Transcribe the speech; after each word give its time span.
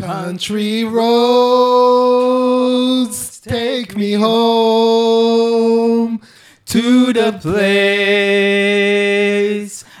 Country 0.00 0.84
roads 0.84 1.00
take 3.40 3.96
me 3.98 4.14
home 4.14 6.22
to 6.64 7.12
the 7.12 7.38
place 7.42 8.54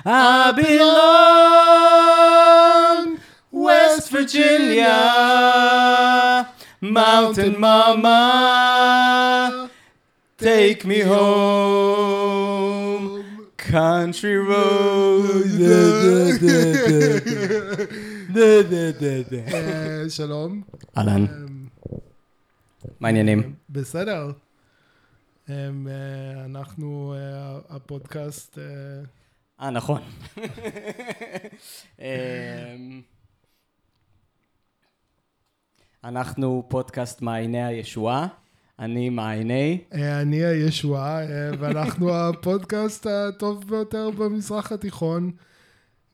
I 0.06 0.52
belong, 3.02 3.18
West 3.50 4.10
Virginia, 4.10 4.88
Mountain 6.80 7.60
Mama, 7.60 9.68
take 10.38 10.86
me 10.86 11.00
home, 11.00 13.22
country 13.58 14.38
roads. 14.38 15.60
אה, 18.36 20.04
שלום. 20.08 20.62
אהלן, 20.98 21.24
אמ, 21.24 21.66
מה 23.00 23.08
העניינים? 23.08 23.54
בסדר. 23.70 24.30
אה, 25.50 25.68
אנחנו, 26.44 27.14
אה, 27.16 27.58
הפודקאסט, 27.76 28.58
אה, 28.58 28.64
אה, 29.60 29.70
נכון. 29.70 30.00
אנחנו 36.04 36.66
פודקאסט 36.68 37.22
מעייני 37.22 37.64
הישועה, 37.64 38.26
אני 38.78 39.10
מעייני, 39.10 39.84
אה, 39.94 40.20
אני 40.20 40.44
הישועה, 40.44 41.22
אה, 41.22 41.50
ואנחנו 41.58 42.14
הפודקאסט 42.14 43.06
הטוב 43.06 43.68
ביותר 43.68 44.10
במזרח 44.10 44.72
התיכון, 44.72 45.30
אה, 45.30 45.49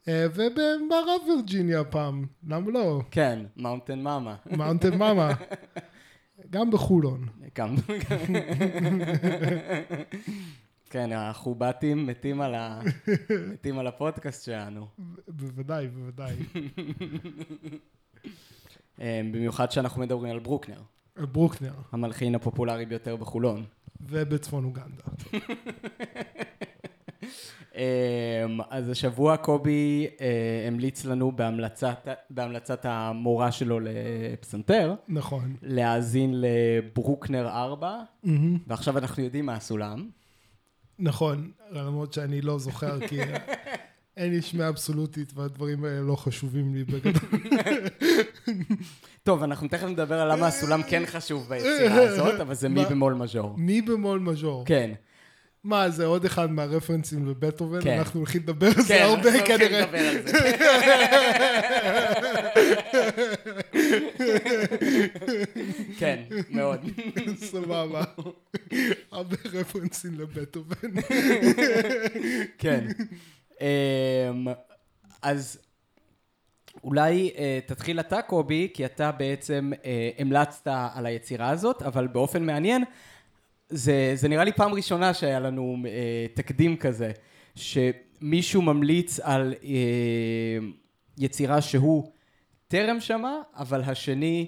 ובמערב 0.09 1.21
וירג'יניה 1.29 1.85
פעם, 1.85 2.27
למה 2.49 2.71
לא? 2.71 3.01
כן, 3.11 3.39
Mountain 3.57 3.99
mama. 4.01 4.37
Mountain 4.57 4.99
mama. 4.99 5.33
גם 6.51 6.71
בחולון. 6.71 7.27
גם. 7.55 7.75
כן, 10.91 11.13
החובטים 11.13 12.07
מתים 12.07 12.41
על, 12.41 12.55
ה... 12.55 12.81
מתים 13.53 13.79
על 13.79 13.87
הפודקאסט 13.87 14.45
שלנו. 14.45 14.87
בוודאי, 15.29 15.89
בוודאי. 15.89 16.37
אמ, 19.01 19.33
במיוחד 19.33 19.71
שאנחנו 19.71 20.01
מדברים 20.01 20.33
על 20.33 20.39
ברוקנר, 20.39 20.81
ברוקנר, 21.17 21.73
המלחין 21.93 22.35
הפופולרי 22.35 22.87
ביותר 22.87 23.17
בחולון. 23.17 23.65
ובצפון 24.01 24.65
אוגנדה. 24.65 25.03
אמ, 27.77 28.61
אז 28.71 28.91
השבוע 28.91 29.37
קובי 29.37 30.07
אה, 30.21 30.65
המליץ 30.69 31.05
לנו 31.05 31.33
בהמלצת, 31.33 32.09
בהמלצת 32.31 32.81
המורה 32.85 33.53
שלו 33.53 33.81
לפסנתר, 33.83 34.95
נכון. 35.09 35.57
להאזין 35.63 36.35
לברוקנר 36.35 37.49
4, 37.49 38.01
מהמם. 38.23 38.59
ועכשיו 38.67 38.99
אנחנו 38.99 39.23
יודעים 39.23 39.47
מה 39.47 39.55
הסולם. 39.55 40.09
נכון, 40.99 41.51
למרות 41.71 42.13
שאני 42.13 42.41
לא 42.41 42.59
זוכר, 42.59 43.07
כי 43.09 43.19
אין 44.17 44.31
לי 44.31 44.43
שמיעה 44.43 44.69
אבסולוטית 44.69 45.33
והדברים 45.35 45.85
האלה 45.85 46.01
לא 46.01 46.17
חשובים 46.17 46.75
לי 46.75 46.85
בגדול. 46.85 47.31
טוב, 49.23 49.43
אנחנו 49.43 49.69
תכף 49.69 49.85
נדבר 49.87 50.21
על 50.21 50.33
למה 50.33 50.47
הסולם 50.47 50.83
כן 50.83 51.03
חשוב 51.07 51.49
ביצירה 51.49 52.03
הזאת, 52.03 52.41
אבל 52.41 52.55
זה 52.55 52.69
מי? 52.69 52.85
במול 52.91 53.15
מז'ור. 53.15 53.55
מי 53.57 53.83
במול 53.83 54.19
מז'ור? 54.19 54.65
כן. 54.67 54.91
מה, 55.67 55.91
זה 55.91 56.05
עוד 56.07 56.25
אחד 56.25 56.51
מהרפרנסים 56.51 57.29
לבטהובן? 57.29 57.81
כן. 57.83 57.99
אנחנו 57.99 58.21
הולכים 58.21 58.43
לדבר 58.43 58.67
על 58.67 58.83
זה 58.83 58.95
כן, 58.95 59.03
הרבה 59.03 59.15
אנחנו 59.15 59.31
הולכים 59.39 59.59
כנראה. 59.59 59.81
לדבר 59.81 59.99
על 59.99 60.17
זה. 60.27 60.39
כן, 65.99 66.23
מאוד. 66.51 66.81
סבבה. 67.37 68.05
הרבה 69.13 69.37
רפרנסים 69.53 70.21
לבטהובן. 70.21 70.89
כן. 72.59 72.87
אמ, 73.61 74.47
אז 75.23 75.59
אולי 76.85 77.31
אה, 77.39 77.59
תתחיל 77.67 78.01
אתה, 78.01 78.23
קובי, 78.23 78.69
כי 78.75 78.85
אתה 78.85 79.13
בעצם 79.13 79.73
אה, 79.85 80.11
המלצת 80.19 80.67
על 80.95 81.07
היצירה 81.07 81.51
הזאת, 81.51 81.83
אבל 81.83 82.07
באופן 82.07 82.47
מעניין, 82.47 82.85
זה, 83.69 84.13
זה 84.15 84.29
נראה 84.29 84.45
לי 84.45 84.53
פעם 84.53 84.75
ראשונה 84.75 85.15
שהיה 85.15 85.41
לנו 85.41 85.77
אה, 85.87 86.27
תקדים 86.35 86.77
כזה, 86.77 87.13
שמישהו 87.55 88.63
ממליץ 88.63 89.21
על 89.21 89.55
אה, 89.65 90.59
יצירה 91.19 91.61
שהוא 91.61 92.13
טרם 92.69 93.01
שמע, 93.01 93.33
אבל 93.57 93.83
השני 93.83 94.47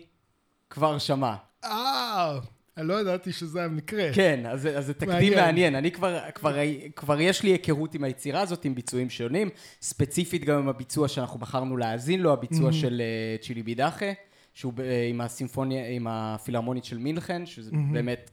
כבר 0.71 0.99
שמע. 0.99 1.34
אה, 1.65 2.39
לא 2.77 3.01
ידעתי 3.01 3.33
שזה 3.33 3.65
המקרה. 3.65 4.12
כן, 4.15 4.47
אז, 4.47 4.69
אז 4.77 4.87
זה 4.87 4.95
תקדים 4.95 5.11
מעניין. 5.11 5.34
מעניין. 5.34 5.75
אני 5.75 5.91
כבר, 5.91 6.19
כבר, 6.34 6.57
כבר 6.97 7.21
יש 7.21 7.43
לי 7.43 7.51
היכרות 7.51 7.95
עם 7.95 8.05
היצירה 8.05 8.41
הזאת, 8.41 8.65
עם 8.65 8.75
ביצועים 8.75 9.11
שונים, 9.11 9.49
ספציפית 9.83 10.45
גם 10.45 10.59
עם 10.59 10.69
הביצוע 10.69 11.09
שאנחנו 11.09 11.39
בחרנו 11.39 11.77
להאזין 11.77 12.21
לו, 12.21 12.33
הביצוע 12.33 12.73
של 12.73 13.03
אה, 13.05 13.37
צ'ילי 13.43 13.62
בידאחה, 13.62 14.07
שהוא 14.55 14.73
אה, 14.78 15.07
עם 15.11 15.21
הסימפוניה, 15.21 15.89
עם 15.89 16.07
הפילהרמונית 16.11 16.84
של 16.84 16.99
מינכן, 16.99 17.47
שזה 17.47 17.71
באמת 17.93 18.31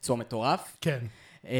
ביצוע 0.00 0.16
מטורף. 0.16 0.76
כן. 0.80 0.98
אמ, 1.44 1.50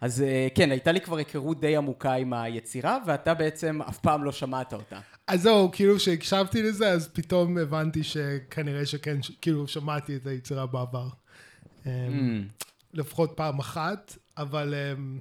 אז 0.00 0.22
אה, 0.22 0.48
כן, 0.54 0.70
הייתה 0.70 0.92
לי 0.92 1.00
כבר 1.00 1.16
היכרות 1.16 1.60
די 1.60 1.76
עמוקה 1.76 2.12
עם 2.12 2.32
היצירה, 2.32 2.98
ואתה 3.06 3.34
בעצם 3.34 3.82
אף 3.82 3.98
פעם 3.98 4.24
לא 4.24 4.32
שמעת 4.32 4.72
אותה. 4.72 5.00
אז 5.26 5.42
זהו, 5.42 5.70
כאילו 5.72 5.96
כשהקשבתי 5.96 6.62
לזה, 6.62 6.88
אז 6.88 7.08
פתאום 7.08 7.58
הבנתי 7.58 8.02
שכנראה 8.02 8.86
שכן, 8.86 9.16
כאילו 9.40 9.68
שמעתי 9.68 10.16
את 10.16 10.26
היצירה 10.26 10.66
בעבר. 10.66 11.08
Mm. 11.08 11.86
אמ, 11.86 12.48
לפחות 12.94 13.32
פעם 13.36 13.58
אחת, 13.58 14.16
אבל 14.36 14.74
אמ, 14.74 15.18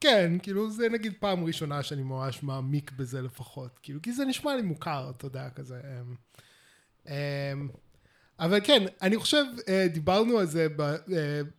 כן, 0.00 0.32
כאילו 0.42 0.70
זה 0.70 0.88
נגיד 0.88 1.12
פעם 1.20 1.44
ראשונה 1.44 1.82
שאני 1.82 2.02
ממש 2.02 2.42
מעמיק 2.42 2.92
בזה 2.92 3.22
לפחות, 3.22 3.78
כאילו, 3.82 4.02
כי 4.02 4.12
זה 4.12 4.24
נשמע 4.24 4.56
לי 4.56 4.62
מוכר, 4.62 5.10
אתה 5.16 5.26
יודע, 5.26 5.50
כזה. 5.50 5.80
אבל 8.40 8.60
כן, 8.64 8.82
אני 9.02 9.16
חושב, 9.16 9.44
אה, 9.68 9.86
דיברנו 9.92 10.38
על 10.38 10.46
זה 10.46 10.66
ב, 10.76 10.80
אה, 10.80 10.96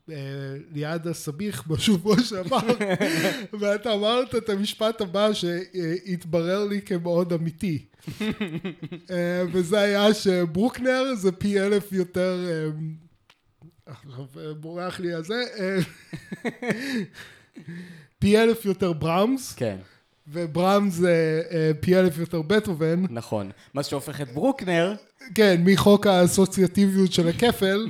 אה, 0.09 0.15
ליד 0.71 1.07
הסביח 1.07 1.67
בשבוע 1.67 2.15
שעבר, 2.21 2.57
ואתה 3.59 3.93
אמרת 3.93 4.35
את 4.35 4.49
המשפט 4.49 5.01
הבא 5.01 5.33
שהתברר 5.33 6.65
לי 6.65 6.81
כמאוד 6.81 7.33
אמיתי. 7.33 7.85
וזה 9.51 9.79
היה 9.79 10.13
שברוקנר 10.13 11.15
זה 11.15 11.31
פי 11.31 11.61
אלף 11.61 11.91
יותר, 11.91 12.37
עכשיו 13.85 14.25
בורח 14.59 14.99
לי 14.99 15.13
על 15.13 15.23
זה, 15.23 15.43
פי 18.19 18.37
אלף 18.37 18.65
יותר 18.65 18.93
ברמס, 18.93 19.53
כן, 19.53 19.77
וברמס 20.27 20.93
זה 20.93 21.41
אה, 21.51 21.71
פי 21.79 21.99
אלף 21.99 22.17
יותר 22.17 22.41
בטהובן. 22.41 23.03
נכון. 23.09 23.51
מה 23.73 23.83
שהופך 23.83 24.21
את 24.21 24.31
ברוקנר, 24.31 24.95
כן, 25.35 25.61
מחוק 25.65 26.07
האסוציאטיביות 26.07 27.13
של 27.13 27.27
הכפל, 27.27 27.89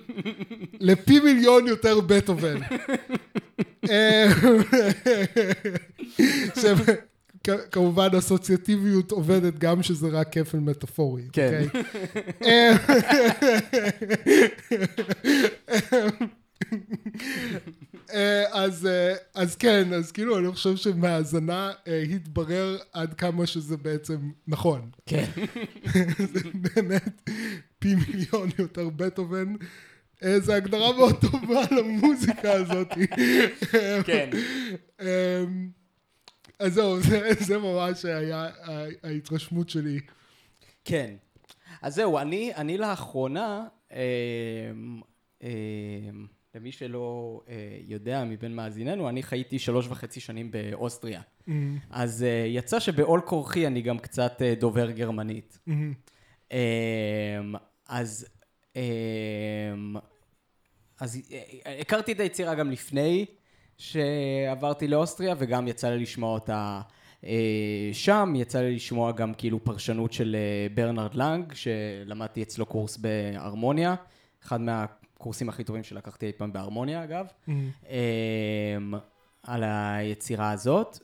לפי 0.80 1.20
מיליון 1.20 1.68
יותר 1.68 2.00
בטהובן. 2.00 2.58
כמובן 7.72 8.08
אסוציאטיביות 8.18 9.12
עובדת 9.12 9.60
גם 9.60 9.84
שזה 9.84 10.08
רק 10.08 10.28
כפל 10.32 10.58
מטאפורי. 10.58 11.24
כן. 11.34 11.66
אה, 18.14 18.44
אז, 18.52 18.86
אה, 18.86 19.16
אז 19.34 19.56
כן, 19.56 19.94
אז 19.94 20.12
כאילו 20.12 20.38
אני 20.38 20.52
חושב 20.52 20.76
שמהאזנה 20.76 21.72
אה, 21.88 22.02
התברר 22.02 22.78
עד 22.94 23.14
כמה 23.14 23.46
שזה 23.46 23.78
בעצם 23.78 24.32
נכון. 24.48 24.90
כן. 25.06 25.26
זה 26.34 26.40
באמת 26.54 27.32
פי 27.80 27.96
מיליון 27.96 28.50
יותר 28.60 28.90
בטהובן. 28.90 29.54
זו 30.38 30.54
הגדרה 30.54 30.98
מאוד 30.98 31.16
טובה 31.22 31.62
למוזיקה 31.72 32.54
הזאת. 32.54 32.88
כן. 34.06 34.30
אמ, 35.02 35.70
אז 36.60 36.74
זהו, 36.74 37.02
זה, 37.02 37.30
זה 37.40 37.58
ממש 37.58 38.06
היה 38.06 38.50
ההתרשמות 39.04 39.70
שלי. 39.70 40.00
כן. 40.86 41.16
אז 41.82 41.96
זהו, 41.96 42.18
אני, 42.18 42.56
אני 42.56 42.78
לאחרונה, 42.78 43.68
אה, 43.92 44.00
אה, 45.44 45.50
למי 46.56 46.72
שלא 46.72 47.42
אה, 47.50 47.54
יודע 47.88 48.24
מבין 48.24 48.56
מאזיננו, 48.56 49.10
אני 49.10 49.24
חייתי 49.24 49.60
שלוש 49.60 49.88
וחצי 49.88 50.20
שנים 50.20 50.52
באוסטריה. 50.52 51.22
אז 51.90 52.24
אה, 52.24 52.46
יצא 52.48 52.80
שבעול 52.80 53.22
כורחי 53.22 53.68
אני 53.68 53.82
גם 53.82 53.98
קצת 54.00 54.42
אה, 54.42 54.54
דובר 54.56 54.92
גרמנית. 54.92 55.60
אה, 56.52 57.40
אז, 57.88 58.28
אה, 58.76 58.82
אז 61.00 61.22
אה, 61.66 61.80
הכרתי 61.82 62.12
את 62.12 62.20
היצירה 62.20 62.56
גם 62.56 62.72
לפני 62.72 63.26
שעברתי 63.78 64.88
לאוסטריה, 64.88 65.36
וגם 65.38 65.68
יצא 65.68 65.90
לי 65.90 66.00
לשמוע 66.00 66.34
אותה 66.34 66.82
שם 67.94 68.34
יצא 68.36 68.62
לי 68.62 68.76
לשמוע 68.76 69.12
גם 69.12 69.34
כאילו 69.34 69.64
פרשנות 69.64 70.14
של 70.14 70.36
ברנרד 70.74 71.16
לנג, 71.16 71.54
שלמדתי 71.54 72.44
אצלו 72.44 72.66
קורס 72.66 72.98
בהרמוניה, 72.98 73.96
אחד 74.44 74.60
מהקורסים 75.18 75.50
הכי 75.50 75.64
טובים 75.64 75.84
שלקחתי 75.84 76.26
אי 76.26 76.32
פעם 76.32 76.54
בהרמוניה 76.54 77.04
אגב, 77.04 77.26
Mm. 77.48 77.52
אמ, 77.90 78.94
על 79.44 79.64
היצירה 79.66 80.52
הזאת, 80.52 81.00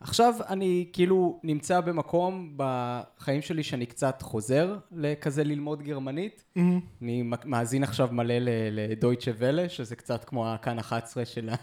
ועכשיו 0.00 0.34
אני 0.48 0.88
כאילו 0.92 1.40
נמצא 1.42 1.80
במקום 1.80 2.54
בחיים 2.56 3.42
שלי 3.42 3.62
שאני 3.62 3.86
קצת 3.86 4.22
חוזר 4.22 4.76
לכזה 4.92 5.44
ללמוד 5.44 5.82
גרמנית. 5.82 6.44
Mm. 6.56 6.60
אני 7.02 7.22
מאזין 7.44 7.82
עכשיו 7.84 8.08
מלא 8.12 8.34
לדויטשה 8.70 9.30
ולה, 9.38 9.68
שזה 9.68 9.96
קצת 9.96 10.24
כמו 10.24 10.52
הכאן 10.52 10.78
11 10.78 11.24
של, 11.24 11.48
ה- 11.48 11.54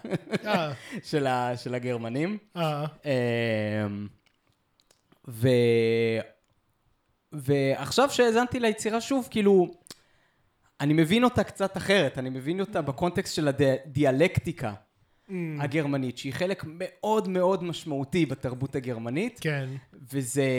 אה, 0.45 0.73
של, 1.09 1.27
ה- 1.27 1.57
של 1.57 1.75
הגרמנים. 1.75 2.37
אמ, 2.55 4.07
ו... 5.27 5.47
ועכשיו 7.33 8.09
שהאזנתי 8.09 8.59
ליצירה 8.59 9.01
שוב, 9.01 9.27
כאילו, 9.31 9.73
אני 10.81 10.93
מבין 10.93 11.23
אותה 11.23 11.43
קצת 11.43 11.77
אחרת, 11.77 12.17
אני 12.17 12.29
מבין 12.29 12.59
אותה 12.59 12.81
בקונטקסט 12.81 13.35
של 13.35 13.47
הדיאלקטיקה 13.47 14.73
mm. 15.29 15.31
הגרמנית, 15.59 16.17
שהיא 16.17 16.33
חלק 16.33 16.63
מאוד 16.67 17.27
מאוד 17.27 17.63
משמעותי 17.63 18.25
בתרבות 18.25 18.75
הגרמנית, 18.75 19.39
כן, 19.41 19.69
וזה, 20.11 20.49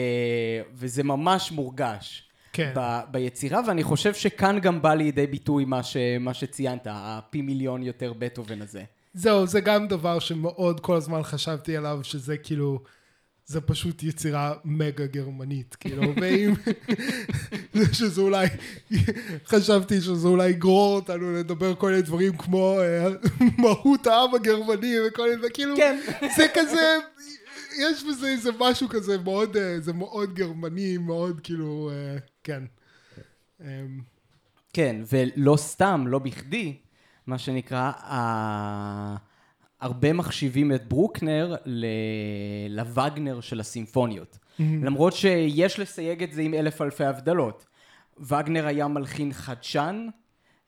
וזה 0.73 1.03
ממש 1.03 1.51
מורגש. 1.51 2.23
כן. 2.53 2.73
ב, 2.75 2.99
ביצירה, 3.11 3.61
ואני 3.67 3.83
חושב 3.83 4.13
שכאן 4.13 4.59
גם 4.59 4.81
בא 4.81 4.93
לידי 4.93 5.27
ביטוי 5.27 5.65
מה, 5.65 5.83
ש, 5.83 5.97
מה 6.19 6.33
שציינת, 6.33 6.87
הפי 6.89 7.41
מיליון 7.41 7.83
יותר 7.83 8.13
בטהובן 8.13 8.61
הזה. 8.61 8.83
זהו, 9.13 9.47
זה 9.47 9.61
גם 9.61 9.87
דבר 9.87 10.19
שמאוד 10.19 10.79
כל 10.79 10.95
הזמן 10.95 11.23
חשבתי 11.23 11.77
עליו, 11.77 11.99
שזה 12.03 12.37
כאילו, 12.37 12.79
זה 13.47 13.61
פשוט 13.61 14.03
יצירה 14.03 14.53
מגה 14.65 15.05
גרמנית, 15.05 15.75
כאילו, 15.75 16.03
ואם, 16.21 16.53
שזה 17.91 18.21
אולי, 18.21 18.47
חשבתי 19.45 20.01
שזה 20.01 20.27
אולי 20.27 20.49
יגרור 20.49 20.95
אותנו 20.95 21.33
לדבר 21.33 21.75
כל 21.75 21.89
מיני 21.89 22.01
דברים 22.01 22.37
כמו 22.37 22.79
אה, 22.79 23.07
מהות 23.57 24.07
העם 24.07 24.35
הגרמני 24.35 24.95
וכל 25.07 25.29
מיני, 25.29 25.47
וכאילו, 25.47 25.75
כן. 25.77 25.99
זה 26.35 26.45
כזה, 26.53 26.97
יש 27.79 28.03
בזה 28.03 28.27
איזה 28.27 28.49
משהו 28.59 28.89
כזה 28.89 29.17
מאוד, 29.17 29.57
אה, 29.57 29.79
זה 29.79 29.93
מאוד 29.93 30.33
גרמני, 30.33 30.97
מאוד 30.97 31.41
כאילו, 31.43 31.91
אה, 31.93 32.17
כן. 32.43 32.63
אמ, 33.61 34.01
כן, 34.73 34.95
ולא 35.11 35.57
סתם, 35.57 36.03
לא 36.07 36.19
בכדי, 36.19 36.77
מה 37.27 37.37
שנקרא. 37.37 37.91
הרבה 39.81 40.13
מחשיבים 40.13 40.71
את 40.71 40.89
ברוקנר 40.89 41.55
ל... 41.65 41.85
לווגנר 42.69 43.41
של 43.41 43.59
הסימפוניות. 43.59 44.37
למרות 44.59 45.13
שיש 45.13 45.79
לסייג 45.79 46.23
את 46.23 46.31
זה 46.33 46.41
עם 46.41 46.53
אלף 46.53 46.81
אלפי 46.81 47.05
הבדלות. 47.05 47.65
וגנר 48.19 48.67
היה 48.67 48.87
מלחין 48.87 49.33
חדשן, 49.33 50.07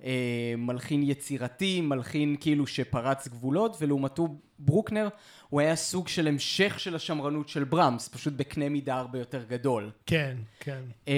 אה, 0.04 0.54
מלחין 0.58 1.04
יצירתי, 1.04 1.82
מלחין 1.82 2.36
כאילו 2.40 2.68
שפרץ 2.68 3.28
גבולות, 3.28 3.78
ולעומתו 3.80 4.28
ברוקנר 4.60 5.08
הוא 5.50 5.62
היה 5.62 5.76
סוג 5.76 6.08
של 6.08 6.28
המשך 6.28 6.80
של 6.80 6.96
השמרנות 6.96 7.50
של 7.50 7.64
ברמס, 7.64 8.08
פשוט 8.08 8.34
בקנה 8.34 8.70
מידה 8.70 8.96
הרבה 8.96 9.20
יותר 9.20 9.44
גדול. 9.44 9.92
כן, 10.06 10.38
כן. 10.60 10.82
אמ, 11.08 11.14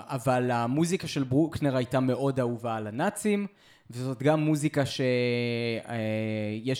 אבל 0.00 0.50
המוזיקה 0.50 1.08
של 1.08 1.24
ברוקנר 1.24 1.76
הייתה 1.76 2.00
מאוד 2.00 2.40
אהובה 2.40 2.76
על 2.76 2.86
הנאצים, 2.86 3.46
וזאת 3.90 4.22
גם 4.22 4.40
מוזיקה 4.40 4.82
שיש 4.86 5.88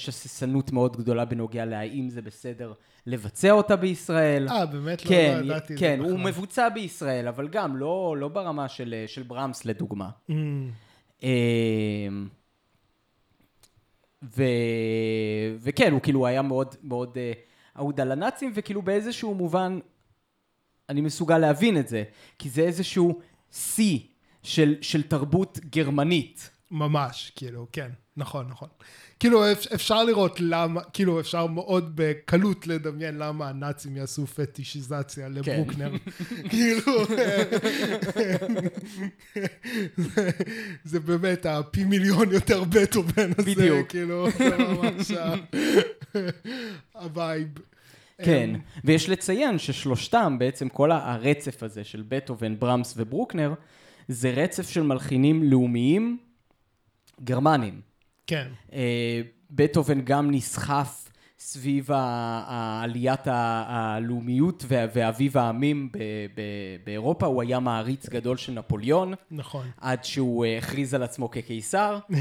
הססנות 0.09 0.73
מאוד 0.73 0.97
גדולה 0.97 1.25
בנוגע 1.25 1.65
להאם 1.65 2.09
זה 2.09 2.23
בסדר 2.23 2.73
לבצע 3.07 3.51
אותה 3.51 3.77
בישראל. 3.77 4.49
אה, 4.49 4.67
באמת? 4.67 5.05
לא- 5.05 5.09
כן, 5.11 5.39
לא 5.41 5.45
ידעתי 5.53 5.75
את 5.75 5.79
כן, 5.79 5.97
זה 6.03 6.09
הוא 6.09 6.19
בכלל. 6.19 6.31
מבוצע 6.31 6.69
בישראל, 6.69 7.29
אבל 7.29 7.49
גם 7.49 7.77
לא, 7.77 8.17
לא 8.19 8.29
ברמה 8.29 8.69
של, 8.69 9.05
של 9.07 9.23
ברמס 9.23 9.65
לדוגמה. 9.65 10.11
אמ, 10.31 10.71
אמ, 11.23 12.29
ו... 14.37 14.43
וכן, 15.61 15.93
הוא 15.93 16.01
כאילו 16.01 16.27
היה 16.27 16.43
מאוד 16.43 16.75
מאוד 16.83 17.19
אה, 17.19 17.33
אהוד 17.79 18.01
על 18.01 18.13
הנאצים, 18.13 18.53
וכאילו 18.55 18.83
באיזשהו 18.83 19.35
מובן 19.35 19.79
אני 20.89 21.01
מסוגל 21.01 21.39
להבין 21.39 21.79
את 21.79 21.89
זה, 21.89 22.05
כי 22.39 22.51
זה 22.51 22.63
איזשהו 22.63 23.19
שיא 23.53 23.99
של, 24.43 24.75
של 24.81 25.03
תרבות 25.03 25.59
גרמנית. 25.71 26.51
ממש, 26.71 27.33
כאילו, 27.37 27.67
כן, 27.73 27.89
נכון, 28.17 28.47
נכון. 28.49 28.69
כאילו, 29.21 29.53
אפ- 29.53 29.73
אפשר 29.75 30.05
לראות 30.05 30.37
למה, 30.41 30.81
כאילו, 30.93 31.21
אפשר 31.21 31.47
מאוד 31.47 31.93
בקלות 31.95 32.67
לדמיין 32.67 33.19
למה 33.19 33.49
הנאצים 33.49 33.97
יעשו 33.97 34.27
פטישיזציה 34.27 35.29
לברוקנר. 35.29 35.93
כאילו, 36.51 37.05
זה- 40.85 41.01
באמת 41.01 41.47
הפי 41.47 41.85
מיליון 41.85 42.31
יותר 42.33 42.65
בטהובן 42.65 43.31
הזה, 43.39 43.51
בדיוק. 43.55 43.89
כאילו, 43.89 44.27
זה 44.39 44.57
ממש 44.59 45.11
ה 46.95 47.04
vibe. 47.04 47.49
כן, 48.25 48.51
אמ, 48.55 48.61
ויש 48.85 49.09
לציין 49.09 49.59
ששלושתם, 49.59 50.37
בעצם 50.39 50.69
כל 50.69 50.93
הרצף 50.93 51.63
הזה 51.63 51.85
של 51.85 52.05
בטהובן, 52.09 52.59
ברמס 52.59 52.95
וברוקנר, 52.97 53.55
זה 54.09 54.31
רצף 54.31 54.69
של 54.71 54.83
מלחינים 54.83 55.43
לאומיים 55.43 56.19
גרמנים. 57.21 57.81
כן, 58.27 58.49
אה, 58.73 59.21
בטהובן 59.51 60.01
גם 60.01 60.31
נסחף 60.31 61.09
סביב 61.47 61.93
ה- 61.93 62.85
הלאומיות 63.27 64.65
ואביב 64.69 65.39
העמים 65.39 65.89
באירופה, 66.85 67.27
הוא 67.27 67.43
היה 67.43 67.61
מעריץ 67.61 68.09
גדול 68.09 68.37
של 68.37 68.53
נפוליאון. 68.53 69.15
נכון. 69.31 69.67
עד 69.81 70.05
שהוא 70.05 70.45
אה, 70.45 70.59
הכריז 70.59 70.95
על 70.95 71.03
עצמו 71.03 71.31
כקיסר. 71.31 71.99
אה, 72.15 72.21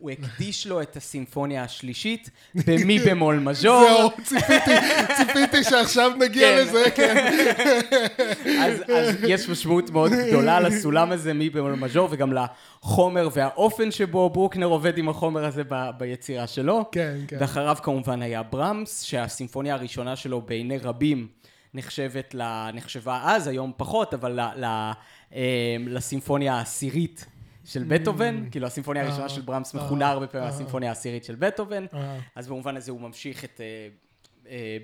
הוא 0.00 0.10
הקדיש 0.10 0.66
לו 0.66 0.82
את 0.82 0.96
הסימפוניה 0.96 1.62
השלישית 1.62 2.30
במי 2.54 2.98
במול 3.06 3.38
מז'ור. 3.38 3.86
זהו, 3.88 4.10
ציפיתי, 4.24 4.70
ציפיתי 5.16 5.64
שעכשיו 5.64 6.10
נגיע 6.18 6.48
כן. 6.48 6.56
לזה, 6.62 6.84
כן. 6.94 7.30
אז, 8.64 8.82
יש 9.28 9.48
משמעות 9.48 9.90
מאוד 9.90 10.12
גדולה 10.28 10.60
לסולם 10.60 11.12
הזה 11.12 11.34
מי 11.34 11.50
במול 11.50 11.74
מז'ור 11.74 12.08
וגם 12.10 12.32
לחומר 12.32 13.28
והאופן 13.32 13.90
שבו 13.90 14.30
ברוקנר 14.30 14.66
עובד 14.66 14.98
עם 14.98 15.08
החומר 15.08 15.44
הזה 15.44 15.62
ביצירה 15.98 16.46
שלו. 16.46 16.84
כן, 16.92 17.16
כן. 17.28 17.36
ואחריו 17.40 17.76
כמובן 17.82 18.22
היה 18.28 18.42
ברמס, 18.42 19.02
שהסימפוניה 19.02 19.74
הראשונה 19.74 20.16
שלו 20.16 20.40
בעיני 20.40 20.78
רבים 20.78 21.28
נחשבת, 21.74 22.34
ל, 22.34 22.70
נחשבה 22.74 23.22
אז, 23.24 23.46
היום 23.46 23.72
פחות, 23.76 24.14
אבל 24.14 24.40
ל, 24.40 24.64
ל, 24.64 24.64
אה, 25.34 25.76
לסימפוניה 25.86 26.54
העשירית 26.54 27.26
של 27.64 27.84
בטהובן, 27.88 28.50
כאילו 28.50 28.66
הסימפוניה 28.66 29.02
הראשונה 29.02 29.24
אה, 29.24 29.28
של 29.28 29.40
ברמס 29.40 29.74
אה, 29.74 29.84
מכונה 29.84 30.08
הרבה 30.08 30.26
פעמים 30.26 30.48
אה. 30.48 30.54
הסימפוניה 30.54 30.88
העשירית 30.88 31.24
של 31.24 31.34
בטהובן. 31.34 31.86
אז 32.34 32.48
במובן 32.48 32.76
הזה 32.76 32.92
הוא 32.92 33.00
ממשיך 33.00 33.44
את 33.44 33.60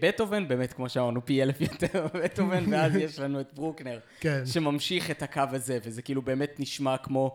בטהובן, 0.01 0.49
באמת 0.49 0.73
כמו 0.73 0.89
שאמרנו 0.89 1.27
פי 1.27 1.43
אלף 1.43 1.61
יותר 1.61 2.07
בטהובן, 2.25 2.65
ואז 2.73 2.97
יש 2.97 3.19
לנו 3.19 3.41
את 3.41 3.53
ברוקנר, 3.55 3.99
כן. 4.21 4.47
שממשיך 4.47 5.11
את 5.11 5.23
הקו 5.23 5.43
הזה, 5.53 5.79
וזה 5.85 6.03
כאילו 6.03 6.23
באמת 6.23 6.61
נשמע 6.61 6.97
כמו... 6.97 7.35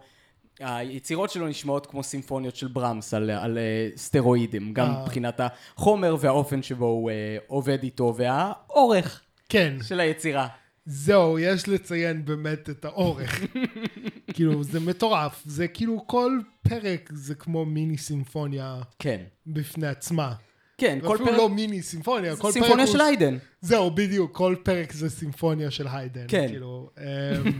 היצירות 0.59 1.29
שלו 1.29 1.47
נשמעות 1.47 1.85
כמו 1.85 2.03
סימפוניות 2.03 2.55
של 2.55 2.67
ברמס 2.67 3.13
על, 3.13 3.29
על 3.29 3.57
אה, 3.57 3.89
סטרואידים, 3.95 4.73
גם 4.73 4.87
אה. 4.87 5.03
מבחינת 5.03 5.39
החומר 5.39 6.15
והאופן 6.19 6.63
שבו 6.63 6.85
הוא 6.85 7.11
אה, 7.11 7.37
עובד 7.47 7.83
איתו, 7.83 8.13
והאורך 8.17 9.21
כן. 9.49 9.77
של 9.83 9.99
היצירה. 9.99 10.47
זהו, 10.85 11.39
יש 11.39 11.67
לציין 11.67 12.25
באמת 12.25 12.69
את 12.69 12.85
האורך. 12.85 13.41
כאילו, 14.33 14.63
זה 14.63 14.79
מטורף. 14.79 15.41
זה 15.45 15.67
כאילו 15.67 16.07
כל 16.07 16.39
פרק 16.69 17.09
זה 17.13 17.35
כמו 17.35 17.65
מיני 17.65 17.97
סימפוניה 17.97 18.81
כן. 18.99 19.21
בפני 19.47 19.87
עצמה. 19.87 20.33
כן, 20.77 20.99
כל 21.01 21.15
אפילו 21.15 21.29
פרק... 21.29 21.37
לא 21.37 21.49
מיני 21.49 21.81
סימפוניה, 21.81 22.35
כל 22.35 22.41
פרק 22.41 22.51
סימפוניה. 22.53 22.87
של 22.87 23.01
היידן. 23.01 23.37
זהו, 23.61 23.91
בדיוק, 23.91 24.35
כל 24.35 24.55
פרק 24.63 24.91
זה 24.91 25.09
סימפוניה 25.09 25.71
של 25.71 25.87
היידן. 25.87 26.25
כן. 26.27 26.47
כאילו, 26.47 26.89
אמ, 26.97 27.51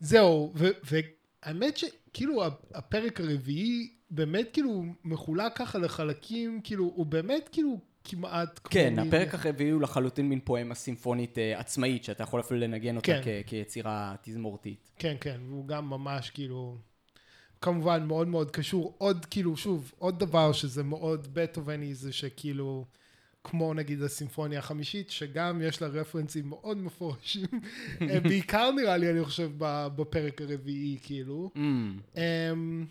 זהו, 0.00 0.52
והאמת 1.48 1.76
שכאילו 1.76 2.42
הפרק 2.74 3.20
הרביעי 3.20 3.88
באמת 4.10 4.48
כאילו 4.52 4.84
מחולק 5.04 5.56
ככה 5.56 5.78
לחלקים, 5.78 6.60
כאילו, 6.64 6.84
הוא 6.84 7.06
באמת 7.06 7.48
כאילו 7.52 7.78
כמעט 8.04 8.60
כמו... 8.64 8.70
כן, 8.72 8.94
מין- 8.96 9.08
הפרק 9.08 9.34
הרביעי 9.46 9.70
הוא 9.70 9.82
לחלוטין 9.82 10.28
מין 10.28 10.40
פואמה 10.44 10.74
סימפונית 10.74 11.38
אה, 11.38 11.60
עצמאית, 11.60 12.04
שאתה 12.04 12.22
יכול 12.22 12.40
אפילו 12.40 12.60
לנגן 12.60 12.96
אותה 12.96 13.06
כן. 13.06 13.20
כ- 13.24 13.48
כיצירה 13.48 14.14
תזמורתית. 14.22 14.90
כן, 14.98 15.16
כן, 15.20 15.40
והוא 15.48 15.66
גם 15.68 15.90
ממש 15.90 16.30
כאילו, 16.30 16.76
כמובן 17.60 18.04
מאוד 18.06 18.28
מאוד 18.28 18.50
קשור. 18.50 18.94
עוד 18.98 19.24
כאילו, 19.26 19.56
שוב, 19.56 19.92
עוד 19.98 20.18
דבר 20.18 20.52
שזה 20.52 20.82
מאוד 20.82 21.28
בטהובני 21.34 21.94
זה 21.94 22.12
שכאילו, 22.12 22.84
כמו 23.44 23.74
נגיד 23.74 24.02
הסימפוניה 24.02 24.58
החמישית, 24.58 25.10
שגם 25.10 25.62
יש 25.62 25.82
לה 25.82 25.88
רפרנסים 25.88 26.48
מאוד 26.48 26.76
מפורשים. 26.78 27.46
אה, 28.10 28.20
בעיקר 28.20 28.70
נראה 28.70 28.96
לי, 28.96 29.10
אני 29.10 29.24
חושב, 29.24 29.50
בפרק 29.96 30.40
הרביעי, 30.42 30.98
כאילו. 31.02 31.50
Mm, 31.54 31.58
אמ, 32.16 32.86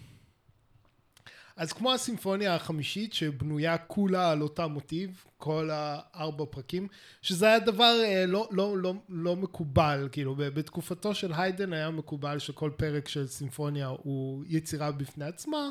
אז 1.57 1.73
כמו 1.73 1.93
הסימפוניה 1.93 2.55
החמישית 2.55 3.13
שבנויה 3.13 3.77
כולה 3.77 4.31
על 4.31 4.41
אותה 4.41 4.67
מוטיב, 4.67 5.23
כל 5.37 5.69
הארבע 5.73 6.45
פרקים, 6.49 6.87
שזה 7.21 7.45
היה 7.45 7.59
דבר 7.59 8.01
אה, 8.03 8.25
לא, 8.25 8.47
לא, 8.51 8.77
לא, 8.77 8.93
לא 9.09 9.35
מקובל, 9.35 10.09
כאילו 10.11 10.35
בתקופתו 10.35 11.15
של 11.15 11.33
היידן 11.33 11.73
היה 11.73 11.89
מקובל 11.89 12.39
שכל 12.39 12.71
פרק 12.77 13.07
של 13.07 13.27
סימפוניה 13.27 13.87
הוא 13.87 14.43
יצירה 14.47 14.91
בפני 14.91 15.25
עצמה. 15.25 15.69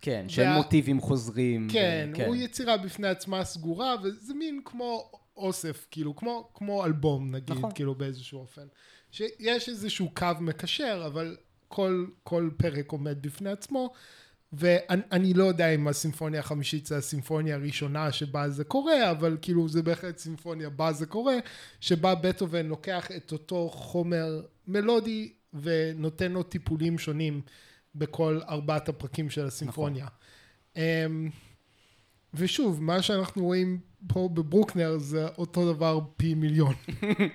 כן, 0.00 0.24
שאין 0.28 0.48
וה... 0.48 0.56
מוטיבים 0.56 1.00
חוזרים. 1.00 1.68
כן. 1.72 2.10
כן, 2.14 2.26
הוא 2.26 2.36
יצירה 2.36 2.76
בפני 2.76 3.08
עצמה 3.08 3.44
סגורה, 3.44 3.94
וזה 4.02 4.34
מין 4.34 4.60
כמו 4.64 5.10
אוסף, 5.36 5.86
כאילו, 5.90 6.16
כמו, 6.16 6.48
כמו 6.54 6.84
אלבום 6.84 7.30
נגיד, 7.30 7.56
נכון. 7.56 7.70
כאילו 7.74 7.94
באיזשהו 7.94 8.40
אופן. 8.40 8.66
שיש 9.10 9.68
איזשהו 9.68 10.10
קו 10.14 10.26
מקשר, 10.40 11.02
אבל 11.06 11.36
כל, 11.68 12.06
כל 12.22 12.50
פרק 12.56 12.92
עומד 12.92 13.22
בפני 13.22 13.50
עצמו. 13.50 13.92
ואני 14.52 15.34
לא 15.34 15.44
יודע 15.44 15.74
אם 15.74 15.88
הסימפוניה 15.88 16.40
החמישית 16.40 16.86
זה 16.86 16.96
הסימפוניה 16.96 17.54
הראשונה 17.54 18.12
שבה 18.12 18.48
זה 18.48 18.64
קורה, 18.64 19.10
אבל 19.10 19.36
כאילו 19.42 19.68
זה 19.68 19.82
בהחלט 19.82 20.18
סימפוניה 20.18 20.70
בה 20.70 20.92
זה 20.92 21.06
קורה, 21.06 21.34
שבה 21.80 22.14
בטהובן 22.14 22.66
לוקח 22.66 23.08
את 23.16 23.32
אותו 23.32 23.70
חומר 23.72 24.42
מלודי 24.66 25.32
ונותן 25.62 26.32
לו 26.32 26.42
טיפולים 26.42 26.98
שונים 26.98 27.40
בכל 27.98 28.40
ארבעת 28.48 28.88
הפרקים 28.88 29.30
של 29.30 29.46
הסימפוניה. 29.46 30.06
נכון. 30.76 31.30
ושוב, 32.34 32.82
מה 32.82 33.02
שאנחנו 33.02 33.44
רואים 33.44 33.78
פה 34.06 34.28
בברוקנר 34.34 34.98
זה 34.98 35.26
אותו 35.26 35.72
דבר 35.72 36.00
פי 36.16 36.34
מיליון. 36.34 36.74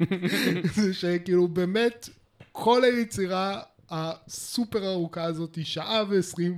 זה 0.76 0.94
שכאילו 0.94 1.48
באמת 1.48 2.10
כל 2.52 2.84
היצירה 2.84 3.62
הסופר 3.90 4.90
ארוכה 4.90 5.24
הזאת 5.24 5.56
היא 5.56 5.66
שעה 5.66 6.04
ועשרים 6.10 6.58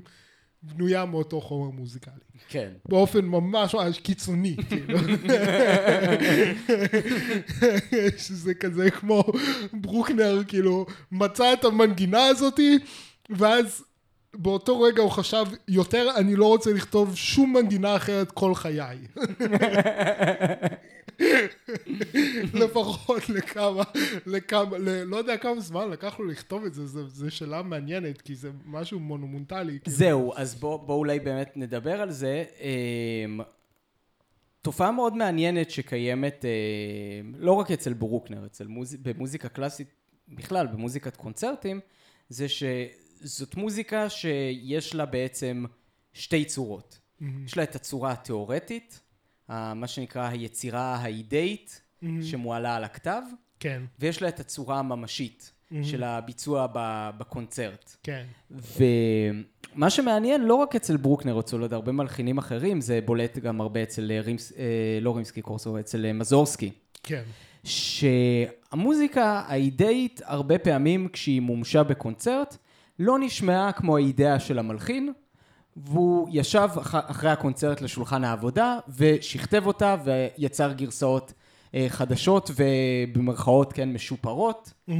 בנויה 0.63 1.05
מאותו 1.05 1.41
חומר 1.41 1.69
מוזיקלי. 1.69 2.13
כן. 2.49 2.69
באופן 2.89 3.25
ממש 3.25 3.75
ממש 3.75 3.99
קיצוני, 3.99 4.55
כאילו. 4.69 4.97
שזה 8.25 8.53
כזה 8.53 8.91
כמו 8.91 9.23
ברוקנר, 9.73 10.41
כאילו, 10.47 10.85
מצא 11.11 11.53
את 11.53 11.65
המנגינה 11.65 12.25
הזאתי, 12.25 12.77
ואז 13.29 13.83
באותו 14.37 14.81
רגע 14.81 15.01
הוא 15.01 15.11
חשב, 15.11 15.45
יותר 15.67 16.09
אני 16.15 16.35
לא 16.35 16.45
רוצה 16.45 16.73
לכתוב 16.73 17.15
שום 17.15 17.53
מנגינה 17.53 17.95
אחרת 17.95 18.31
כל 18.31 18.55
חיי. 18.55 18.97
לפחות 22.53 23.29
לכמה, 23.29 23.83
לכמה, 24.25 24.77
ל, 24.77 25.03
לא 25.03 25.17
יודע 25.17 25.37
כמה 25.37 25.59
זמן 25.59 25.89
לקח 25.89 26.19
לו 26.19 26.25
לכתוב 26.25 26.65
את 26.65 26.73
זה, 26.73 26.85
זו 27.07 27.31
שאלה 27.31 27.61
מעניינת, 27.61 28.21
כי 28.21 28.35
זה 28.35 28.49
משהו 28.65 28.99
מונומנטלי. 28.99 29.79
כאילו. 29.83 29.97
זהו, 29.97 30.33
אז 30.35 30.55
בואו 30.55 30.79
בוא 30.79 30.95
אולי 30.95 31.19
באמת 31.19 31.51
נדבר 31.55 32.01
על 32.01 32.11
זה. 32.11 32.43
אמ, 32.61 33.39
תופעה 34.61 34.91
מאוד 34.91 35.15
מעניינת 35.17 35.71
שקיימת 35.71 36.45
אמ, 36.45 37.33
לא 37.37 37.51
רק 37.51 37.71
אצל 37.71 37.93
ברוקנר, 37.93 38.45
אצל 38.45 38.67
מוז... 38.67 38.95
במוזיקה 38.95 39.49
קלאסית 39.49 39.87
בכלל, 40.27 40.67
במוזיקת 40.67 41.15
קונצרטים, 41.15 41.79
זה 42.29 42.49
שזאת 43.25 43.55
מוזיקה 43.55 44.09
שיש 44.09 44.95
לה 44.95 45.05
בעצם 45.05 45.65
שתי 46.13 46.45
צורות. 46.45 46.99
Mm-hmm. 46.99 47.25
יש 47.45 47.57
לה 47.57 47.63
את 47.63 47.75
הצורה 47.75 48.11
התיאורטית, 48.11 48.99
מה 49.49 49.87
שנקרא 49.87 50.29
היצירה 50.29 50.95
האידאית 50.95 51.81
mm-hmm. 52.03 52.07
שמועלה 52.21 52.75
על 52.75 52.83
הכתב. 52.83 53.21
כן. 53.59 53.81
ויש 53.99 54.21
לה 54.21 54.27
את 54.27 54.39
הצורה 54.39 54.79
הממשית 54.79 55.51
mm-hmm. 55.51 55.75
של 55.83 56.03
הביצוע 56.03 56.67
בקונצרט. 57.17 57.95
כן. 58.03 58.25
ומה 58.51 59.89
שמעניין, 59.89 60.41
לא 60.41 60.55
רק 60.55 60.75
אצל 60.75 60.97
ברוקנר, 60.97 61.39
אצל 61.39 61.61
עוד 61.61 61.73
הרבה 61.73 61.91
מלחינים 61.91 62.37
אחרים, 62.37 62.81
זה 62.81 62.99
בולט 63.05 63.37
גם 63.37 63.61
הרבה 63.61 63.83
אצל 63.83 64.11
רימס, 64.23 64.53
אה, 64.57 64.99
לא 65.01 65.15
רימסקי 65.15 65.41
קורסו, 65.41 65.79
אצל 65.79 66.05
אה, 66.05 66.13
מזורסקי. 66.13 66.71
כן. 67.03 67.23
שהמוזיקה 67.63 69.43
האידאית, 69.47 70.21
הרבה 70.25 70.57
פעמים 70.57 71.07
כשהיא 71.07 71.41
מומשה 71.41 71.83
בקונצרט, 71.83 72.57
לא 72.99 73.19
נשמעה 73.19 73.71
כמו 73.71 73.97
האידאה 73.97 74.39
של 74.39 74.59
המלחין, 74.59 75.13
והוא 75.77 76.27
ישב 76.31 76.69
אחרי 76.91 77.29
הקונצרט 77.29 77.81
לשולחן 77.81 78.23
העבודה 78.23 78.79
ושכתב 78.97 79.63
אותה 79.65 79.95
ויצר 80.03 80.73
גרסאות 80.73 81.33
אה, 81.75 81.85
חדשות 81.89 82.51
ובמרכאות 82.55 83.73
כן 83.73 83.93
משופרות 83.93 84.73
mm-hmm. 84.89 84.93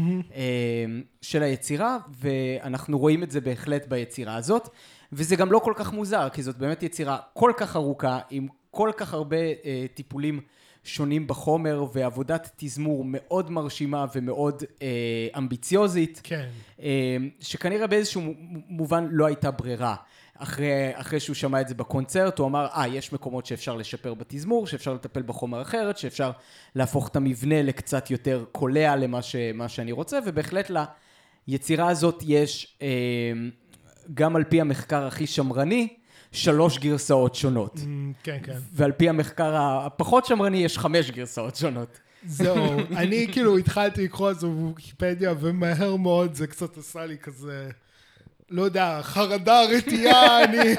של 1.22 1.44
היצירה 1.44 1.98
ואנחנו 2.20 3.00
רואים 3.00 3.24
את 3.24 3.32
זה 3.32 3.42
בהחלט 3.42 3.88
ביצירה 3.88 4.36
הזאת 4.36 4.70
וזה 5.12 5.36
גם 5.36 5.52
לא 5.52 5.60
כל 5.60 5.74
כך 5.76 5.94
מוזר 5.94 6.30
כי 6.30 6.44
זאת 6.44 6.58
באמת 6.58 6.84
יצירה 6.84 7.18
כל 7.34 7.52
כך 7.58 7.76
ארוכה 7.76 8.20
עם 8.30 8.48
כל 8.72 8.92
כך 8.98 9.14
הרבה 9.14 9.38
אה, 9.38 9.86
טיפולים 9.94 10.42
שונים 10.86 11.28
בחומר 11.28 11.86
ועבודת 11.94 12.52
תזמור 12.56 13.04
מאוד 13.06 13.52
מרשימה 13.52 14.06
ומאוד 14.16 14.64
אה, 14.82 14.88
אמביציוזית 15.38 16.22
כן. 16.24 16.48
אה, 16.82 17.18
שכנראה 17.40 17.88
באיזשהו 17.88 18.22
מובן 18.68 19.08
לא 19.12 19.26
הייתה 19.26 19.52
ברירה 19.52 19.96
אחרי, 20.38 20.92
אחרי 20.94 21.20
שהוא 21.20 21.34
שמע 21.34 21.62
את 21.62 21.68
זה 21.68 21.76
בקונצרט, 21.76 22.40
הוא 22.40 22.48
אמר, 22.48 22.68
אה, 22.76 22.88
יש 22.88 23.14
מקומות 23.14 23.46
שאפשר 23.46 23.76
לשפר 23.76 24.14
בתזמור, 24.14 24.68
שאפשר 24.68 24.94
לטפל 24.94 25.22
בחומר 25.22 25.62
אחרת, 25.62 25.98
שאפשר 25.98 26.32
להפוך 26.76 27.08
את 27.08 27.16
המבנה 27.16 27.62
לקצת 27.62 28.12
יותר 28.12 28.46
קולע 28.52 28.96
למה 28.96 29.22
ש, 29.22 29.36
שאני 29.68 29.92
רוצה, 29.92 30.20
ובהחלט 30.26 30.72
ליצירה 31.48 31.90
הזאת 31.90 32.24
יש, 32.28 32.78
אה, 32.82 32.88
גם 34.14 34.36
על 34.36 34.44
פי 34.44 34.62
המחקר 34.62 35.08
הכי 35.08 35.28
שמרני, 35.28 35.88
שלוש 36.36 36.78
גרסאות 36.78 37.36
שונות. 37.36 37.76
Mm, 37.76 37.80
כן, 38.24 38.38
כן. 38.44 38.58
ועל 38.74 38.92
פי 38.92 39.10
המחקר 39.10 39.56
הפחות 39.56 40.26
שמרני 40.26 40.58
יש 40.58 40.78
חמש 40.78 41.12
גרסאות 41.12 41.56
שונות. 41.56 42.00
זהו, 42.28 42.56
אני 42.98 43.28
כאילו 43.32 43.58
התחלתי 43.58 44.04
לקרוא 44.04 44.32
את 44.32 44.40
זה 44.40 44.48
בוויקיפדיה, 44.48 45.34
ומהר 45.40 45.96
מאוד 45.96 46.34
זה 46.34 46.48
קצת 46.48 46.78
עשה 46.78 47.06
לי 47.06 47.18
כזה... 47.18 47.70
לא 48.50 48.62
יודע, 48.62 49.00
חרדה, 49.02 49.62
רתיעה, 49.64 50.44
אני 50.44 50.76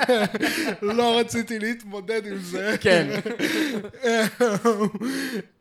לא 0.83 1.19
רציתי 1.21 1.59
להתמודד 1.59 2.27
עם 2.27 2.39
זה. 2.39 2.77
כן. 2.81 3.21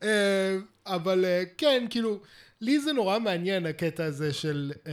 אבל 0.86 1.25
אה, 1.25 1.44
כן, 1.58 1.86
כאילו, 1.90 2.20
לי 2.62 2.80
זה 2.80 2.94
נורא 2.94 3.20
מעניין 3.20 3.66
הקטע 3.66 4.06
הזה 4.06 4.34
של 4.34 4.72
um, 4.86 4.90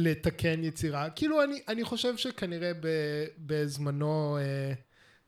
לתקן 0.00 0.64
יצירה. 0.64 1.10
כאילו, 1.10 1.44
אני, 1.44 1.60
אני 1.68 1.84
חושב 1.84 2.16
שכנראה 2.16 2.72
ב, 2.80 2.86
בזמנו 3.38 4.38
uh, 4.38 4.76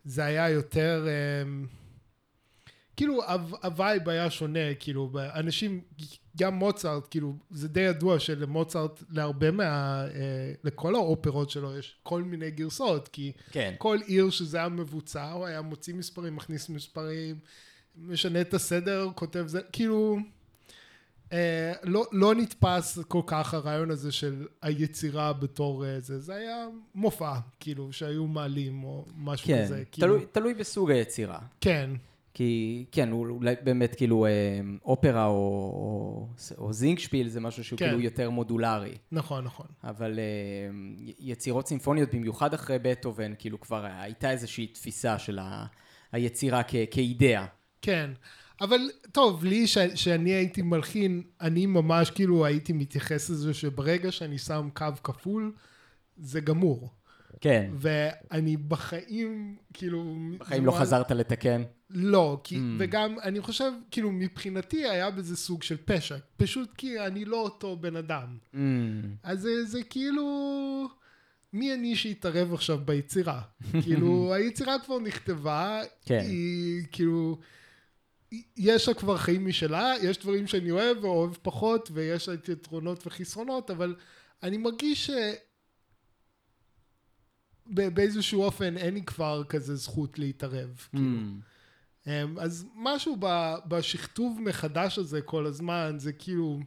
זה 0.05 0.25
היה 0.25 0.49
יותר... 0.49 1.07
אמ, 1.07 1.81
כאילו 2.97 3.21
ה 3.63 3.72
vibe 3.72 4.09
היה 4.09 4.31
שונה, 4.31 4.75
כאילו, 4.79 5.11
אנשים, 5.35 5.81
גם 6.37 6.55
מוצרט, 6.55 7.07
כאילו, 7.11 7.37
זה 7.51 7.69
די 7.69 7.81
ידוע 7.81 8.19
שלמוצרט, 8.19 9.03
להרבה 9.11 9.51
מה... 9.51 9.65
אה, 10.15 10.53
לכל 10.65 10.95
האופרות 10.95 11.51
שלו 11.51 11.79
יש 11.79 11.97
כל 12.03 12.23
מיני 12.23 12.51
גרסאות, 12.51 13.09
כי 13.09 13.33
כן. 13.51 13.75
כל 13.79 13.99
עיר 14.07 14.31
שזה 14.31 14.59
היה 14.59 14.69
מבוצע, 14.69 15.31
הוא 15.31 15.47
היה 15.47 15.63
מוציא 15.63 15.95
מספרים, 15.95 16.37
מכניס 16.37 16.69
מספרים, 16.69 17.39
משנה 17.97 18.41
את 18.41 18.55
הסדר, 18.55 19.09
כותב 19.15 19.45
זה, 19.47 19.61
כאילו... 19.73 20.19
אה, 21.33 21.73
לא, 21.83 22.05
לא 22.13 22.35
נתפס 22.35 22.99
כל 23.09 23.23
כך 23.27 23.55
הרעיון 23.55 23.91
הזה 23.91 24.13
של 24.13 24.47
היצירה 24.63 25.33
בתור 25.33 25.87
אה, 25.87 26.01
זה, 26.01 26.21
זה 26.21 26.35
היה 26.35 26.67
מופע, 26.95 27.35
כאילו, 27.61 27.93
שהיו 27.93 28.27
מעלים 28.27 28.85
או 28.85 29.05
משהו 29.17 29.47
כן, 29.47 29.65
כזה. 29.65 29.83
כאילו... 29.93 30.07
תלוי, 30.07 30.27
תלוי 30.33 30.55
בסוג 30.55 30.91
היצירה. 30.91 31.39
כן. 31.61 31.91
כי 32.35 32.85
כן, 32.93 33.13
אולי 33.13 33.55
באמת 33.63 33.95
כאילו 33.95 34.27
אה, 34.27 34.31
אופרה 34.85 35.27
או, 35.27 35.33
או, 35.35 36.29
או 36.59 36.73
זינגשפיל 36.73 37.29
זה 37.29 37.41
משהו 37.41 37.65
שהוא 37.65 37.79
כן. 37.79 37.87
כאילו 37.87 38.01
יותר 38.01 38.31
מודולרי. 38.31 38.95
נכון, 39.13 39.45
נכון. 39.45 39.67
אבל 39.85 40.19
אה, 40.19 40.71
יצירות 41.19 41.69
סימפוניות, 41.69 42.15
במיוחד 42.15 42.55
אחרי 42.55 42.79
בטהובן, 42.83 43.33
כאילו 43.39 43.61
כבר 43.61 43.87
הייתה 43.99 44.31
איזושהי 44.31 44.67
תפיסה 44.67 45.19
של 45.19 45.39
ה, 45.39 45.67
היצירה 46.13 46.63
כ, 46.63 46.75
כאידאה. 46.91 47.47
כן, 47.83 48.11
אבל 48.61 48.91
טוב, 49.13 49.45
לי 49.45 49.67
ש, 49.67 49.79
שאני 49.95 50.31
הייתי 50.31 50.63
מלחין, 50.63 51.23
אני 51.41 51.67
ממש 51.67 52.11
כאילו 52.11 52.47
הייתי 52.47 52.73
מתייחס 52.73 53.31
לזה 53.31 53.55
שברגע 53.55 54.13
שאני 54.13 54.39
שם 54.39 54.69
קו 54.75 54.87
כפול, 55.05 55.53
זה 56.17 56.41
גמור. 56.41 56.95
כן. 57.41 57.71
ואני 57.75 58.57
בחיים, 58.57 59.57
כאילו... 59.75 60.17
בחיים 60.39 60.67
לא 60.67 60.73
חזרת 60.73 61.11
לתקן? 61.11 61.63
לא, 61.91 62.41
כי, 62.45 62.57
mm. 62.57 62.61
וגם 62.79 63.17
אני 63.23 63.41
חושב, 63.41 63.73
כאילו 63.91 64.13
מבחינתי 64.13 64.89
היה 64.89 65.11
בזה 65.11 65.37
סוג 65.37 65.63
של 65.63 65.77
פשע, 65.85 66.17
פשוט 66.37 66.75
כי 66.77 67.01
אני 67.01 67.25
לא 67.25 67.41
אותו 67.41 67.77
בן 67.77 67.97
אדם. 67.97 68.39
Mm. 68.55 68.57
אז 69.23 69.41
זה, 69.41 69.65
זה 69.65 69.83
כאילו, 69.83 70.89
מי 71.53 71.75
אני 71.75 71.97
שיתערב 71.97 72.55
עכשיו 72.55 72.79
ביצירה? 72.85 73.41
כאילו, 73.83 74.35
היצירה 74.35 74.79
כבר 74.85 74.99
נכתבה, 74.99 75.81
כן. 76.05 76.25
היא 76.29 76.83
כאילו, 76.93 77.39
יש 78.57 78.89
לה 78.89 78.95
כבר 78.95 79.17
חיים 79.17 79.47
משלה, 79.47 79.95
יש 80.03 80.19
דברים 80.19 80.47
שאני 80.47 80.71
אוהב 80.71 81.05
ואוהב 81.05 81.35
פחות, 81.43 81.91
ויש 81.93 82.29
לה 82.29 82.35
יתרונות 82.35 83.07
וחסרונות, 83.07 83.71
אבל 83.71 83.95
אני 84.43 84.57
מרגיש 84.57 85.07
ש... 85.07 85.11
ב- 87.67 87.89
באיזשהו 87.95 88.43
אופן 88.43 88.77
אין 88.77 88.95
לי 88.95 89.03
כבר 89.03 89.45
כזה 89.45 89.77
זכות 89.77 90.19
להתערב. 90.19 90.87
כאילו. 90.91 91.05
Mm. 91.05 92.07
אמ, 92.07 92.39
אז 92.39 92.67
משהו 92.75 93.17
ב- 93.21 93.57
בשכתוב 93.69 94.41
מחדש 94.41 94.99
הזה 94.99 95.23
כל 95.23 95.47
הזמן, 95.47 95.95
זה 95.99 96.13
כאילו, 96.13 96.61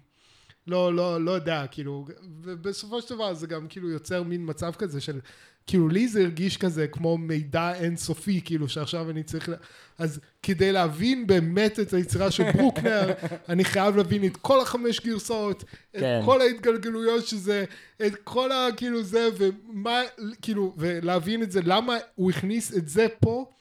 לא, 0.67 0.93
לא, 0.93 1.21
לא 1.21 1.31
יודע, 1.31 1.67
כאילו, 1.67 2.05
ובסופו 2.41 3.01
של 3.01 3.15
דבר 3.15 3.33
זה 3.33 3.47
גם 3.47 3.67
כאילו 3.67 3.89
יוצר 3.89 4.23
מין 4.23 4.49
מצב 4.49 4.71
כזה 4.71 5.01
של, 5.01 5.19
כאילו 5.67 5.89
לי 5.89 6.07
זה 6.07 6.21
הרגיש 6.21 6.57
כזה 6.57 6.87
כמו 6.87 7.17
מידע 7.17 7.73
אינסופי, 7.73 8.41
כאילו 8.45 8.69
שעכשיו 8.69 9.09
אני 9.09 9.23
צריך, 9.23 9.49
לה... 9.49 9.55
אז 9.97 10.19
כדי 10.43 10.71
להבין 10.71 11.27
באמת 11.27 11.79
את 11.79 11.93
היצירה 11.93 12.31
של 12.31 12.51
ברוקנר, 12.51 13.13
אני 13.49 13.65
חייב 13.65 13.97
להבין 13.97 14.25
את 14.25 14.37
כל 14.37 14.61
החמש 14.61 14.99
גרסאות, 14.99 15.63
את 15.63 15.99
כן. 15.99 16.21
כל 16.25 16.41
ההתגלגלויות 16.41 17.27
שזה, 17.27 17.65
את 18.05 18.15
כל 18.23 18.51
ה... 18.51 18.67
כאילו 18.77 19.03
זה, 19.03 19.29
ומה, 19.37 20.01
כאילו, 20.41 20.73
ולהבין 20.77 21.43
את 21.43 21.51
זה, 21.51 21.59
למה 21.63 21.97
הוא 22.15 22.31
הכניס 22.31 22.77
את 22.77 22.89
זה 22.89 23.07
פה. 23.19 23.53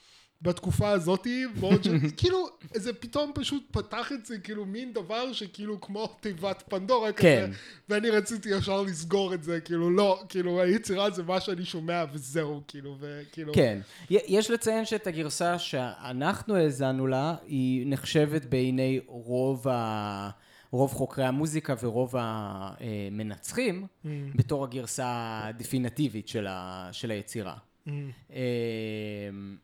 בתקופה 0.43 0.89
הזאתי, 0.89 1.45
בעוד 1.61 1.85
ש... 1.85 1.89
כאילו, 2.17 2.49
זה 2.75 2.93
פתאום 2.93 3.33
פשוט 3.35 3.63
פתח 3.71 4.13
את 4.13 4.27
זה, 4.27 4.39
כאילו, 4.39 4.67
מין 4.67 4.93
דבר 4.93 5.33
שכאילו 5.33 5.81
כמו 5.81 6.07
תיבת 6.21 6.63
פנדורה 6.69 7.13
כן. 7.13 7.47
כזה, 7.47 7.59
ואני 7.89 8.11
רציתי 8.11 8.49
ישר 8.49 8.83
לסגור 8.83 9.35
את 9.35 9.43
זה, 9.43 9.61
כאילו, 9.61 9.91
לא, 9.91 10.23
כאילו, 10.29 10.61
היצירה 10.63 11.11
זה 11.11 11.23
מה 11.23 11.41
שאני 11.41 11.65
שומע 11.65 12.05
וזהו, 12.13 12.61
כאילו, 12.69 12.97
וכאילו... 13.01 13.53
כן. 13.53 13.81
יש 14.11 14.51
לציין 14.51 14.85
שאת 14.85 15.07
הגרסה 15.07 15.59
שאנחנו 15.59 16.57
האזנו 16.57 17.07
לה, 17.07 17.35
היא 17.47 17.87
נחשבת 17.87 18.45
בעיני 18.45 19.01
רוב, 19.07 19.69
ה... 19.69 20.31
רוב 20.71 20.93
חוקרי 20.93 21.25
המוזיקה 21.25 21.75
ורוב 21.83 22.15
המנצחים, 22.19 23.87
Mm, 24.05 24.09
בתור 24.35 24.65
הגרסה 24.65 25.41
הדפינטיבית 25.45 26.29
של, 26.29 26.47
ה... 26.47 26.89
של 26.93 27.11
היצירה. 27.11 27.55
mm, 27.87 27.91
אמ, 28.31 29.57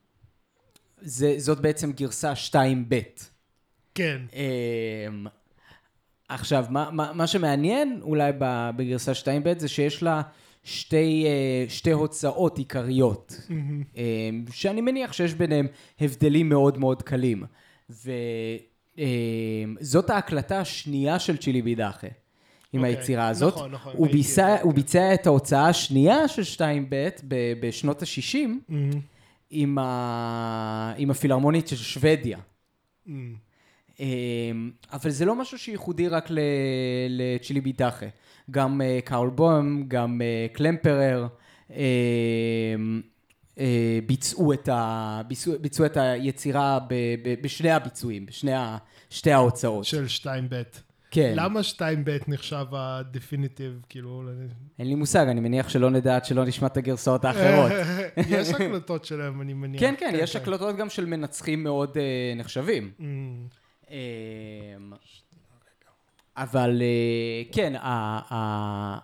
זה, 1.00 1.35
זאת 1.38 1.61
בעצם 1.61 1.93
גרסה 1.93 2.33
2ב'. 2.50 3.23
כן, 3.95 4.21
אמ, 4.33 5.26
עכשיו, 6.28 6.64
מה, 6.71 6.90
מה, 6.93 7.12
מה 7.14 7.26
שמעניין 7.26 7.99
אולי 8.02 8.33
בגרסה 8.76 9.12
2ב' 9.12 9.59
זה 9.59 9.69
שיש 9.69 10.02
לה 10.02 10.23
שתי, 10.64 11.25
אה, 11.26 11.64
שתי 11.69 11.90
הוצאות 11.90 12.59
עיקריות, 12.59 13.40
אמ, 13.50 14.45
שאני 14.52 14.81
מניח 14.81 15.12
שיש 15.12 15.35
ביניהם 15.35 15.67
הבדלים 16.00 16.49
מאוד 16.49 16.78
מאוד 16.78 17.02
קלים. 17.02 17.45
וזאת 19.81 20.11
ההקלטה 20.11 20.61
השנייה 20.61 21.19
של 21.19 21.37
צ'ילי 21.37 21.62
בידאחה. 21.62 22.07
עם 22.73 22.81
אוקיי, 22.81 22.97
היצירה 22.97 23.28
הזאת. 23.28 23.55
נכון, 23.55 23.71
נכון, 23.71 23.93
הוא, 23.97 24.09
ביצע, 24.11 24.57
הוא 24.62 24.73
כן. 24.73 24.76
ביצע 24.76 25.14
את 25.14 25.26
ההוצאה 25.26 25.69
השנייה 25.69 26.28
של 26.28 26.43
2ב' 26.57 26.95
ב- 27.28 27.52
בשנות 27.61 28.02
ה-60 28.02 28.71
mm, 28.71 28.75
עם, 29.50 29.78
ה... 29.78 30.93
עם 30.97 31.11
הפילהרמונית 31.11 31.69
של 31.69 31.76
שוודיה. 31.76 32.38
mm, 33.07 33.11
אמ, 34.00 34.71
אבל 34.93 35.11
זה 35.11 35.25
לא 35.25 35.35
משהו 35.35 35.59
שייחודי 35.59 36.09
רק 36.09 36.31
ל- 36.31 36.38
לצ'ילי 37.09 37.61
ביטאחה. 37.61 38.07
גם 38.50 38.81
אה, 38.81 38.99
קאול 39.05 39.31
בוים, 39.31 39.85
גם 39.88 40.23
אה, 40.23 40.47
קלמפרר 40.52 41.26
אמ, 41.71 41.76
אה, 43.59 43.99
ביצעו 44.07 44.52
את, 44.52 44.69
ה... 44.69 45.23
ביצעו, 45.28 45.55
ביצעו 45.61 45.87
את 45.87 45.97
היצירה 45.97 46.78
ב... 46.88 46.95
ב... 47.23 47.43
בשני 47.43 47.71
הביצועים, 47.71 48.26
בשני 48.26 48.52
ה... 48.52 48.76
שתי 49.11 49.33
ההוצאות. 49.33 49.85
של 49.85 50.05
2ב'. 50.23 50.88
כן. 51.10 51.32
למה 51.36 51.60
2ב' 51.60 51.82
נחשב 52.28 52.66
הדפיניטיב, 52.72 53.80
כאילו... 53.88 54.22
אין 54.78 54.88
לי 54.88 54.94
מושג, 54.94 55.26
אני 55.28 55.40
מניח 55.40 55.68
שלא 55.68 55.90
נדע 55.90 56.16
עד 56.16 56.24
שלא 56.24 56.44
נשמע 56.44 56.66
את 56.66 56.76
הגרסאות 56.76 57.24
האחרות. 57.24 57.72
יש 58.30 58.48
הקלטות 58.48 59.04
שלהם, 59.04 59.40
אני 59.40 59.54
מניח. 59.54 59.80
כן, 59.80 59.94
כן, 59.98 60.12
יש 60.18 60.36
הקלטות 60.36 60.76
גם 60.76 60.90
של 60.90 61.06
מנצחים 61.06 61.62
מאוד 61.64 61.96
אה, 61.98 62.02
נחשבים. 62.36 62.92
Mm, 62.98 63.02
אמ, 63.90 64.92
אבל 66.36 66.82
אה, 66.82 67.52
כן, 67.52 67.72
ה- 67.76 68.20
ה- 68.34 68.99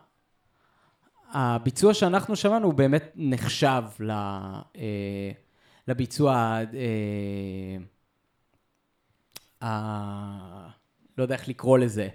הביצוע 1.32 1.94
שאנחנו 1.94 2.36
שמענו 2.36 2.66
הוא 2.66 2.74
באמת 2.74 3.12
נחשב 3.16 3.82
ל- 4.00 4.10
אה, 4.10 5.30
לביצוע, 5.88 6.60
לא 11.18 11.22
יודע 11.22 11.34
איך 11.34 11.48
לקרוא 11.48 11.78
לזה, 11.78 12.08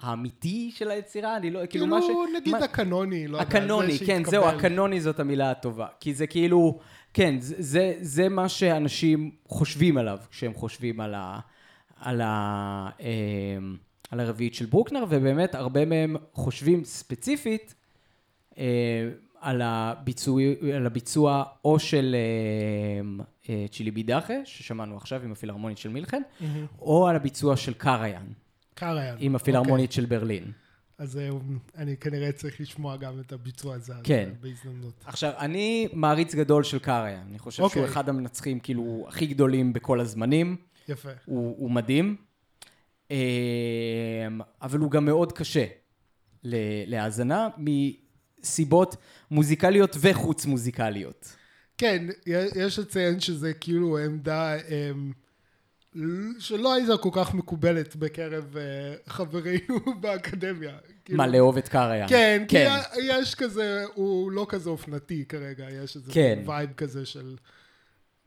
האמיתי 0.00 0.70
של 0.74 0.90
היצירה, 0.90 1.36
אני 1.36 1.50
לא, 1.50 1.58
כאילו 1.58 1.70
כאילו, 1.70 1.86
מה 1.86 2.02
ש... 2.02 2.36
נגיד 2.40 2.52
מה- 2.52 2.58
הקנוני, 2.58 3.28
לא 3.28 3.36
יודע. 3.38 3.48
הקנוני, 3.48 3.98
כן, 3.98 4.22
זהו. 4.24 4.44
הקנוני 4.44 5.00
זאת 5.00 5.20
המילה 5.20 5.50
הטובה. 5.50 5.86
כי 6.00 6.14
זה 6.14 6.26
כאילו, 6.26 6.78
כן, 7.14 7.34
זה, 7.40 7.54
זה, 7.58 7.94
זה 8.00 8.28
מה 8.28 8.48
שאנשים 8.48 9.30
חושבים 9.48 9.98
עליו 9.98 10.18
כשהם 10.30 10.54
חושבים 10.54 11.00
על, 11.00 11.14
ה, 11.14 11.40
על, 11.96 12.20
ה, 12.20 12.90
אמ, 13.00 13.76
על 14.10 14.20
הרביעית 14.20 14.54
של 14.54 14.66
ברוקנר, 14.66 15.04
ובאמת 15.08 15.54
הרבה 15.54 15.84
מהם 15.84 16.16
חושבים 16.32 16.84
ספציפית 16.84 17.74
אה, 18.58 19.08
על, 19.40 19.62
הביצוע, 19.64 20.42
על 20.76 20.86
הביצוע 20.86 21.44
או 21.64 21.78
של 21.78 22.16
אה, 22.18 23.24
צ'ילי 23.70 23.90
בידאחה, 23.90 24.34
ששמענו 24.44 24.96
עכשיו 24.96 25.22
עם 25.22 25.32
הפילהרמונית 25.32 25.78
של 25.78 25.88
מילכן, 25.88 26.22
מהמם. 26.40 26.66
או 26.78 27.08
על 27.08 27.16
הביצוע 27.16 27.56
של 27.56 27.74
קריין, 27.74 28.32
קריין. 28.74 29.16
עם 29.18 29.36
הפילהרמונית 29.36 29.92
של 29.92 30.04
ברלין. 30.04 30.52
אז 30.98 31.18
אה, 31.18 31.28
אני 31.76 31.96
כנראה 31.96 32.32
צריך 32.32 32.60
לשמוע 32.60 32.96
גם 32.96 33.20
את 33.20 33.32
הביצוע 33.32 33.74
הזה. 33.74 33.92
כן. 34.04 34.28
אה, 34.28 34.34
בהזדמנות. 34.40 35.04
עכשיו, 35.06 35.32
אני 35.38 35.88
מעריץ 35.92 36.34
גדול 36.34 36.62
של 36.64 36.78
קאריאן. 36.78 37.22
אני 37.30 37.38
חושב 37.38 37.56
שהוא 37.56 37.66
אוקיי. 37.66 37.84
אחד 37.84 38.08
המנצחים, 38.08 38.60
כאילו, 38.60 39.04
הכי 39.08 39.26
גדולים 39.26 39.72
בכל 39.72 40.00
הזמנים. 40.00 40.56
יפה. 40.88 41.10
הוא, 41.24 41.54
הוא 41.58 41.70
מדהים. 41.70 42.16
אבל 44.62 44.78
הוא 44.78 44.90
גם 44.90 45.04
מאוד 45.04 45.32
קשה 45.32 45.64
להאזנה, 46.86 47.48
מסיבות 47.58 48.96
מוזיקליות 49.30 49.96
וחוץ 50.00 50.46
מוזיקליות. 50.46 51.36
כן, 51.82 52.06
יש 52.56 52.78
לציין 52.78 53.20
שזה 53.20 53.52
כאילו 53.54 53.98
עמדה 53.98 54.54
אמ, 54.56 55.12
שלא 56.38 56.74
הייתה 56.74 56.96
כל 56.96 57.08
כך 57.12 57.34
מקובלת 57.34 57.96
בקרב 57.96 58.56
אה, 58.56 58.62
חברינו 59.06 59.78
באקדמיה. 60.00 60.74
כאילו- 61.04 61.16
מה, 61.18 61.26
לאהוב 61.26 61.56
את 61.56 61.68
קאריאן? 61.68 62.08
כן, 62.08 62.44
כי 62.48 62.56
כן. 62.56 62.80
יש 63.02 63.34
כזה, 63.34 63.84
הוא 63.94 64.32
לא 64.32 64.46
כזה 64.48 64.70
אופנתי 64.70 65.24
כרגע, 65.28 65.66
יש 65.70 65.96
איזה 65.96 66.12
כן. 66.12 66.42
vibe 66.46 66.72
כזה 66.76 67.06
של... 67.06 67.36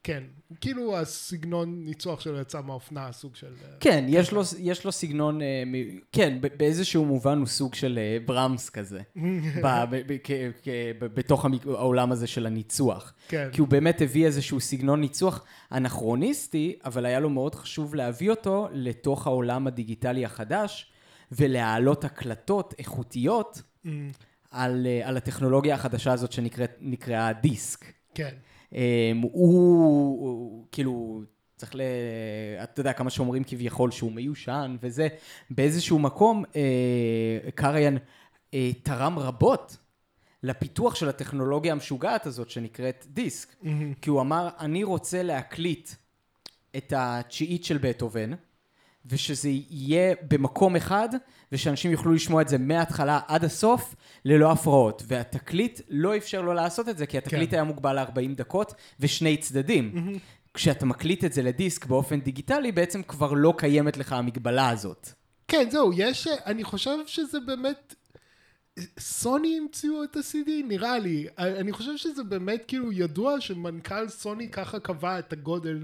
כן, 0.06 0.24
כאילו 0.62 0.98
הסגנון 0.98 1.86
ניצוח 1.86 2.20
שלו 2.20 2.40
יצא 2.40 2.62
מהאופנה, 2.62 3.12
סוג 3.12 3.36
של... 3.36 3.48
אה, 3.64 3.70
כן, 3.80 4.06
יש 4.08 4.32
לו, 4.32 4.42
יש 4.60 4.86
לו 4.86 4.92
סגנון, 4.92 5.42
אה, 5.42 5.64
כן, 6.12 6.38
באיזשהו 6.58 7.06
מובן 7.06 7.38
הוא 7.38 7.48
סוג 7.48 7.76
של 7.76 8.00
אה, 8.02 8.18
ברמס 8.26 8.70
כזה, 8.70 9.02
ב- 9.64 9.84
ב- 9.90 10.02
ב- 10.08 10.18
כ- 10.24 10.32
כ- 10.64 10.68
ב- 11.00 11.06
בתוך 11.06 11.46
העולם 11.66 12.12
הזה 12.12 12.28
של 12.28 12.46
הניצוח. 12.46 13.14
כן. 13.28 13.50
כי 13.52 13.62
הוא 13.62 13.68
באמת 13.68 14.02
הביא 14.02 14.26
איזשהו 14.26 14.60
סגנון 14.60 15.02
ניצוח 15.02 15.46
אנכרוניסטי, 15.72 16.76
אבל 16.86 17.06
היה 17.06 17.20
לו 17.20 17.30
מאוד 17.30 17.56
חשוב 17.56 17.96
להביא 17.96 18.30
אותו 18.30 18.68
לתוך 18.72 19.28
העולם 19.28 19.68
הדיגיטלי 19.68 20.26
החדש, 20.26 20.92
ולהעלות 21.32 22.04
הקלטות 22.06 22.74
איכותיות 22.80 23.62
Mm, 23.86 23.88
על, 24.52 24.88
על 25.04 25.18
הטכנולוגיה 25.18 25.76
החדשה 25.76 26.14
הזאת 26.14 26.32
שנקראה 26.32 27.34
דיסק. 27.34 27.86
כן. 28.16 28.34
אמ, 28.76 29.22
הוא, 29.22 29.32
הוא 30.22 30.66
כאילו, 30.72 31.22
צריך 31.58 31.76
ל... 31.76 31.82
אתה 32.64 32.80
יודע 32.80 32.94
כמה 32.94 33.10
שאומרים 33.10 33.44
כביכול 33.44 33.92
שהוא 33.92 34.12
מיושן 34.12 34.78
וזה, 34.82 35.08
באיזשהו 35.50 36.00
מקום 36.00 36.44
אה, 36.56 37.52
קריין 37.56 37.98
אה, 38.54 38.72
תרם 38.84 39.20
רבות 39.20 39.78
לפיתוח 40.44 40.96
של 40.96 41.10
הטכנולוגיה 41.10 41.72
המשוגעת 41.72 42.26
הזאת 42.26 42.50
שנקראת 42.50 43.06
דיסק. 43.10 43.56
כי 44.02 44.10
הוא 44.10 44.22
אמר, 44.22 44.50
אני 44.60 44.84
רוצה 44.84 45.24
להקליט 45.24 45.90
את 46.78 46.94
התשיעית 46.96 47.64
של 47.64 47.78
בטהובן, 47.78 48.32
ושזה 49.06 49.50
יהיה 49.70 50.16
במקום 50.28 50.76
אחד, 50.76 51.10
ושאנשים 51.52 51.92
יוכלו 51.92 52.14
לשמוע 52.14 52.42
את 52.42 52.48
זה 52.48 52.58
מההתחלה 52.58 53.20
עד 53.28 53.44
הסוף, 53.44 53.96
ללא 54.26 54.52
הפרעות. 54.52 55.04
והתקליט 55.08 55.82
לא 55.90 56.18
אפשר 56.18 56.42
לו 56.42 56.54
לעשות 56.54 56.90
את 56.90 56.98
זה, 56.98 57.06
כי 57.06 57.18
התקליט 57.18 57.50
כן. 57.50 57.56
היה 57.56 57.64
מוגבל 57.64 58.00
ל-40 58.00 58.36
דקות 58.36 58.74
ושני 59.00 59.38
צדדים. 59.38 60.18
כשאתה 60.54 60.86
מקליט 60.86 61.24
את 61.24 61.34
זה 61.34 61.42
לדיסק 61.42 61.86
באופן 61.86 62.20
דיגיטלי, 62.20 62.72
בעצם 62.72 63.04
כבר 63.04 63.34
לא 63.34 63.54
קיימת 63.58 63.98
לך 63.98 64.14
המגבלה 64.14 64.70
הזאת. 64.70 65.10
כן, 65.48 65.70
זהו, 65.70 65.92
יש, 65.94 66.28
אני 66.28 66.64
חושב 66.64 66.98
שזה 67.06 67.40
באמת, 67.40 67.96
סוני 69.00 69.58
המציאו 69.62 70.04
את 70.04 70.16
ה-CD, 70.16 70.50
נראה 70.68 71.00
לי. 71.00 71.28
אני 71.38 71.72
חושב 71.72 71.98
שזה 71.98 72.24
באמת 72.24 72.64
כאילו 72.68 72.92
ידוע 72.92 73.42
שמנכ"ל 73.42 74.10
סוני 74.10 74.50
ככה 74.50 74.80
קבע 74.80 75.20
את 75.20 75.34
הגודל 75.34 75.84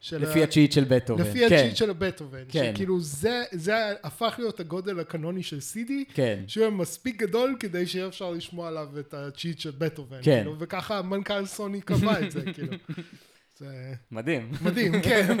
של 0.00 0.22
לפי 0.22 0.40
ה- 0.40 0.44
הצ'יט 0.44 0.72
של 0.72 0.84
בטהובן. 0.88 1.22
לפי 1.22 1.48
כן, 1.48 1.56
הצ'יט 1.56 1.76
של 1.76 1.92
בטהובן. 1.92 2.42
כן. 2.48 2.72
שכאילו 2.74 3.00
זה, 3.00 3.42
זה 3.52 3.74
הפך 4.02 4.34
להיות 4.38 4.60
הגודל 4.60 5.00
הקנוני 5.00 5.42
של 5.42 5.58
CD, 5.58 5.90
כן. 6.14 6.42
שהוא 6.46 6.68
מספיק 6.70 7.16
גדול 7.22 7.56
כדי 7.60 7.86
שיהיה 7.86 8.06
אפשר 8.06 8.30
לשמוע 8.30 8.68
עליו 8.68 8.88
את 9.00 9.14
הצ'יט 9.14 9.58
של 9.58 9.70
בטהובן. 9.78 10.18
כן. 10.22 10.36
כאילו, 10.40 10.56
וככה 10.58 11.02
מנכ"ל 11.02 11.46
סוני 11.46 11.80
קבע 11.80 12.20
את 12.20 12.30
זה, 12.32 12.40
כאילו. 12.54 12.72
זה 13.58 13.66
מדהים. 14.10 14.50
מדהים, 14.62 15.02
כן. 15.02 15.36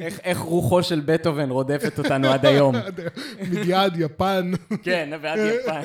איך- 0.00 0.20
איך 0.24 0.38
רוחו 0.38 0.82
של 0.82 1.00
בטהובן 1.04 1.50
רודפת 1.50 1.98
אותנו 1.98 2.28
עד 2.28 2.46
היום. 2.46 2.74
מיד, 3.50 3.92
יפן. 3.98 4.52
כן, 4.82 5.10
ועד 5.22 5.38
יפן. 5.38 5.82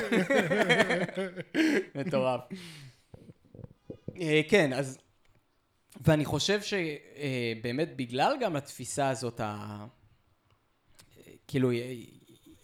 מטורף. 1.96 2.42
אה, 4.22 4.42
כן, 4.50 4.74
אז... 4.74 4.98
ואני 6.00 6.26
חושב 6.26 6.60
שבאמת 6.62 7.96
בגלל 7.96 8.34
גם 8.42 8.56
התפיסה 8.56 9.10
הזאת, 9.10 9.40
ה... 9.40 9.86
כאילו, 11.48 11.72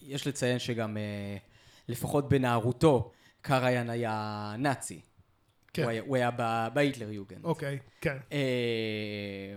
יש 0.02 0.28
לציין 0.28 0.60
שגם, 0.60 0.98
אה, 0.98 1.38
לפחות 1.88 2.30
בנערותו, 2.30 3.12
קריין 3.42 3.90
היה 3.90 4.56
נאצי. 4.58 5.02
כן. 5.74 5.84
הוא 5.84 5.92
היה, 5.92 6.02
הוא 6.02 6.16
היה 6.16 6.32
בהיטלר 6.70 7.12
יוגנד. 7.12 7.46
אוקיי, 7.46 7.80
כן. 8.02 8.18
אה, 8.32 9.56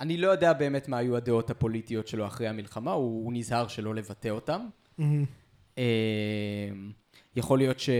אני 0.00 0.16
לא 0.16 0.30
יודע 0.30 0.52
באמת 0.52 0.88
מה 0.88 0.98
היו 0.98 1.16
הדעות 1.16 1.50
הפוליטיות 1.50 2.08
שלו 2.08 2.26
אחרי 2.26 2.48
המלחמה, 2.48 2.92
הוא, 2.92 3.24
הוא 3.24 3.32
נזהר 3.32 3.68
שלא 3.68 3.94
לבטא 3.94 4.28
אותם. 4.28 4.66
מהמם. 4.98 5.24
אה, 7.40 7.44
יכול 7.44 7.58
להיות 7.58 7.80
ש... 7.80 7.90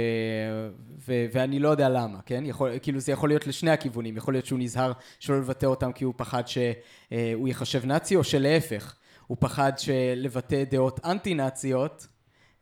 ו... 1.08 1.26
ואני 1.32 1.58
לא 1.58 1.68
יודע 1.68 1.88
למה, 1.88 2.18
כן? 2.26 2.42
יכול... 2.46 2.70
כאילו 2.82 3.00
זה 3.00 3.12
יכול 3.12 3.28
להיות 3.28 3.46
לשני 3.46 3.70
הכיוונים, 3.70 4.16
יכול 4.16 4.34
להיות 4.34 4.46
שהוא 4.46 4.58
נזהר 4.58 4.92
שלא 5.18 5.38
לבטא 5.38 5.66
אותם 5.66 5.92
כי 5.92 6.04
הוא 6.04 6.14
פחד 6.16 6.48
שהוא 6.48 7.48
ייחשב 7.48 7.86
נאצי, 7.86 8.16
או 8.16 8.24
שלהפך, 8.24 8.94
הוא 9.26 9.36
פחד 9.40 9.72
לבטא 10.16 10.64
דעות 10.70 11.00
אנטי-נאציות, 11.04 12.06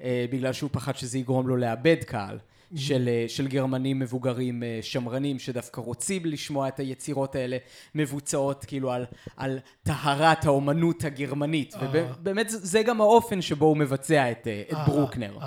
אה, 0.03 0.27
בגלל 0.31 0.53
שהוא 0.53 0.71
פחד 0.73 0.97
שזה 0.97 1.19
יגרום 1.19 1.49
לו 1.49 1.57
לאבד 1.57 2.05
קהל. 2.05 2.39
של, 2.77 3.09
אה, 3.09 3.25
של 3.29 3.49
גרמנים 3.49 3.99
מבוגרים 3.99 4.63
אה, 4.63 4.79
שמרנים 4.83 5.39
שדווקא 5.39 5.81
רוצים 5.81 6.27
לשמוע 6.27 6.69
את 6.69 6.81
היצירות 6.81 7.35
האלה 7.35 7.57
מבוצעות 7.95 8.65
כאילו 8.65 8.93
על, 8.93 9.05
על 9.37 9.59
טהרת 9.83 10.45
האומנות 10.45 11.05
הגרמנית 11.05 11.75
אה. 11.75 11.81
ובאמת 11.93 12.47
זה, 12.49 12.83
גם 12.83 13.01
האופן 13.01 13.43
שבו 13.43 13.67
הוא 13.67 13.77
מבצע 13.77 14.31
את, 14.31 14.47
אה, 14.47 14.63
את 14.73 14.77
ברוקנר 14.87 15.39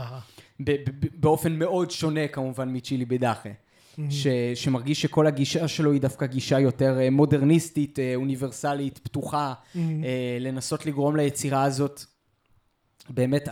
באופן 1.15 1.52
מאוד 1.60 1.91
שונה 1.91 2.28
כמובן 2.28 2.76
מצ'ילי 2.76 3.06
בדאחה. 3.06 3.50
ש, 4.10 4.28
שמרגיש 4.56 5.02
שכל 5.02 5.28
הגישה 5.28 5.67
שלו 5.67 5.91
היא 5.91 6.02
דווקא 6.02 6.26
גישה 6.26 6.60
יותר 6.60 7.00
אה, 7.00 7.10
מודרניסטית, 7.10 8.00
אה, 8.00 8.15
אוניברסלית, 8.15 8.97
פתוחה, 8.97 9.54
אה, 9.76 10.38
לנסות 10.39 10.86
לגרום 10.86 11.15
ליצירה 11.15 11.63
הזאת, 11.63 12.02
באמת, 13.10 13.50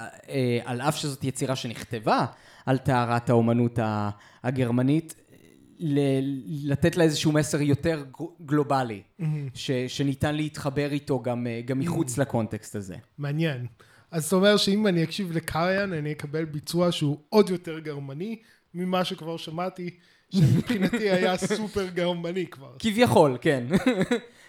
על 0.65 0.82
אף 0.82 0.98
שזאת 0.98 1.24
יצירה 1.24 1.56
שנכתבה 1.56 2.26
על 2.65 2.78
טהרת 2.78 3.30
האומנות 3.30 3.80
הגרמנית, 4.43 5.15
ל- 5.80 6.72
לתת 6.72 6.95
לה 6.98 7.04
איזשהו 7.04 7.32
מסר 7.32 7.62
יותר 7.62 8.06
גלובלי, 8.45 9.02
ש, 9.54 9.72
שניתן 9.72 10.36
להתחבר 10.36 10.91
איתו 10.91 11.22
גם, 11.22 11.48
גם 11.65 11.80
מחוץ 11.80 12.17
לקונטקסט 12.17 12.76
הזה. 12.76 12.95
מעניין. 13.17 13.65
אז 14.12 14.24
זאת 14.24 14.34
אומרת 14.34 14.60
שאם 14.60 14.88
אני 14.88 15.04
אקשיב 15.04 15.32
לקריין, 15.32 15.93
אני 15.93 16.12
אקבל 16.12 16.45
ביצוע 16.45 16.91
שהוא 16.91 17.17
עוד 17.30 17.50
יותר 17.50 17.80
גרמני 17.80 18.36
ממה 18.74 19.06
שכבר 19.06 19.38
שמעתי, 19.38 19.89
שמבחינתי 20.30 21.10
היה 21.13 21.38
סופר 21.38 21.88
גרמני 21.89 22.48
כבר. 22.48 22.72
כביכול, 22.80 23.38
כן. 23.41 23.63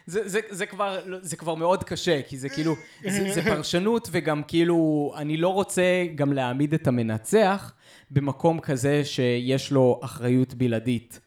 זה, 0.07 0.29
זה, 0.29 0.40
זה, 0.51 0.66
כבר, 0.66 1.01
זה 1.23 1.37
כבר 1.37 1.55
מאוד 1.55 1.85
קשה, 1.85 2.20
כי 2.23 2.38
זה 2.38 2.49
כאילו, 2.49 2.75
זה, 3.03 3.33
זה 3.35 3.42
פרשנות 3.42 4.09
וגם 4.12 4.42
כאילו, 4.42 5.12
אני 5.16 5.37
לא 5.37 5.49
רוצה 5.49 6.05
גם 6.14 6.33
להעמיד 6.33 6.75
את 6.75 6.87
המנצח 6.87 7.73
במקום 8.11 8.61
כזה 8.61 9.05
שיש 9.05 9.73
לו 9.73 10.01
אחריות 10.03 10.55
בלעדית 10.55 11.20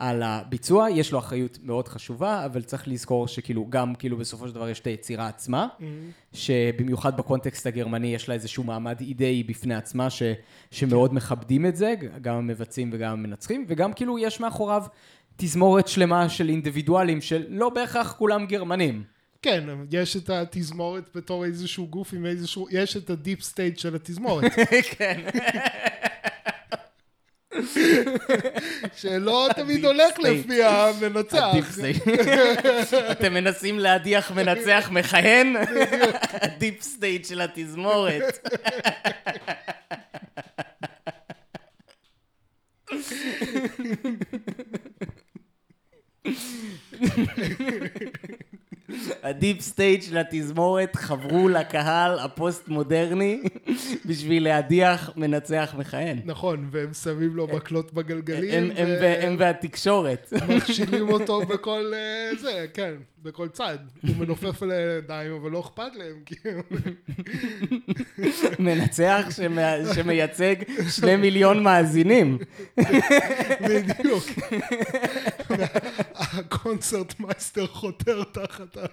על 0.00 0.22
הביצוע, 0.22 0.90
יש 0.90 1.12
לו 1.12 1.18
אחריות 1.18 1.58
מאוד 1.62 1.88
חשובה, 1.88 2.44
אבל 2.44 2.62
צריך 2.62 2.88
לזכור 2.88 3.28
שכאילו, 3.28 3.66
גם 3.68 3.94
כאילו 3.94 4.16
בסופו 4.16 4.48
של 4.48 4.54
דבר 4.54 4.68
יש 4.68 4.80
את 4.80 4.86
היצירה 4.86 5.28
עצמה, 5.28 5.66
שבמיוחד 6.32 7.16
בקונטקסט 7.16 7.66
הגרמני 7.66 8.14
יש 8.14 8.28
לה 8.28 8.34
איזשהו 8.34 8.64
מעמד 8.64 9.00
אידאי 9.00 9.42
בפני 9.42 9.74
עצמה, 9.74 10.10
ש, 10.10 10.22
שמאוד 10.70 11.14
מכבדים 11.14 11.66
את 11.66 11.76
זה, 11.76 11.94
גם 12.22 12.34
המבצעים 12.34 12.90
וגם 12.92 13.12
המנצחים, 13.12 13.64
וגם 13.68 13.92
כאילו 13.92 14.18
יש 14.18 14.40
מאחוריו 14.40 14.82
תזמורת 15.36 15.88
שלמה 15.88 16.28
של 16.28 16.48
אינדיבידואלים 16.48 17.20
שלא 17.20 17.68
בהכרח 17.68 18.14
כולם 18.18 18.46
גרמנים. 18.46 19.02
כן, 19.42 19.64
יש 19.92 20.16
את 20.16 20.30
התזמורת 20.30 21.10
בתור 21.14 21.44
איזשהו 21.44 21.86
גוף 21.86 22.12
עם 22.12 22.26
איזשהו, 22.26 22.66
יש 22.70 22.96
את 22.96 23.10
ה 23.10 23.16
deep 23.16 23.42
state 23.42 23.78
של 23.78 23.94
התזמורת, 23.94 24.52
כן. 24.98 25.20
שלא 28.96 29.48
תמיד 29.56 29.84
הולך. 29.84 30.18
לפי 30.18 30.62
המנצח. 30.64 31.38
ה 31.42 31.48
deep 31.48 31.70
state. 31.70 32.02
אתם 33.10 33.34
מנסים 33.34 33.78
להדיח 33.78 34.30
מנצח 34.30 34.88
מכהן? 34.92 35.56
ה 36.32 36.42
deep 36.42 36.82
state 36.82 37.24
של 37.26 37.40
התזמורת. 37.40 38.48
ה 49.22 49.30
deep 49.30 49.60
state 49.60 50.02
של 50.02 50.18
התזמורת 50.18 50.96
חברו 50.96 51.48
לקהל 51.48 52.18
הפוסט-מודרני 52.18 53.42
בשביל 54.04 54.44
להדיח 54.44 55.10
מנצח 55.16 55.74
מכהן. 55.78 56.18
נכון, 56.24 56.68
והם 56.70 56.92
שמים 56.94 57.36
לו 57.36 57.46
מקלות 57.52 57.92
בגלגלים, 57.94 58.70
הם- 58.76 59.36
והתקשורת. 59.38 60.32
ומכשילים 60.32 61.08
אותו 61.08 61.40
בכל 61.40 61.92
אה, 61.94 62.36
זה, 62.40 62.66
כן, 62.74 62.92
בכל 63.22 63.48
צד. 63.48 63.78
הוא 64.06 64.16
מנופף 64.18 64.62
על 64.62 64.70
הידיים, 64.70 65.32
אבל 65.32 65.50
לא 65.50 65.60
אכפת 65.60 65.94
להם, 65.96 66.14
כאילו. 66.26 66.60
מנצח 68.58 69.26
שמ- 69.36 69.94
שמייצג 69.94 70.54
שני 70.90 71.16
מיליון 71.16 71.62
מאזינים. 71.62 72.38
בדיוק. 73.68 74.24
הקונצרט 76.20 77.20
מייסטר 77.20 77.66
חותר 77.66 78.24
תחת 78.24 78.76
ה... 78.76 78.86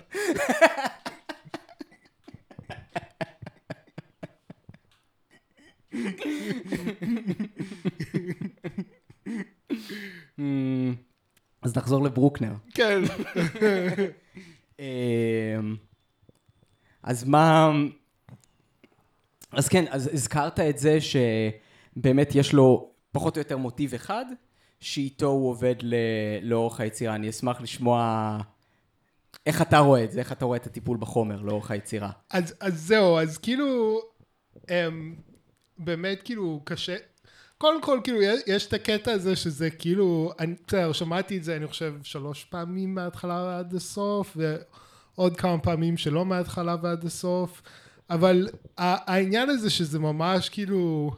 אז 11.61 11.77
נחזור 11.77 12.03
לברוקנר. 12.03 12.53
כן. 12.73 13.01
אמ, 14.79 14.85
אז 17.03 17.23
מה... 17.23 17.69
אז 19.51 19.67
כן, 19.67 19.85
אז 19.89 20.09
הזכרת 20.13 20.59
את 20.59 20.77
זה 20.77 20.97
שבאמת 21.01 22.35
יש 22.35 22.53
לו 22.53 22.91
פחות 23.11 23.37
או 23.37 23.41
יותר 23.41 23.57
מוטיב 23.57 23.93
אחד, 23.93 24.25
שאיתו 24.79 25.27
הוא 25.27 25.49
עובד. 25.49 25.75
לאורך 26.41 26.79
היצירה. 26.79 27.15
אני 27.15 27.29
אשמח 27.29 27.61
לשמוע 27.61 28.37
איך 29.45 29.61
אתה 29.61 29.79
רואה 29.79 30.03
את 30.03 30.11
זה, 30.11 30.19
איך 30.19 30.31
אתה 30.31 30.45
רואה 30.45 30.57
את 30.57 30.65
הטיפול 30.65 30.97
בחומר 30.97 31.41
לאורך 31.41 31.71
היצירה. 31.71 32.09
אז, 32.29 32.55
אז 32.59 32.81
זהו, 32.81 33.19
אז 33.19 33.37
כאילו, 33.37 33.99
הם, 34.67 35.15
באמת 35.77 36.23
כאילו 36.23 36.61
קשה, 36.63 36.95
קודם 37.57 37.81
כל 37.81 37.99
כאילו 38.03 38.19
יש, 38.47 38.67
את 38.67 38.73
הקטע 38.73 39.11
הזה 39.11 39.35
שזה 39.35 39.69
כאילו, 39.69 40.31
אני, 40.39 40.55
בסדר, 40.67 40.91
שמעתי 40.93 41.37
את 41.37 41.43
זה 41.43 41.55
אני 41.55 41.67
חושב 41.67 41.93
שלוש 42.03 42.43
פעמים 42.43 42.95
מההתחלה 42.95 43.59
עד 43.59 43.73
הסוף, 43.73 44.37
ועוד 45.15 45.37
כמה 45.37 45.59
פעמים 45.59 45.97
שלא 45.97 46.25
מההתחלה 46.25 46.75
ועד 46.81 47.05
הסוף, 47.05 47.61
אבל 48.09 48.47
העניין 48.77 49.49
הזה 49.49 49.69
שזה 49.69 49.99
ממש 49.99 50.49
כאילו, 50.49 51.11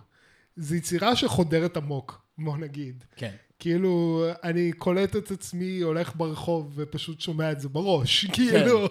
זו 0.58 0.76
יצירה 0.76 1.16
שחודרת 1.16 1.78
עמוק, 1.78 2.22
בוא 2.38 2.58
נגיד. 2.58 3.04
כן. 3.16 3.36
כאילו, 3.60 4.26
אני 4.44 4.72
קולט 4.72 5.16
את 5.16 5.32
עצמי 5.32 5.80
הולך 5.80 6.16
ברחוב 6.16 6.72
ופשוט 6.76 7.22
שומע 7.22 7.52
את 7.52 7.60
זה 7.60 7.70
בראש, 7.70 8.26
כאילו. 8.34 8.88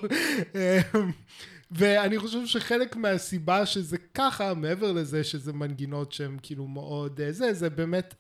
אמ, 0.55 1.11
ואני 1.71 2.19
חושב 2.19 2.47
שחלק 2.47 2.97
מהסיבה 2.97 3.67
שזה 3.67 3.99
ככה, 4.15 4.55
מעבר 4.55 4.93
לזה 4.93 5.25
שזה 5.25 5.53
מנגינות 5.53 6.13
שהן 6.13 6.37
כאילו 6.43 6.67
מאוד 6.67 7.21
אה, 7.21 7.33
זה, 7.33 7.53
זה 7.55 7.71
באמת 7.71 8.15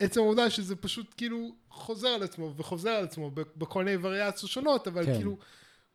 עצם 0.00 0.20
העובדה 0.20 0.50
שזה 0.50 0.76
פשוט 0.76 1.14
כאילו 1.16 1.54
חוזר 1.70 2.08
על 2.08 2.22
עצמו 2.22 2.54
וחוזר 2.56 2.90
על 2.90 3.04
עצמו 3.04 3.30
בכל 3.30 3.84
מיני 3.84 3.96
וריאציות 4.00 4.50
שונות, 4.50 4.88
אבל 4.88 5.06
כן. 5.06 5.14
כאילו 5.16 5.38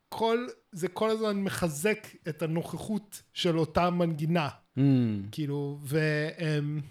כל, 0.10 0.48
זה 0.72 0.88
כל 0.88 1.10
הזמן 1.10 1.42
מחזק 1.42 2.08
את 2.30 2.42
הנוכחות 2.42 3.22
של 3.34 3.58
אותה 3.60 3.90
מנגינה. 3.90 4.50
אמ, 4.78 5.24
כאילו, 5.32 5.80
ו... 5.84 6.00
אמ, 6.40 6.82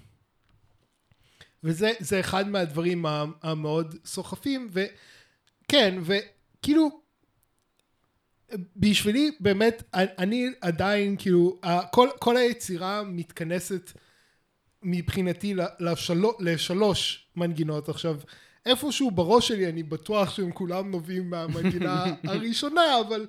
וזה 1.64 1.92
זה 2.00 2.20
אחד 2.20 2.48
מהדברים 2.48 3.04
המאוד 3.42 3.94
סוחפים, 4.04 4.70
כן, 5.68 5.98
וכאילו, 6.02 7.00
בשבילי 8.76 9.30
באמת, 9.40 9.82
אני 9.94 10.46
עדיין, 10.60 11.16
כאילו, 11.18 11.60
כל, 11.92 12.08
כל 12.18 12.36
היצירה 12.36 13.02
מתכנסת 13.02 13.92
מבחינתי 14.82 15.54
לשלוש, 15.80 16.34
לשלוש 16.40 17.26
מנגינות. 17.36 17.88
עכשיו, 17.88 18.16
איפשהו 18.66 19.10
בראש 19.10 19.48
שלי 19.48 19.68
אני 19.68 19.82
בטוח 19.82 20.30
שהם 20.30 20.52
כולם 20.52 20.90
נובעים 20.90 21.30
מהמנגינה 21.30 22.04
הראשונה, 22.24 23.00
אבל 23.00 23.26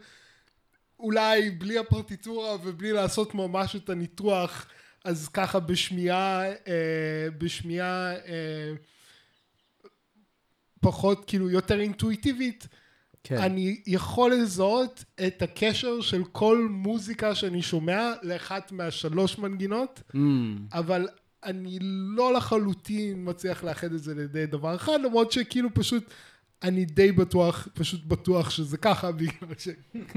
אולי 0.99 1.49
בלי 1.49 1.77
הפרטיטורה 1.77 2.55
ובלי 2.63 2.91
לעשות 2.91 3.35
ממש 3.35 3.75
את 3.75 3.89
הניתוח, 3.89 4.67
אז 5.05 5.27
ככה 5.27 5.59
בשמיעה, 5.59 6.43
אה, 6.45 7.27
בשמיעה 7.37 8.13
אה, 8.13 8.73
פחות, 10.81 11.23
כאילו, 11.27 11.49
יותר 11.49 11.79
אינטואיטיבית, 11.79 12.67
כן. 13.23 13.37
אני 13.37 13.81
יכול 13.87 14.33
לזהות 14.33 15.03
את 15.27 15.41
הקשר 15.41 16.01
של 16.01 16.23
כל 16.31 16.67
מוזיקה 16.71 17.35
שאני 17.35 17.61
שומע 17.61 18.11
לאחת 18.23 18.71
מהשלוש 18.71 19.37
מנגינות, 19.37 20.01
mm. 20.11 20.17
אבל 20.73 21.07
אני 21.43 21.77
לא 21.81 22.33
לחלוטין 22.33 23.29
מצליח 23.29 23.63
לאחד 23.63 23.93
את 23.93 24.03
זה 24.03 24.15
לידי 24.15 24.45
דבר 24.45 24.75
אחד, 24.75 24.99
למרות 25.03 25.31
שכאילו 25.31 25.73
פשוט, 25.73 26.03
אני 26.63 26.85
די 26.85 27.11
בטוח, 27.11 27.67
פשוט 27.73 28.05
בטוח 28.05 28.49
שזה 28.49 28.77
ככה, 28.77 29.11
בגלל 29.11 29.53
ש... 29.57 29.67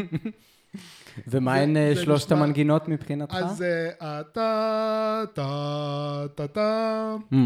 ומה 1.29 1.55
הן 1.55 1.77
אה, 1.77 1.93
שלושת 1.97 2.33
המנגינות 2.33 2.89
מבחינתך? 2.89 3.35
אז 3.35 3.63
אה, 3.63 4.23
טה, 4.23 5.23
טה, 5.35 6.25
טה, 6.35 6.47
טה, 6.47 7.17
mm. 7.33 7.37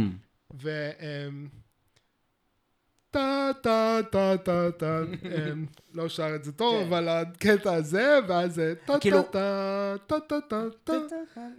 ו... 0.62 0.90
אמ, 1.00 1.48
טה 3.10 3.50
טה 3.62 3.98
טה 4.10 4.34
טה 4.44 4.70
טה, 4.78 5.00
אמ, 5.52 5.66
לא 5.94 6.08
שר 6.08 6.34
את 6.34 6.44
זה 6.44 6.52
טוב, 6.52 6.80
כן. 6.80 6.86
אבל 6.86 7.08
הקטע 7.08 7.74
הזה, 7.74 8.18
ואז 8.28 8.54
זה 8.54 8.74
טה 8.86 8.92
טה 8.92 9.00
כאילו- 9.00 9.22
טה 9.22 9.94
טה 10.06 10.20
טה 10.20 10.36
טה 10.48 10.62
טה 10.84 10.92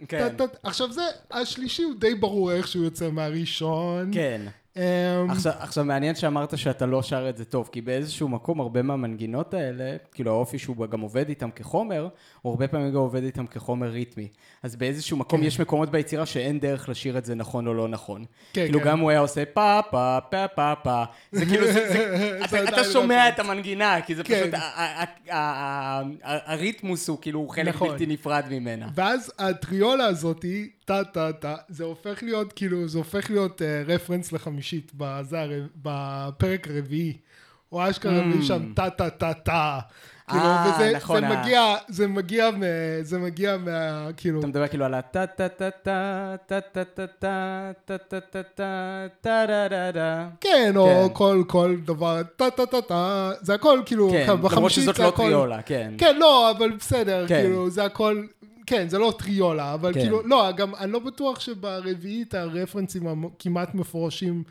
טה 0.08 0.30
טה 0.36 0.44
עכשיו 0.62 0.92
זה, 0.92 1.02
השלישי 1.30 1.82
הוא 1.82 1.94
די 1.98 2.14
ברור 2.14 2.52
איך 2.52 2.68
שהוא 2.68 2.84
יוצא 2.84 3.10
מהראשון. 3.10 4.10
כן. 4.14 4.42
Um, 4.80 5.32
עכשיו, 5.32 5.52
עכשיו 5.58 5.84
מעניין 5.84 6.14
שאמרת 6.14 6.58
שאתה 6.58 6.86
לא 6.86 7.02
שר 7.02 7.28
את 7.28 7.36
זה 7.36 7.44
טוב, 7.44 7.68
כי 7.72 7.80
באיזשהו 7.80 8.28
מקום 8.28 8.60
הרבה 8.60 8.82
מהמנגינות 8.82 9.54
האלה, 9.54 9.96
כאילו 10.12 10.30
האופי 10.30 10.58
שהוא 10.58 10.86
גם 10.86 11.00
עובד 11.00 11.28
איתם 11.28 11.50
כחומר, 11.50 12.08
הוא 12.42 12.50
הרבה 12.50 12.68
פעמים 12.68 12.90
גם 12.90 12.96
עובד 12.96 13.22
איתם 13.22 13.46
כחומר 13.46 13.86
ריתמי. 13.86 14.28
אז 14.62 14.76
באיזשהו 14.76 15.16
מקום 15.16 15.40
כן. 15.40 15.46
יש 15.46 15.60
מקומות 15.60 15.90
ביצירה 15.90 16.26
שאין 16.26 16.60
דרך 16.60 16.88
לשיר 16.88 17.18
את 17.18 17.24
זה 17.24 17.34
נכון 17.34 17.66
או 17.66 17.74
לא 17.74 17.88
נכון. 17.88 18.24
כן, 18.52 18.64
כאילו 18.64 18.80
כן. 18.80 18.86
גם 18.86 19.00
הוא 19.00 19.10
היה 19.10 19.20
עושה 19.20 19.44
פה 19.44 19.80
פה 19.90 20.18
פה 20.30 20.48
פה 20.48 20.74
פה, 20.82 21.04
זה 21.32 21.46
כאילו, 21.46 21.66
זה, 21.66 21.72
זה, 21.72 22.38
אתה, 22.44 22.64
אתה 22.64 22.84
שומע 22.84 23.28
את 23.28 23.38
המנגינה, 23.38 24.00
כי 24.06 24.14
זה 24.14 24.24
כן. 24.24 24.50
פשוט, 24.50 24.60
הריתמוס 26.22 27.08
הוא 27.08 27.18
כאילו 27.20 27.48
חלק 27.48 27.74
נכון. 27.74 27.88
בלתי 27.88 28.06
נפרד 28.06 28.44
ממנה. 28.50 28.88
ואז 28.94 29.32
הטריולה 29.38 30.04
הזאתי, 30.04 30.70
טה 30.90 31.04
טה 31.04 31.32
טה, 31.32 31.54
זה 31.68 31.84
הופך 31.84 32.22
להיות 32.22 32.52
כאילו, 32.52 32.88
זה 32.88 32.98
הופך 32.98 33.30
להיות 33.30 33.62
רפרנס 33.86 34.32
לחמישית 34.32 34.92
בזה, 34.96 35.62
בפרק 35.82 36.68
הרביעי. 36.68 37.16
או 37.72 37.90
אשכרה 37.90 38.22
mm. 38.22 38.42
שם 38.42 38.72
טה 38.74 38.90
טה 38.90 39.10
טה 39.10 39.34
טה. 39.34 39.78
כאילו, 40.30 40.44
אה, 40.44 40.72
וזה 40.76 40.92
נכון, 40.96 41.20
זה 41.20 41.28
מגיע, 41.28 41.74
זה 41.88 42.06
מגיע, 42.06 42.50
זה 43.02 43.18
מגיע 43.18 43.56
מה, 43.56 44.08
כאילו... 44.16 44.38
אתה 44.38 44.46
מדבר 44.46 44.68
כאילו 44.68 44.84
על 44.84 44.94
הטה 44.94 45.26
טה 45.26 45.48
טה 45.48 45.70
טה, 45.70 46.34
טה 46.46 46.60
טה 46.60 46.84
טה 46.84 47.06
טה, 47.06 47.72
טה 47.84 47.98
טה 47.98 48.20
טה 48.20 48.42
טה, 48.42 49.06
טה 49.20 49.44
דה 49.48 49.68
דה 49.68 49.92
דה. 49.92 50.28
כן, 50.40 50.72
או 50.76 51.10
כל, 51.14 51.42
כל 51.46 51.76
דבר, 51.84 52.22
טה 52.36 52.50
טה 52.50 52.66
טה 52.66 52.82
טה, 52.82 53.30
זה 53.40 53.54
הכל 53.54 53.80
כאילו, 53.86 54.10
כן, 54.10 54.26
למרות 54.52 54.70
שזאת 54.70 54.98
לא 54.98 55.12
טריולה, 55.16 55.62
כן. 55.62 55.92
כן, 55.98 56.16
לא, 56.16 56.50
אבל 56.50 56.70
בסדר, 56.70 57.26
כאילו, 57.26 57.70
זה 57.70 57.84
הכל... 57.84 58.22
כן, 58.70 58.88
זה 58.88 58.98
לא 58.98 59.14
טריולה, 59.18 59.74
אבל 59.74 59.94
כן. 59.94 60.00
כאילו, 60.00 60.22
לא, 60.22 60.52
גם 60.56 60.74
אני 60.74 60.92
לא 60.92 60.98
בטוח 60.98 61.40
שברביעית 61.40 62.34
הרפרנסים 62.34 63.24
הכמעט 63.26 63.74
מפורשים 63.74 64.42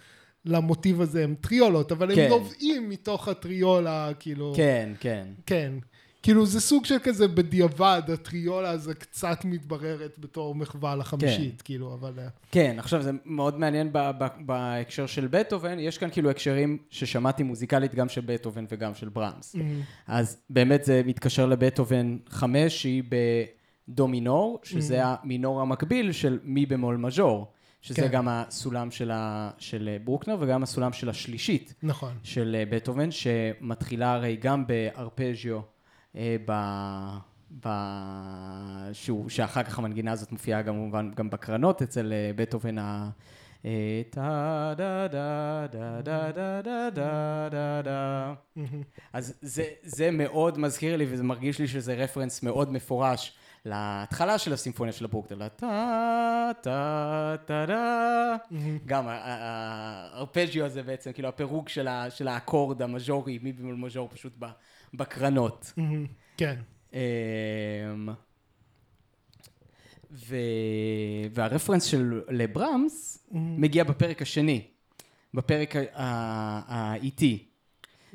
למוטיב 0.46 1.02
הזה 1.02 1.24
הם 1.24 1.36
טריולות, 1.42 1.92
אבל 1.92 2.16
כן. 2.16 2.22
הם 2.22 2.30
נובעים 2.30 2.90
מתוך 2.90 3.28
הטריולה, 3.28 4.10
כאילו... 4.20 4.54
כן, 4.56 4.90
כן. 5.00 5.28
כן. 5.46 5.72
כאילו 6.24 6.46
זה 6.46 6.62
סוג 6.62 6.86
של 6.86 6.96
כזה 7.04 7.28
בדיעבד, 7.28 8.02
הטריולה 8.14 8.70
הזו 8.70 8.92
קצת 9.00 9.46
מתבררת 9.46 10.20
בתור 10.20 10.56
מחווה 10.56 10.96
לחמישית, 10.96 11.56
כן. 11.58 11.66
כאילו, 11.66 11.94
אבל... 11.94 12.14
אה. 12.18 12.28
כן, 12.52 12.76
עכשיו 12.80 13.02
זה 13.02 13.12
מאוד 13.26 13.60
מעניין 13.60 13.90
ב- 13.92 14.12
ב- 14.20 14.46
בהקשר 14.46 15.06
של 15.06 15.28
בטהובן, 15.28 15.80
יש 15.80 15.98
כאן 15.98 16.10
כאילו 16.12 16.30
הקשרים 16.30 16.78
ששמעתי 16.90 17.44
מוזיקלית 17.44 17.96
גם 17.96 18.10
של 18.10 18.22
בטהובן 18.26 18.66
וגם 18.72 18.96
של 18.96 19.10
ברמס. 19.10 19.56
Mm-hmm. 19.56 19.60
אז 20.08 20.38
באמת 20.50 20.84
זה 20.84 21.02
מתקשר 21.06 21.46
לבטהובן 21.46 22.18
חמש, 22.30 22.82
שהיא 22.82 23.04
בדו 23.90 24.08
מינור, 24.08 24.60
שזה 24.64 25.04
mm-hmm. 25.04 25.18
המינור 25.24 25.62
המקביל 25.62 26.12
של 26.12 26.40
מי 26.44 26.66
במול 26.66 26.98
מז'ור. 26.98 27.52
שזה 27.82 28.02
כן. 28.02 28.08
גם 28.12 28.28
הסולם 28.28 28.92
של, 28.92 29.12
ה, 29.12 29.52
של 29.58 29.98
ברוקנר 30.04 30.38
וגם 30.40 30.64
הסולם 30.64 30.94
של 30.94 31.10
השלישית. 31.10 31.74
נכון. 31.84 32.14
של 32.24 32.56
אה, 32.60 32.64
בטהובן, 32.70 33.12
שמתחילה 33.12 34.14
הרי 34.14 34.36
גם 34.36 34.68
בארפז'יו, 34.68 35.60
אה, 36.16 36.36
ב... 36.46 36.54
ב... 37.66 37.70
שהוא, 38.94 39.30
שאחר 39.30 39.64
כך 39.64 39.80
המנגינה 39.80 40.12
הזאת 40.12 40.32
מופיעה 40.32 40.62
גם 40.62 40.74
כמובן 40.76 41.12
גם 41.16 41.30
בקרנות 41.30 41.82
אצל 41.82 42.14
אה, 42.14 42.32
בטהובן 42.36 42.78
ה... 42.78 43.10
טה 44.10 44.74
דה 44.78 45.08
דה 45.08 45.66
דה 45.72 46.02
דה 46.02 46.32
דה 46.32 46.62
דה 46.62 46.90
דה 46.90 47.50
דה 47.50 47.82
דה 47.82 48.34
אז 49.14 49.34
זה, 49.42 49.64
זה 49.84 50.12
מאוד 50.12 50.58
מזכיר 50.58 50.98
לי 50.98 51.06
וזה 51.10 51.24
מרגיש 51.24 51.60
לי 51.60 51.68
שזה 51.68 51.94
רפרנס 51.94 52.44
מאוד 52.44 52.72
מפורש 52.72 53.39
להתחלה 53.66 54.38
של 54.38 54.54
הסימפוניה 54.54 54.94
של 54.94 55.06
הברוקדל, 55.06 55.48
טה 55.48 56.52
טה 56.62 57.36
טה 57.46 57.66
טה, 57.68 58.36
גם 58.86 59.06
הארפג'יו 59.08 60.66
הזה 60.66 60.84
בעצם, 60.84 61.12
כאילו 61.12 61.30
הפירוק 61.30 61.70
של 62.10 62.28
האקורד 62.28 62.82
המז'ורי, 62.82 63.40
מי 63.44 63.54
במול 63.54 63.76
מז'ור 63.76 64.10
פשוט 64.12 64.34
בקרנות. 64.94 65.74
כן. 66.38 66.56
אמ, 66.94 67.00
ו... 70.12 70.36
והרפרנס 71.34 71.84
של 71.84 72.22
לברמס 72.30 73.28
מגיע 73.32 73.84
בפרק 73.84 74.22
השני, 74.22 74.68
בפרק 75.34 75.76
האיטי. 75.96 77.49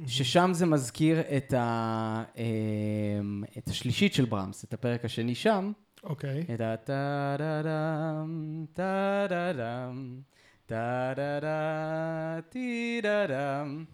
ששם 0.07 0.50
זה 0.52 0.66
מזכיר 0.66 1.20
את, 1.37 1.52
ה, 1.52 2.22
אמ, 2.37 3.44
את 3.59 3.68
השלישית 3.68 4.14
של 4.14 4.24
ברמס, 4.24 4.64
את 4.64 4.74
הפרק 4.74 5.04
השני 5.04 5.35
שם. 5.35 5.72
אוקיי. 6.04 6.44
את 6.54 6.61
ה 6.61 6.76
טה 6.76 7.37
דה 7.38 7.62
דם, 7.62 8.64
טה 8.72 9.26
דה 9.28 9.52
דם, 9.52 10.20
טה 10.66 11.12
דה 11.16 11.40
דה, 11.40 12.40
טי 12.48 13.00
דה 13.02 13.26
דם. 13.26 13.85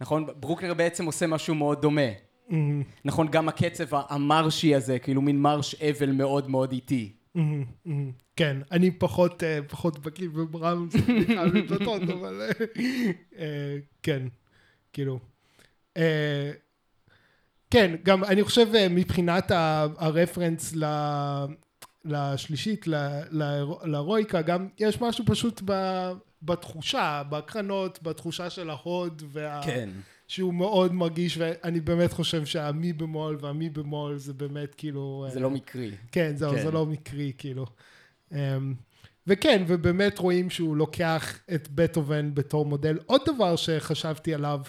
נכון, 0.00 0.26
ברוקנר 0.36 0.74
בעצם 0.74 1.06
עושה 1.06 1.26
משהו 1.26 1.54
מאוד 1.54 1.82
דומה. 1.82 2.10
Mm-hmm. 2.48 2.54
נכון, 3.04 3.28
גם 3.30 3.48
הקצב 3.48 3.84
המרשי 3.92 4.74
הזה, 4.74 4.98
כאילו 4.98 5.22
מין 5.22 5.42
מרש 5.42 5.74
אבל 5.74 6.12
מאוד 6.12 6.50
מאוד 6.50 6.72
איטי. 6.72 7.12
Mm-hmm, 7.36 7.40
mm-hmm. 7.86 7.90
כן, 8.36 8.56
אני 8.70 8.90
פחות, 8.90 9.42
אה, 9.42 9.58
פחות 9.68 9.98
בקיא 9.98 10.28
בברמס, 10.28 10.94
אני 11.08 11.26
חייב 11.26 11.54
להתוודות, 11.54 12.02
אבל 12.02 12.42
אה, 12.42 12.66
אה, 13.38 13.76
כן, 14.02 14.22
כאילו. 14.92 15.18
אה, 15.96 16.50
כן, 17.70 17.96
גם 18.02 18.24
אני 18.24 18.44
חושב 18.44 18.74
אה, 18.74 18.88
מבחינת 18.88 19.50
הרפרנס 19.98 20.74
לשלישית, 22.04 22.86
לרואיקה, 23.82 24.42
גם 24.42 24.68
יש 24.78 25.00
משהו 25.00 25.24
פשוט 25.26 25.62
בתחושה, 26.42 27.22
בקרנות, 27.30 28.02
בתחושה 28.02 28.50
של 28.50 28.70
ההוד, 28.70 29.22
וה... 29.26 29.60
כן. 29.64 29.90
שהוא 30.30 30.54
מאוד 30.54 30.94
מרגיש, 30.94 31.38
ואני 31.38 31.80
באמת 31.80 32.12
חושב 32.12 32.44
שהמי 32.44 32.92
במול 32.92 33.36
והמי 33.40 33.70
במול 33.70 34.16
זה 34.18 34.32
באמת 34.32 34.74
כאילו... 34.74 35.26
זה 35.32 35.40
לא 35.40 35.50
מקרי. 35.50 35.90
כן, 36.12 36.32
זהו, 36.36 36.52
כן. 36.52 36.62
זה 36.62 36.70
לא 36.70 36.86
מקרי, 36.86 37.32
כאילו. 37.38 37.66
אמ, 38.32 38.74
וכן, 39.26 39.64
ובאמת 39.66 40.18
רואים 40.18 40.50
שהוא 40.50 40.76
לוקח 40.76 41.38
את 41.54 41.68
בטהובן 41.68 42.34
בתור 42.34 42.66
מודל. 42.66 42.98
עוד 43.06 43.20
דבר 43.26 43.56
שחשבתי 43.56 44.34
עליו, 44.34 44.60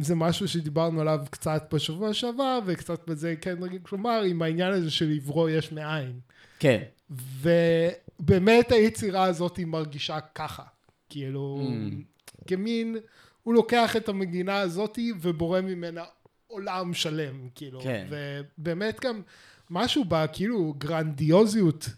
זה 0.00 0.14
משהו 0.14 0.48
שדיברנו 0.48 1.00
עליו 1.00 1.20
קצת 1.30 1.68
בשבוע 1.74 2.14
שעבר, 2.14 2.58
וקצת 2.66 3.08
בזה 3.08 3.34
כן 3.40 3.64
נגיד, 3.64 3.82
כלומר, 3.82 4.22
עם 4.22 4.42
העניין 4.42 4.72
הזה 4.72 4.90
של 4.90 5.12
עברו 5.16 5.48
יש 5.48 5.72
מאין. 5.72 6.20
כן. 6.58 6.82
ובאמת 7.10 8.72
היצירה 8.72 9.24
הזאת 9.24 9.56
היא 9.56 9.66
מרגישה 9.66 10.20
ככה. 10.20 10.62
כאילו, 11.10 11.60
mm. 11.62 12.46
כמין, 12.46 12.96
הוא 13.42 13.54
לוקח 13.54 13.96
את 13.96 14.08
המגינה 14.08 14.58
הזאת 14.58 14.98
ובורא 15.20 15.60
ממנה 15.60 16.04
עולם 16.46 16.94
שלם, 16.94 17.48
כאילו. 17.54 17.80
כן. 17.80 18.06
ובאמת 18.10 19.00
גם 19.00 19.22
משהו 19.70 20.04
בה, 20.04 20.26
כאילו, 20.26 20.74
גרנדיוזיות. 20.78 21.88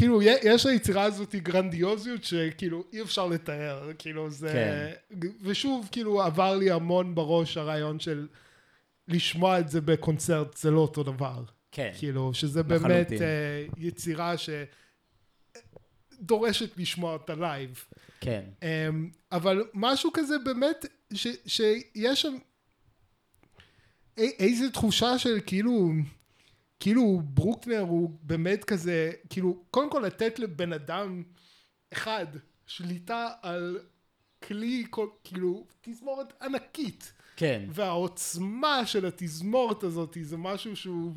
כאילו, 0.00 0.22
יש 0.22 0.66
ליצירה 0.66 1.02
הזאת 1.02 1.34
גרנדיוזיות 1.34 2.24
שכאילו 2.24 2.84
אי 2.92 3.02
אפשר 3.02 3.26
לתאר, 3.26 3.90
כאילו 3.98 4.30
זה... 4.30 4.48
כן. 4.52 5.28
ושוב, 5.42 5.88
כאילו, 5.92 6.22
עבר 6.22 6.56
לי 6.56 6.70
המון 6.70 7.14
בראש 7.14 7.56
הרעיון 7.56 8.00
של 8.00 8.26
לשמוע 9.08 9.58
את 9.58 9.68
זה 9.68 9.80
בקונצרט, 9.80 10.56
זה 10.56 10.70
לא 10.70 10.80
אותו 10.80 11.02
דבר. 11.02 11.44
כן. 11.72 11.92
כאילו, 11.98 12.34
שזה 12.34 12.62
באמת 12.62 13.10
אה, 13.10 13.14
יצירה 13.76 14.34
שדורשת 16.20 16.78
לשמוע 16.78 17.12
אותה 17.12 17.34
לייב. 17.34 17.84
כן. 18.20 18.44
אמ, 18.60 18.64
אבל 19.32 19.64
משהו 19.74 20.10
כזה 20.14 20.34
באמת, 20.44 20.86
ש, 21.12 21.26
שיש 21.46 22.22
שם 22.22 22.36
איזה 24.18 24.70
תחושה 24.70 25.18
של 25.18 25.38
כאילו... 25.46 25.92
כאילו 26.80 27.20
ברוקנר 27.24 27.80
הוא 27.80 28.10
באמת 28.22 28.64
כזה, 28.64 29.12
כאילו, 29.30 29.64
קודם 29.70 29.90
כל 29.90 30.02
לתת 30.06 30.38
לבן 30.38 30.72
אדם 30.72 31.22
אחד 31.92 32.26
שליטה 32.66 33.28
על 33.42 33.78
כלי, 34.42 34.86
כל, 34.90 35.08
כאילו, 35.24 35.66
תזמורת 35.80 36.42
ענקית. 36.42 37.12
כן. 37.36 37.68
והעוצמה 37.72 38.86
של 38.86 39.06
התזמורת 39.06 39.82
הזאת 39.82 40.16
זה 40.22 40.36
משהו 40.36 40.76
שהוא 40.76 41.12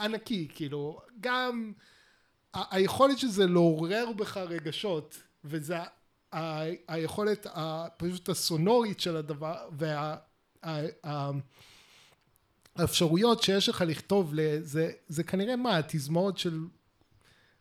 ענקי, 0.00 0.48
כאילו, 0.54 1.00
גם 1.20 1.72
ה- 2.54 2.76
היכולת 2.76 3.18
של 3.18 3.28
זה 3.28 3.46
לעורר 3.46 4.12
בך 4.16 4.36
רגשות, 4.36 5.22
וזה 5.44 5.76
ה- 6.32 6.62
היכולת 6.88 7.46
פשוט 7.96 8.28
הסונורית 8.28 9.00
של 9.00 9.16
הדבר, 9.16 9.68
וה... 9.72 10.16
האפשרויות 12.80 13.42
שיש 13.42 13.68
לך 13.68 13.84
לכתוב, 13.86 14.30
לזה, 14.34 14.90
זה 15.08 15.22
כנראה 15.22 15.56
מה, 15.56 15.80
תזמורת 15.88 16.38
של, 16.38 16.58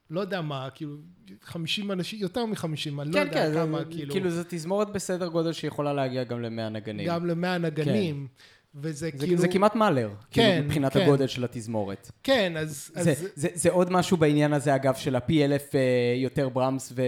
לא 0.10 0.20
יודע 0.20 0.42
מה, 0.42 0.70
כאילו, 0.76 0.96
50 1.44 1.92
אנשים, 1.92 2.20
יותר 2.20 2.46
מ-50, 2.46 2.66
אני 2.66 2.76
כן, 2.78 2.96
לא 2.96 3.20
יודע 3.20 3.34
כן, 3.34 3.54
כמה, 3.54 3.80
זה, 3.80 3.86
כאילו... 3.86 4.12
כאילו 4.12 4.30
זו 4.30 4.42
תזמורת 4.48 4.90
בסדר 4.90 5.28
גודל 5.28 5.54
שיכולה 5.54 5.94
להגיע 5.94 6.24
גם 6.24 6.42
ל-100 6.42 6.70
נגנים. 6.70 7.08
גם 7.08 7.26
ל-100 7.26 7.58
נגנים. 7.60 8.28
כן. 8.38 8.44
וזה 8.76 9.10
זה, 9.16 9.26
כאילו... 9.26 9.38
זה 9.38 9.48
כמעט 9.48 9.76
מאלר, 9.76 10.10
כן, 10.10 10.44
כאילו 10.44 10.66
מבחינת 10.66 10.94
כן. 10.94 11.02
הגודל 11.02 11.28
של 11.28 11.44
התזמורת. 11.44 12.12
כן, 12.24 12.58
אז... 12.58 12.92
זה, 12.94 13.12
אז... 13.12 13.28
זה, 13.36 13.48
זה 13.54 13.70
עוד 13.70 13.92
משהו 13.92 14.18
בעניין 14.18 14.54
הזה, 14.54 14.76
אגב, 14.76 14.96
של 14.96 15.16
הפי 15.16 15.46
אלף 15.46 15.76
אה, 15.76 15.82
יותר 16.16 16.50
ברמס 16.50 16.94
ו, 16.96 17.02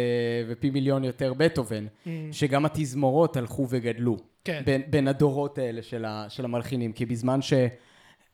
ופי 0.49 0.69
מיליון 0.69 1.03
יותר 1.03 1.33
בטהובן, 1.33 1.85
mm. 1.85 2.09
שגם 2.31 2.65
התזמורות 2.65 3.37
הלכו 3.37 3.67
וגדלו. 3.69 4.17
כן. 4.45 4.61
בין, 4.65 4.81
בין 4.89 5.07
הדורות 5.07 5.57
האלה 5.57 5.81
של, 5.81 6.05
ה, 6.05 6.25
של 6.29 6.45
המלחינים, 6.45 6.91
כי 6.91 7.05
בזמן 7.05 7.41
ש... 7.41 7.53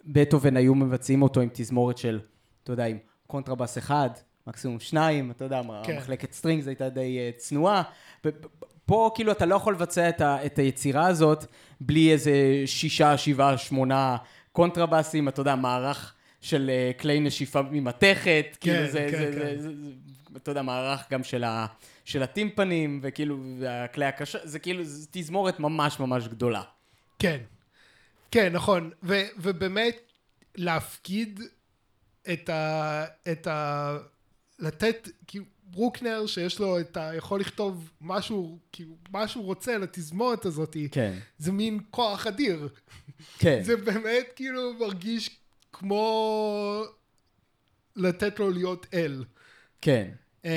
בטהובן 0.08 0.58
היו 0.58 0.76
מבצעים 0.76 1.22
אותו 1.22 1.42
עם 1.42 1.50
תזמורת 1.54 1.98
של, 1.98 2.20
אתה 2.64 2.74
יודע, 2.74 2.86
עם 2.86 2.98
קונטרבאס 3.28 3.78
אחד, 3.78 4.10
מקסימום 4.48 4.80
שניים, 4.80 5.32
אתה 5.32 5.46
יודע, 5.46 5.62
כן. 5.84 5.98
מחלקת 5.98 6.34
strings 6.34 6.68
הייתה 6.68 6.90
די 6.90 7.20
אה, 7.20 7.40
צנועה. 7.40 7.84
פה 8.86 9.12
כאילו 9.16 9.32
אתה 9.32 9.46
לא 9.46 9.56
יכול 9.56 9.74
לבצע 9.74 10.10
את, 10.10 10.22
ה, 10.22 10.46
את 10.46 10.60
היצירה 10.60 11.08
הזאת 11.08 11.46
בלי 11.82 12.12
איזה 12.12 12.34
שישה, 12.66 13.18
שבעה, 13.18 13.58
שמונה 13.58 14.18
קונטרבאסים, 14.52 15.28
אתה 15.28 15.42
יודע, 15.42 15.56
מערך 15.56 16.14
של 16.42 16.72
אה, 16.96 17.02
כלי 17.02 17.20
נשיפה 17.20 17.62
ממתכת, 17.62 18.46
כן, 18.52 18.58
כאילו 18.60 18.88
זה, 18.88 19.08
כן, 19.12 19.18
זה, 19.18 19.26
כן. 19.26 19.32
זה, 19.32 19.62
זה, 19.62 19.70
זה, 19.84 19.92
אתה 20.38 20.52
יודע, 20.52 20.62
מערך 20.62 21.12
גם 21.12 21.24
של, 21.24 21.44
ה, 21.44 21.66
של 22.06 22.24
הטימפנים, 22.24 23.00
וכאילו, 23.04 23.38
והכלי 23.60 24.06
הקשה, 24.06 24.40
זה 24.44 24.60
כאילו, 24.60 24.84
זה 24.84 25.08
תזמורת 25.12 25.60
ממש 25.60 26.00
ממש 26.00 26.28
גדולה. 26.28 26.62
כן, 27.20 27.38
כן, 28.32 28.54
נכון, 28.54 28.92
ו, 29.04 29.22
ובאמת 29.38 29.96
להפקיד 30.56 31.42
את 32.34 32.50
ה... 32.50 33.06
את 33.32 33.48
ה... 33.48 33.98
לתת, 34.60 35.10
כאילו, 35.28 35.46
ברוקנר 35.64 36.26
שיש 36.28 36.60
לו 36.60 36.80
את 36.80 36.98
ה... 36.98 37.12
יכול 37.16 37.40
לכתוב 37.40 37.90
משהו, 38.02 38.60
כאילו, 38.72 38.96
מה 39.12 39.28
שהוא 39.28 39.46
רוצה 39.46 39.78
לתזמורת 39.78 40.46
הזאת, 40.46 40.78
כן. 40.92 41.14
זה 41.38 41.52
מין 41.52 41.80
כוח 41.92 42.28
אדיר. 42.28 42.70
כן. 43.40 43.64
זה 43.64 43.78
באמת 43.78 44.26
כאילו 44.36 44.74
מרגיש 44.74 45.30
כמו 45.74 46.84
לתת 47.96 48.40
לו 48.40 48.50
להיות 48.50 48.86
אל. 48.94 49.24
כן. 49.82 50.12
Um, 50.48 50.50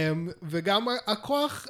וגם 0.43 0.87
הכוח 1.07 1.67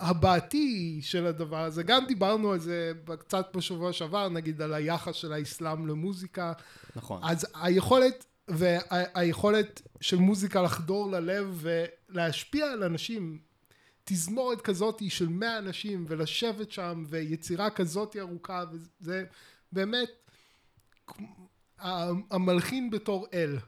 הבעתי 0.00 0.98
של 1.02 1.26
הדבר 1.26 1.64
הזה, 1.64 1.82
גם 1.82 2.06
דיברנו 2.06 2.52
על 2.52 2.58
זה 2.58 2.92
קצת 3.18 3.56
בשבוע 3.56 3.92
שעבר, 3.92 4.28
נגיד 4.28 4.62
על 4.62 4.74
היחס 4.74 5.14
של 5.14 5.32
האסלאם 5.32 5.86
למוזיקה. 5.86 6.52
נכון. 6.96 7.20
אז 7.24 7.46
היכולת, 7.54 8.24
והיכולת 8.48 9.82
של 10.00 10.16
מוזיקה 10.16 10.62
לחדור 10.62 11.10
ללב 11.10 11.64
ולהשפיע 12.10 12.66
על 12.66 12.82
אנשים, 12.82 13.38
תזמורת 14.04 14.60
כזאת 14.60 15.02
של 15.08 15.28
מאה 15.28 15.58
אנשים 15.58 16.04
ולשבת 16.08 16.72
שם 16.72 17.04
ויצירה 17.08 17.70
כזאת 17.70 18.16
ארוכה, 18.16 18.64
וזה 18.72 19.24
באמת 19.72 20.10
המלחין 22.30 22.90
בתור 22.90 23.26
אל. 23.34 23.58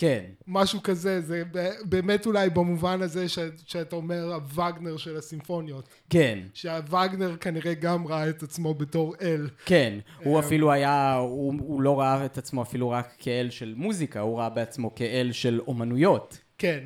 כן. 0.00 0.24
משהו 0.46 0.82
כזה, 0.82 1.20
זה 1.20 1.42
באמת 1.84 2.26
אולי 2.26 2.50
במובן 2.50 3.02
הזה 3.02 3.28
ש, 3.28 3.38
שאתה 3.66 3.96
אומר 3.96 4.34
הווגנר 4.34 4.96
של 4.96 5.16
הסימפוניות. 5.16 5.88
כן. 6.10 6.38
שהווגנר 6.54 7.36
כנראה 7.36 7.74
גם 7.74 8.06
ראה 8.06 8.28
את 8.28 8.42
עצמו 8.42 8.74
בתור 8.74 9.14
אל. 9.22 9.48
כן, 9.64 9.98
הוא 10.24 10.36
אה, 10.36 10.40
אפילו 10.40 10.72
היה, 10.72 11.14
הוא, 11.14 11.54
הוא 11.58 11.82
לא 11.82 12.00
ראה 12.00 12.24
את 12.24 12.38
עצמו 12.38 12.62
אפילו 12.62 12.90
רק 12.90 13.14
כאל 13.18 13.50
של 13.50 13.74
מוזיקה, 13.76 14.20
הוא 14.20 14.38
ראה 14.38 14.48
בעצמו 14.48 14.94
כאל 14.94 15.32
של 15.32 15.60
אומנויות. 15.66 16.38
כן. 16.58 16.80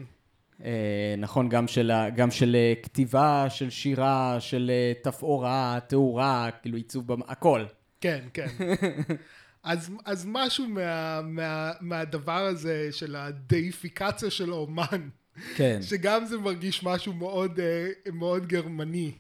אה, 0.65 1.15
נכון, 1.19 1.49
גם 1.49 1.69
של, 1.69 1.93
גם 2.17 2.31
של 2.31 2.57
אה, 2.57 2.73
כתיבה, 2.83 3.47
של 3.49 3.71
שירה, 3.71 4.37
של 4.41 4.71
תפאורה, 5.03 5.79
תאורה, 5.87 6.49
כאילו 6.63 6.77
עיצוב, 6.77 7.11
הכל. 7.29 7.65
כן, 8.01 8.21
כן. 8.33 8.47
אז, 9.65 9.91
אז 10.05 10.27
משהו 10.29 10.67
מה, 10.67 11.21
מה, 11.23 11.73
מהדבר 11.81 12.45
הזה 12.47 12.89
של 12.93 13.17
הדאיפיקציה 13.17 14.31
של 14.31 14.51
האומן, 14.51 15.09
כן. 15.57 15.83
שגם 15.83 16.25
זה 16.27 16.39
מרגיש 16.39 16.85
משהו 16.85 17.13
מאוד, 17.13 17.61
אה, 17.61 17.87
מאוד 18.13 18.47
גרמני. 18.47 19.13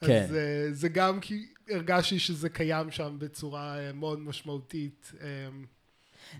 כן. 0.00 0.22
אז 0.22 0.34
אה, 0.34 0.68
זה 0.72 0.88
גם 0.88 1.20
כי 1.20 1.46
הרגשתי 1.70 2.18
שזה 2.18 2.48
קיים 2.48 2.90
שם 2.90 3.16
בצורה 3.18 3.78
אה, 3.78 3.92
מאוד 3.92 4.20
משמעותית. 4.20 5.12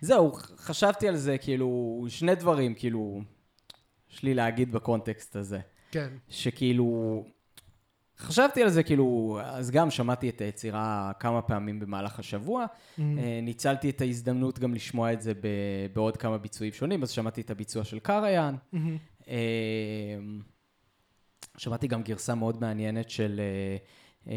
זהו, 0.00 0.32
חשבתי 0.56 1.08
על 1.08 1.16
זה, 1.16 1.38
כאילו, 1.38 2.04
שני 2.08 2.34
דברים, 2.34 2.74
כאילו, 2.74 3.22
יש 4.12 4.22
לי 4.22 4.34
להגיד 4.34 4.72
בקונטקסט 4.72 5.36
הזה. 5.36 5.58
כן. 5.90 6.08
שכאילו, 6.28 7.24
חשבתי 8.22 8.62
על 8.62 8.68
זה, 8.68 8.82
כאילו, 8.82 9.38
אז 9.42 9.70
גם 9.70 9.90
שמעתי 9.90 10.28
את 10.28 10.40
היצירה 10.40 11.12
כמה 11.20 11.42
פעמים 11.42 11.80
במהלך 11.80 12.18
השבוע. 12.18 12.66
Mm-hmm. 12.66 13.02
ניצלתי 13.42 13.90
את 13.90 14.00
ההזדמנות 14.00 14.58
גם 14.58 14.74
לשמוע 14.74 15.12
את 15.12 15.22
זה 15.22 15.32
בעוד 15.92 16.16
כמה 16.16 16.38
ביצועים 16.38 16.72
שונים, 16.72 17.02
אז 17.02 17.10
שמעתי 17.10 17.40
את 17.40 17.50
הביצוע 17.50 17.84
של 17.84 17.98
קריין. 17.98 18.54
Mm-hmm. 18.74 19.28
שמעתי 21.56 21.86
גם 21.86 22.02
גרסה 22.02 22.34
מאוד 22.34 22.60
מעניינת 22.60 23.10
של... 23.10 23.40
אה, 24.28 24.34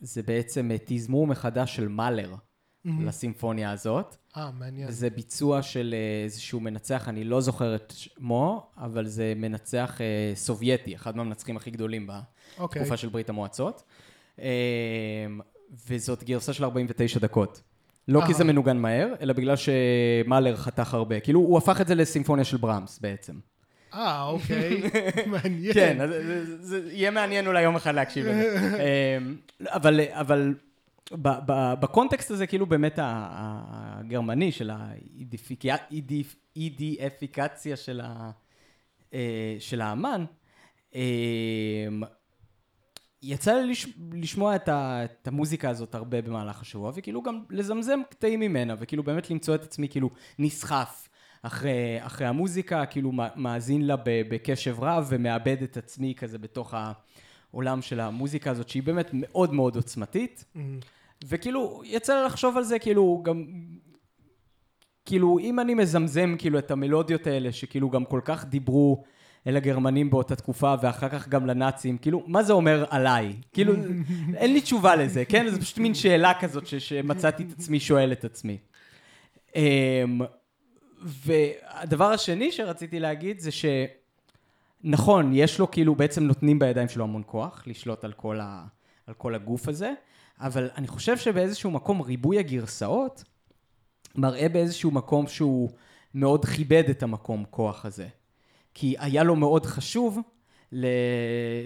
זה 0.00 0.22
בעצם 0.22 0.70
תזמור 0.84 1.26
מחדש 1.26 1.76
של 1.76 1.88
מאלר 1.88 2.34
mm-hmm. 2.86 2.90
לסימפוניה 3.06 3.70
הזאת. 3.70 4.16
אה, 4.36 4.50
מעניין. 4.58 4.90
זה 4.90 5.10
ביצוע 5.10 5.62
של 5.62 5.94
איזשהו 6.24 6.60
מנצח, 6.60 7.08
אני 7.08 7.24
לא 7.24 7.40
זוכר 7.40 7.74
את 7.74 7.92
שמו, 7.96 8.70
אבל 8.76 9.06
זה 9.06 9.32
מנצח 9.36 10.00
אה, 10.00 10.32
סובייטי, 10.34 10.94
אחד 10.94 11.16
מהמנצחים 11.16 11.56
הכי 11.56 11.70
גדולים 11.70 12.06
בתקופה 12.06 12.94
okay. 12.94 12.96
של 12.96 13.08
ברית 13.08 13.28
המועצות. 13.28 13.82
אה, 14.40 14.46
וזאת 15.88 16.24
גרסה 16.24 16.52
של 16.52 16.64
49 16.64 17.18
דקות. 17.18 17.62
לא 18.08 18.22
כי 18.26 18.34
זה 18.34 18.44
מנוגן 18.44 18.76
מהר, 18.76 19.14
אלא 19.20 19.32
בגלל 19.32 19.54
שמאלר 19.56 20.56
חתך 20.56 20.94
הרבה. 20.94 21.20
כאילו, 21.20 21.40
הוא 21.40 21.58
הפך 21.58 21.80
את 21.80 21.86
זה 21.86 21.94
לסימפוניה 21.94 22.44
של 22.44 22.56
ברמס 22.56 22.98
בעצם. 22.98 23.34
אה, 23.94 24.22
אוקיי, 24.22 24.82
מעניין. 25.32 25.74
כן, 25.74 25.98
זה, 26.08 26.56
זה 26.66 26.92
יהיה 26.92 27.10
מעניין 27.10 27.46
אולי 27.46 27.62
יום 27.62 27.76
אחד 27.76 27.94
להקשיב 27.94 28.26
לזה. 28.26 28.78
אבל, 29.66 30.00
אבל 30.10 30.54
בקונטקסט 31.80 32.30
הזה, 32.30 32.46
כאילו 32.46 32.66
באמת 32.66 32.98
הגרמני 33.02 34.52
של 34.52 34.70
האידיאפיקציה 36.56 37.76
של, 37.76 38.00
אה, 39.14 39.56
של 39.58 39.80
האמן, 39.80 40.24
אה, 40.94 41.88
יצא 43.22 43.54
לי 43.54 43.72
לשמוע 44.12 44.56
את, 44.56 44.68
ה, 44.68 45.04
את 45.04 45.28
המוזיקה 45.28 45.70
הזאת 45.70 45.94
הרבה 45.94 46.22
במהלך 46.22 46.60
השבוע, 46.60 46.92
וכאילו 46.94 47.22
גם 47.22 47.44
לזמזם 47.50 48.00
קטעים 48.10 48.40
ממנה, 48.40 48.74
וכאילו 48.78 49.02
באמת 49.02 49.30
למצוא 49.30 49.54
את 49.54 49.62
עצמי 49.62 49.88
כאילו 49.88 50.10
נסחף 50.38 51.08
אחרי, 51.42 51.98
אחרי 52.00 52.26
המוזיקה, 52.26 52.86
כאילו 52.86 53.12
מאזין 53.36 53.86
לה 53.86 53.96
בקשב 54.04 54.76
רב 54.80 55.06
ומאבד 55.08 55.62
את 55.62 55.76
עצמי 55.76 56.14
כזה 56.14 56.38
בתוך 56.38 56.74
העולם 57.52 57.82
של 57.82 58.00
המוזיקה 58.00 58.50
הזאת, 58.50 58.68
שהיא 58.68 58.82
באמת 58.82 59.10
מאוד 59.12 59.54
מאוד 59.54 59.76
עוצמתית. 59.76 60.44
Mm-hmm. 60.54 60.58
וכאילו, 61.24 61.82
יצא 61.84 62.14
לי 62.18 62.26
לחשוב 62.26 62.56
על 62.56 62.64
זה, 62.64 62.78
כאילו, 62.78 63.20
גם... 63.24 63.44
כאילו, 65.04 65.38
אם 65.38 65.60
אני 65.60 65.74
מזמזם 65.74 66.34
כאילו 66.38 66.58
את 66.58 66.70
המלודיות 66.70 67.26
האלה, 67.26 67.52
שכאילו 67.52 67.90
גם 67.90 68.04
כל 68.04 68.20
כך 68.24 68.44
דיברו 68.44 69.04
אל 69.46 69.56
הגרמנים 69.56 70.10
באותה 70.10 70.36
תקופה, 70.36 70.74
ואחר 70.82 71.08
כך 71.08 71.28
גם 71.28 71.46
לנאצים, 71.46 71.98
כאילו, 71.98 72.22
מה 72.26 72.42
זה 72.42 72.52
אומר 72.52 72.84
עליי? 72.90 73.36
כאילו, 73.52 73.74
אין 74.36 74.52
לי 74.52 74.60
תשובה 74.60 74.96
לזה, 74.96 75.24
כן? 75.24 75.48
זה 75.48 75.60
פשוט 75.60 75.78
מין 75.78 75.94
שאלה 75.94 76.32
כזאת 76.40 76.66
ש- 76.66 76.74
שמצאתי 76.74 77.42
את 77.42 77.52
עצמי 77.52 77.80
שואל 77.80 78.12
את 78.12 78.24
עצמי. 78.24 78.58
אמ, 79.56 80.20
והדבר 81.02 82.04
השני 82.04 82.52
שרציתי 82.52 83.00
להגיד 83.00 83.38
זה 83.38 83.50
שנכון, 84.84 85.30
יש 85.34 85.58
לו 85.58 85.70
כאילו, 85.70 85.94
בעצם 85.94 86.24
נותנים 86.24 86.58
בידיים 86.58 86.88
שלו 86.88 87.04
המון 87.04 87.22
כוח 87.26 87.62
לשלוט 87.66 88.04
על 88.04 88.12
כל, 88.12 88.40
ה, 88.40 88.64
על 89.06 89.14
כל 89.14 89.34
הגוף 89.34 89.68
הזה, 89.68 89.92
אבל 90.40 90.70
אני 90.76 90.88
חושב 90.88 91.18
שבאיזשהו 91.18 91.70
מקום 91.70 92.00
ריבוי 92.00 92.38
הגרסאות 92.38 93.24
מראה 94.14 94.48
באיזשהו 94.48 94.90
מקום 94.90 95.26
שהוא 95.26 95.70
מאוד 96.14 96.44
כיבד 96.44 96.84
את 96.90 97.02
המקום 97.02 97.44
כוח 97.50 97.84
הזה. 97.84 98.08
כי 98.74 98.94
היה 98.98 99.22
לו 99.22 99.36
מאוד 99.36 99.66
חשוב 99.66 100.18
ל- 100.72 100.86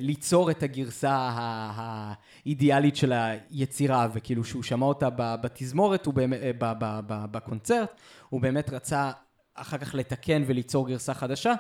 ליצור 0.01 0.51
את 0.51 0.63
הגרסה 0.63 1.31
האידיאלית 1.75 2.97
של 2.97 3.13
היצירה, 3.13 4.09
וכאילו 4.15 4.45
שהוא 4.45 4.63
שמע 4.63 4.87
אותה 4.87 5.09
בתזמורת, 5.17 6.07
הוא 6.07 6.15
באמת, 6.15 6.41
ב- 6.59 7.01
בקונצרט, 7.07 8.01
הוא 8.29 8.41
באמת 8.41 8.71
רצה 8.71 9.11
אחר 9.55 9.79
כך 9.79 9.95
לתקן 9.95 10.43
וליצור 10.47 10.89
גרסה 10.89 11.15
חדשה, 11.15 11.55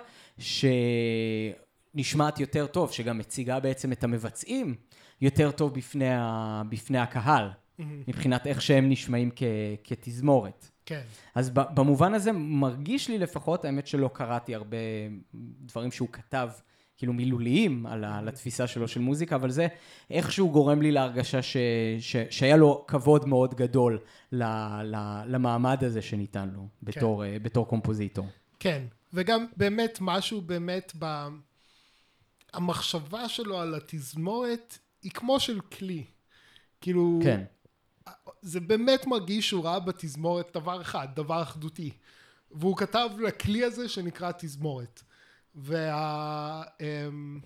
שנשמעת 1.94 2.40
יותר 2.40 2.66
טוב, 2.66 2.92
שגם 2.92 3.18
מציגה 3.18 3.60
בעצם 3.60 3.92
את 3.92 4.04
המבצעים 4.04 4.74
יותר 5.20 5.50
טוב 5.50 5.74
בפני, 5.74 6.10
ה- 6.10 6.62
בפני 6.68 6.98
הקהל, 6.98 7.50
מבחינת 7.78 8.46
איך 8.46 8.62
שהם 8.62 8.88
נשמעים 8.90 9.30
כ- 9.36 9.42
כתזמורת. 9.84 10.70
כן. 10.86 11.02
אז 11.34 11.50
במובן 11.54 12.14
הזה 12.14 12.32
מרגיש 12.32 13.08
לי 13.08 13.18
לפחות, 13.18 13.64
האמת 13.64 13.86
שלא 13.86 14.10
קראתי 14.12 14.54
הרבה 14.54 14.76
דברים 15.60 15.92
שהוא 15.92 16.08
כתב, 16.12 16.48
כאילו 16.96 17.12
מילוליים 17.12 17.86
על, 17.86 18.04
ה- 18.04 18.18
על 18.18 18.28
התפיסה 18.28 18.66
שלו 18.66 18.88
של 18.88 19.00
מוזיקה, 19.00 19.36
אבל 19.36 19.50
זה 19.50 19.66
איכשהו 20.10 20.50
גורם 20.50 20.82
לי 20.82 20.92
להרגשה 20.92 21.42
ש, 21.42 21.56
ש, 22.00 22.16
שהיה 22.30 22.56
לו 22.56 22.84
כבוד 22.88 23.28
מאוד 23.28 23.54
גדול 23.54 23.98
ל, 24.32 24.42
ל, 24.82 25.22
למעמד 25.26 25.84
הזה 25.84 26.02
שניתן 26.02 26.48
לו 26.54 26.66
בתור, 26.82 27.24
כן. 27.26 27.42
בתור 27.42 27.68
קומפוזיטור. 27.68 28.26
כן, 28.60 28.82
וגם 29.14 29.46
באמת 29.56 29.98
משהו 30.00 30.40
באמת 30.40 30.92
ב... 30.98 31.26
המחשבה 32.52 33.28
שלו 33.28 33.60
על 33.60 33.74
התזמורת 33.74 34.78
היא 35.04 35.12
כמו 35.12 35.40
של 35.40 35.60
כלי. 35.60 36.04
כאילו, 36.80 37.20
כן, 37.22 37.44
זה 38.42 38.60
באמת 38.60 39.06
מרגיש 39.06 39.48
שהוא 39.48 39.64
ראה 39.64 39.80
בתזמורת 39.80 40.56
דבר 40.56 40.80
אחד, 40.80 41.08
דבר 41.14 41.42
אחדותי. 41.42 41.90
והוא 42.50 42.76
כתב 42.76 43.08
לכלי 43.18 43.64
הזה 43.64 43.88
שנקרא 43.88 44.32
תזמורת. 44.38 45.02
וה... 45.54 46.62
אמ, 46.80 47.40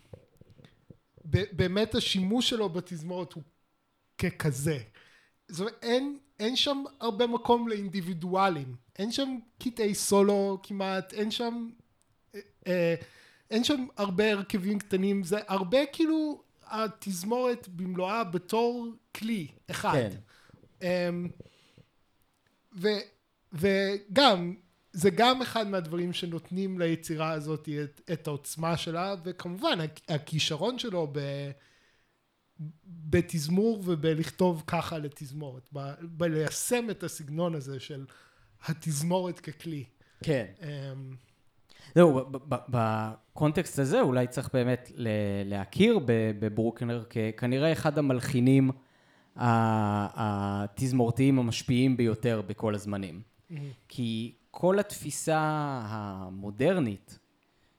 באמת 1.25 1.95
השימוש 1.95 2.51
שלו 2.51 2.69
בתזמורת 2.69 3.33
הוא 3.33 3.43
ככזה. 4.19 4.79
זאת 5.49 5.61
אומרת, 5.61 5.79
אין, 5.83 6.19
אין 6.39 6.57
שם 6.57 6.85
הרבה 7.01 7.27
מקום 7.27 7.69
לאינדיבידואלים. 7.69 8.77
אין 8.99 9.13
שם 9.13 9.39
קטעי 9.59 9.95
סולו 9.95 10.59
כמעט, 10.63 11.13
אין 11.13 11.31
שם... 11.31 11.69
אה, 12.35 12.41
אה, 12.67 12.95
אין 13.51 13.65
שם 13.65 13.87
הרבה 13.97 14.33
הרכבים 14.33 14.79
קטנים, 14.79 15.25
זה 15.25 15.39
הרבה 15.47 15.79
כאילו 15.93 16.43
התזמורת 16.71 17.69
במלואה 17.69 18.25
בתור 18.25 18.89
כלי 19.17 19.47
אחד. 19.71 19.93
כן. 19.93 20.87
אמ, 20.87 21.29
ו, 22.77 22.89
וגם, 23.53 24.55
זה 24.93 25.11
גם 25.11 25.43
אחד 25.43 25.67
מהדברים 25.67 26.13
שנותנים 26.13 26.79
ליצירה 26.79 27.31
הזאת 27.31 27.69
את, 27.85 28.01
את 28.13 28.27
העוצמה 28.27 28.77
שלה, 28.77 29.15
וכמובן 29.25 29.79
הכ- 29.81 30.15
הכישרון 30.15 30.79
שלו 30.79 31.09
ב, 31.13 31.21
בתזמור 32.87 33.83
ובלכתוב 33.85 34.63
ככה 34.67 34.99
לתזמורת, 34.99 35.69
ב, 35.73 35.93
בליישם 36.03 36.91
את 36.91 37.03
הסגנון 37.03 37.55
הזה 37.55 37.81
של 37.81 38.07
התזמורת 38.65 39.41
ככלי. 39.41 39.85
כן. 40.25 40.47
אמ, 40.63 41.17
זהו, 41.95 42.21
בקונטקסט 42.49 43.79
הזה 43.79 44.01
אולי 44.01 44.27
צריך 44.27 44.51
באמת 44.53 44.93
להכיר 45.45 46.01
בברוקנר 46.39 47.05
ככנראה 47.05 47.73
אחד 47.73 47.99
המלחינים 47.99 48.71
התזמורתיים 49.37 51.39
המשפיעים 51.39 51.97
ביותר 51.97 52.43
בכל 52.47 52.75
הזמנים. 52.75 53.23
כי 53.89 54.35
כל 54.51 54.79
התפיסה 54.79 55.41
המודרנית 55.85 57.19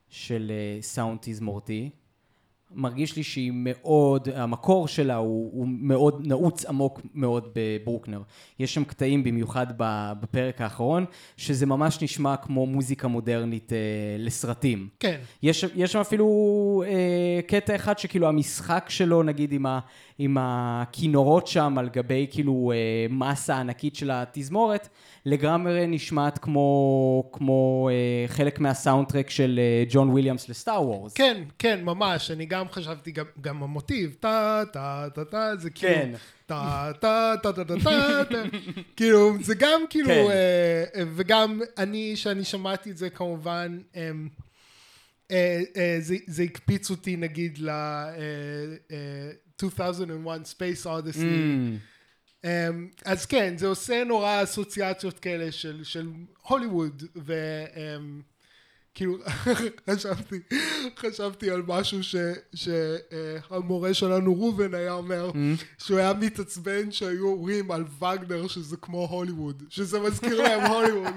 של 0.09 0.51
אה, 0.51 0.81
סאונד 0.81 1.17
תזמורתי, 1.21 1.89
מרגיש 2.71 3.15
לי 3.15 3.23
שהיא 3.23 3.51
מאוד, 3.53 4.27
המקור 4.35 4.87
שלה 4.87 5.15
הוא, 5.15 5.49
הוא 5.53 5.67
מאוד 5.69 6.27
נעוץ 6.27 6.65
עמוק 6.65 7.01
מאוד 7.13 7.47
בברוקנר. 7.55 8.21
יש 8.59 8.73
שם 8.73 8.83
קטעים, 8.83 9.23
במיוחד 9.23 9.67
בפרק 10.21 10.61
האחרון, 10.61 11.05
שזה 11.37 11.65
ממש 11.65 12.01
נשמע 12.01 12.35
כמו 12.35 12.65
מוזיקה 12.65 13.07
מודרנית 13.07 13.73
אה, 13.73 13.77
לסרטים. 14.19 14.87
כן, 14.99 15.17
יש, 15.43 15.65
יש 15.75 15.91
שם 15.91 15.99
אפילו 15.99 16.83
אה, 16.87 17.39
קטע 17.47 17.75
אחד 17.75 17.99
שכאילו 17.99 18.27
המשחק 18.27 18.85
שלו, 18.89 19.23
נגיד 19.23 19.51
עם, 19.51 19.65
ה, 19.65 19.79
עם 20.19 20.37
הכינורות 20.39 21.47
שם 21.47 21.77
על 21.77 21.89
גבי 21.89 22.27
כאילו 22.31 22.71
אה, 22.75 23.05
מסה 23.09 23.59
ענקית 23.59 23.95
של 23.95 24.11
התזמורת, 24.13 24.89
לגמרי 25.25 25.87
נשמעת 25.87 26.37
כמו, 26.37 27.29
כמו 27.31 27.89
אה, 27.91 28.27
חלק 28.27 28.59
מהסאונדטרק 28.59 29.29
של 29.29 29.59
אה, 29.59 29.83
ג'ון 29.89 30.09
וויליאמס 30.09 30.49
לסטאר 30.49 30.87
וורס. 30.87 31.13
כן, 31.13 31.43
כן, 31.59 31.79
ממש, 31.83 32.31
אני 32.31 32.45
גם 32.45 32.58
חשבתי, 32.71 33.11
גם, 33.11 33.25
גם 33.41 33.63
המוטיב, 33.63 34.15
טה, 34.19 34.63
טה, 34.73 35.07
טה, 35.15 35.25
טה, 35.25 35.51
זה 35.57 35.69
כאילו, 35.69 35.93
כן. 35.93 36.11
טה, 36.45 36.91
טה, 36.99 37.33
טה, 37.43 37.53
טה, 37.53 37.63
טה, 37.65 37.75
טה, 38.29 38.43
כאילו, 38.95 39.37
זה 39.41 39.55
גם 39.55 39.81
כאילו, 39.89 40.09
כן. 40.09 40.25
אה, 40.29 40.83
אה, 40.95 41.03
וגם 41.15 41.61
אני, 41.77 42.15
שאני 42.15 42.43
שמעתי 42.43 42.91
את 42.91 42.97
זה 42.97 43.09
כמובן, 43.09 43.79
אה, 43.95 44.11
אה, 45.31 45.61
אה, 45.77 45.97
זה, 45.99 46.15
זה 46.27 46.43
הקפיץ 46.43 46.89
אותי 46.89 47.15
נגיד 47.15 47.57
ל... 47.57 47.69
אה, 47.69 48.09
אה, 48.91 49.31
2001 49.63 50.45
Space 50.45 50.85
Odyssey. 50.85 51.17
Mm, 51.17 51.99
Um, 52.43 52.45
אז 53.05 53.25
כן, 53.25 53.57
זה 53.57 53.67
עושה 53.67 54.03
נורא 54.03 54.43
אסוציאציות 54.43 55.19
כאלה 55.19 55.51
של, 55.51 55.83
של 55.83 56.09
הוליווד, 56.41 57.03
וכאילו, 58.91 59.17
חשבתי, 59.89 60.39
חשבתי 60.97 61.51
על 61.51 61.63
משהו 61.67 62.03
ש, 62.03 62.15
שהמורה 62.53 63.93
שלנו 63.93 64.35
ראובן 64.35 64.73
היה 64.73 64.93
אומר, 64.93 65.31
שהוא 65.77 65.97
היה 65.99 66.13
מתעצבן 66.13 66.91
שהיו 66.91 67.27
אומרים 67.27 67.71
על 67.71 67.83
וגנר 67.99 68.47
שזה 68.47 68.77
כמו 68.77 69.07
הוליווד, 69.07 69.63
שזה 69.69 69.99
מזכיר 69.99 70.41
להם 70.41 70.71
הוליווד. 70.71 71.13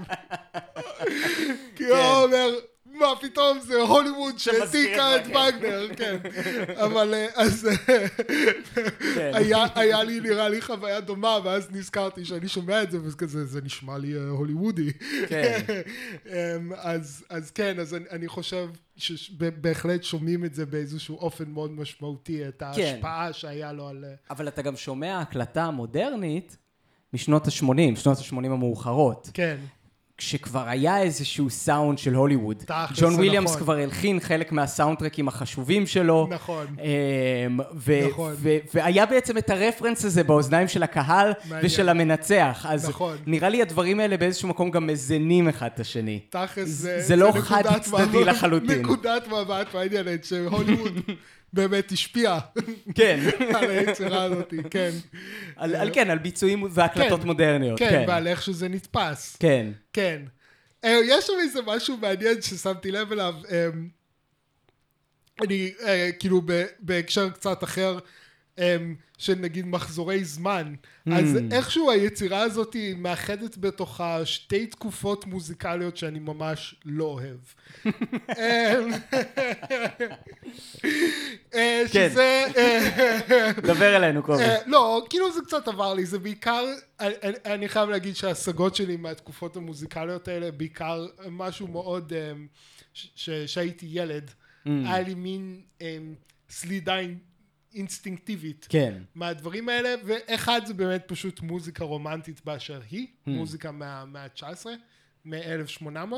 כי 1.76 1.84
הוא 1.84 1.98
אומר, 1.98 2.54
מה 2.94 3.06
פתאום 3.20 3.58
זה 3.60 3.80
הוליווד 3.80 4.38
שהעתיקה 4.38 5.16
את 5.16 5.26
וגנר." 5.26 5.88
כן. 5.96 6.16
אבל 6.84 7.14
אה, 7.14 7.26
אז 7.34 7.68
אה, 7.88 8.08
כן. 9.14 9.32
היה, 9.74 10.02
לי 10.02 10.20
נראה 10.20 10.48
לי 10.48 10.60
חוויה 10.60 11.00
דומה, 11.00 11.38
ואז 11.44 11.70
נזכרתי 11.70 12.24
שאני 12.24 12.48
שומע 12.48 12.82
את 12.82 12.90
זה, 12.90 12.98
וזה 13.02 13.16
כזה, 13.16 13.44
זה 13.44 13.60
נשמע 13.62 13.98
לי 13.98 14.14
אה, 14.14 14.28
הוליוודי. 14.28 14.92
כן. 15.28 15.60
אמ, 16.26 16.72
אז, 17.28 17.50
כן, 17.54 17.80
אז 17.80 17.96
אני, 18.10 18.28
חושב 18.28 18.68
שבהחלט 18.96 20.02
שומעים 20.02 20.44
את 20.44 20.54
זה 20.54 20.66
באיזשהו 20.66 21.18
אופן 21.18 21.50
מאוד 21.50 21.70
משמעותי, 21.70 22.48
את 22.48 22.62
ההשפעה 22.62 23.32
שהיה 23.32 23.72
לו 23.72 23.88
על... 23.88 24.04
אבל 24.30 24.48
אתה 24.48 24.62
גם 24.62 24.76
שומע 24.76 25.20
הקלטה 25.20 25.70
מודרנית 25.70 26.56
משנות 27.12 27.46
ה-80, 27.46 27.96
שנות 27.96 28.18
ה-80 28.18 28.36
המאוחרות. 28.36 29.30
כן, 29.34 29.56
כשכבר 30.18 30.68
היה 30.68 31.02
איזשהו 31.02 31.50
סאונד 31.50 31.98
של 31.98 32.14
הוליווד. 32.14 32.56
תכלס, 32.66 33.00
ג'ון 33.00 33.10
זה 33.10 33.16
וויליאמס 33.16 33.50
נכון. 33.50 33.62
כבר 33.62 33.76
הלחין 33.76 34.20
חלק 34.20 34.52
מהסאונדטרקים 34.52 35.28
החשובים 35.28 35.86
שלו. 35.86 36.28
נכון. 36.30 36.66
אמ, 37.46 37.60
ו- 37.74 38.08
נכון. 38.10 38.34
ו- 38.38 38.56
והיה 38.74 39.06
בעצם 39.06 39.38
את 39.38 39.50
הרפרנס 39.50 40.04
הזה 40.04 40.24
באוזניים 40.24 40.68
של 40.68 40.82
הקהל 40.82 41.32
מעניין. 41.44 41.66
ושל 41.66 41.88
המנצח. 41.88 42.66
אז 42.68 42.88
נכון. 42.88 43.16
נראה 43.26 43.48
לי 43.48 43.62
הדברים 43.62 44.00
האלה 44.00 44.16
באיזשהו 44.16 44.48
מקום 44.48 44.70
גם 44.70 44.86
מזינים 44.86 45.48
אחד 45.48 45.68
את 45.74 45.80
השני. 45.80 46.20
תכלס 46.30 46.68
זה 46.68 47.00
זה... 47.02 47.16
לא 47.16 47.28
נקודת 47.28 47.44
חד-צדדי 47.44 48.24
לחלוטין. 48.24 48.80
נקודת 48.80 49.28
מבט 49.28 49.74
מעניינת 49.74 50.24
שהוליווד 50.24 50.92
באמת 51.52 51.92
השפיע 51.92 52.38
כן. 52.94 53.20
על 53.56 53.70
היצירה 53.70 54.22
הזאת, 54.22 54.54
כן. 54.70 54.90
על, 55.56 55.74
על 55.74 55.90
כן, 55.92 56.10
על 56.10 56.18
ביצועים 56.18 56.64
והקלטות 56.70 57.20
כן. 57.20 57.26
מודרניות. 57.26 57.78
כן, 57.78 57.90
כן. 57.90 58.04
ועל 58.08 58.26
איך 58.26 58.42
שזה 58.42 58.68
נתפס. 58.68 59.36
כן. 59.40 59.66
כן. 59.92 60.22
אה, 60.84 61.00
יש 61.04 61.26
שם 61.26 61.32
איזה 61.40 61.60
משהו 61.66 61.96
מעניין 61.96 62.42
ששמתי 62.42 62.90
לב 62.90 63.12
אליו. 63.12 63.34
אה, 63.50 63.68
אני, 65.44 65.72
אה, 65.86 66.10
כאילו, 66.18 66.42
בהקשר 66.80 67.30
קצת 67.30 67.64
אחר, 67.64 67.92
אמ, 67.94 68.00
של 69.18 69.34
נגיד 69.34 69.66
מחזורי 69.66 70.24
זמן. 70.24 70.74
אז 71.12 71.36
Hmm. 71.36 71.54
איכשהו 71.54 71.90
היצירה 71.90 72.40
הזאת 72.42 72.74
היא 72.74 72.96
מאחדת 72.96 73.58
בתוכה 73.58 74.26
שתי 74.26 74.66
תקופות 74.66 75.26
מוזיקליות 75.26 75.96
שאני 75.96 76.18
ממש 76.18 76.74
לא 76.84 77.04
אוהב. 77.04 77.36
אמ, 77.86 78.92
אה, 81.54 81.82
כן. 81.92 82.08
שזה... 82.10 82.44
אה, 82.56 83.52
דבר 83.62 83.96
אלינו, 83.96 84.22
קובי. 84.22 84.42
אה, 84.42 84.56
לא, 84.66 85.06
כאילו 85.10 85.32
זה 85.32 85.40
קצת 85.46 85.68
עבר 85.68 85.94
לי, 85.94 86.06
זה 86.06 86.18
בעיקר, 86.18 86.64
אני- 87.44 87.68
חייב 87.68 87.88
להגיד 87.90 88.16
שההשגות 88.16 88.74
שלי 88.76 88.96
מהתקופות 88.96 89.56
המוזיקליות 89.56 90.28
האלה, 90.28 90.50
בעיקר 90.50 91.06
משהו 91.30 91.66
מאוד, 91.68 92.12
ש- 92.94 93.30
שהייתי 93.46 93.86
ילד, 93.90 94.30
Mm. 94.30 94.68
היה 94.86 95.00
לי 95.00 95.14
מין 95.14 95.60
אה, 95.82 95.96
סלידה 96.50 96.96
אינסטינקטיבית. 97.74 98.66
כן. 98.68 98.94
מהדברים 99.14 99.68
האלה, 99.68 99.94
ואחד 100.04 100.60
זה 100.66 100.74
באמת 100.74 101.02
פשוט 101.06 101.40
מוזיקה 101.40 101.84
רומנטית 101.84 102.40
באשר 102.44 102.80
היא, 102.90 103.06
Hmm. 103.06 103.30
מוזיקה 103.30 103.72
מהמאה 103.72 104.22
ה-19, 104.22 104.66
מ-1800, 105.24 106.12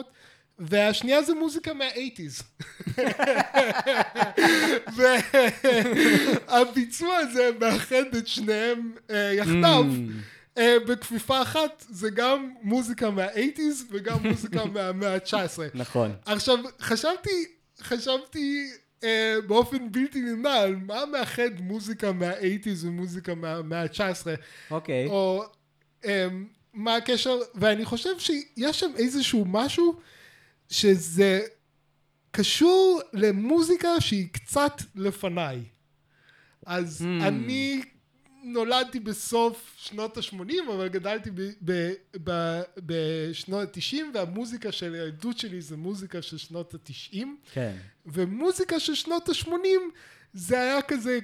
והשנייה 0.58 1.22
זה 1.22 1.34
מוזיקה 1.34 1.74
מה-80's. 1.74 2.42
והביצוע 6.48 7.16
הזה 7.16 7.50
מאחד 7.60 8.14
את 8.18 8.26
שניהם 8.26 8.92
אה, 9.10 9.32
יחדיו. 9.32 9.84
Hmm. 9.90 10.58
אה, 10.58 10.76
בכפיפה 10.86 11.42
אחת 11.42 11.84
זה 11.88 12.10
גם 12.10 12.50
מוזיקה 12.62 13.10
מה-80's 13.10 13.84
וגם 13.90 14.18
מוזיקה 14.28 14.64
מהמאה 14.64 15.14
ה-19. 15.14 15.58
נכון. 15.74 16.12
עכשיו, 16.26 16.58
חשבתי, 16.80 17.30
חשבתי 17.82 18.70
באופן 19.46 19.92
בלתי 19.92 20.20
נמנע 20.20 20.54
על 20.54 20.76
מה 20.76 21.06
מאחד 21.06 21.50
מוזיקה 21.60 22.12
מה-80's 22.12 22.86
ומוזיקה 22.86 23.34
מהמאה 23.34 23.82
ה-19, 23.82 24.26
אוקיי. 24.70 25.06
או 25.06 25.44
אה, 26.04 26.28
מה 26.74 26.96
הקשר, 26.96 27.38
ואני 27.54 27.84
חושב 27.84 28.18
שיש 28.18 28.80
שם 28.80 28.90
איזשהו 28.96 29.44
משהו 29.48 30.00
שזה 30.70 31.40
קשור 32.30 33.00
למוזיקה 33.12 34.00
שהיא 34.00 34.28
קצת 34.32 34.82
לפניי. 34.94 35.62
אז 36.66 37.00
Hmm. 37.02 37.24
אני 37.24 37.82
נולדתי 38.44 39.00
בסוף 39.00 39.74
שנות 39.78 40.16
ה-80, 40.16 40.72
אבל 40.74 40.88
גדלתי 40.88 41.30
ב- 41.30 41.50
ב- 41.64 41.92
ב- 42.24 42.62
בשנות 42.76 43.76
ה-90, 43.76 43.96
והמוזיקה 44.14 44.72
של 44.72 44.94
הילדות 44.94 45.38
שלי 45.38 45.60
זה 45.60 45.76
מוזיקה 45.76 46.22
של 46.22 46.38
שנות 46.38 46.74
ה-90, 46.74 47.18
כן. 47.52 47.76
ומוזיקה 48.06 48.80
של 48.80 48.94
שנות 48.94 49.28
ה-80 49.28 49.50
זה 50.32 50.60
היה 50.60 50.82
כזה 50.82 51.18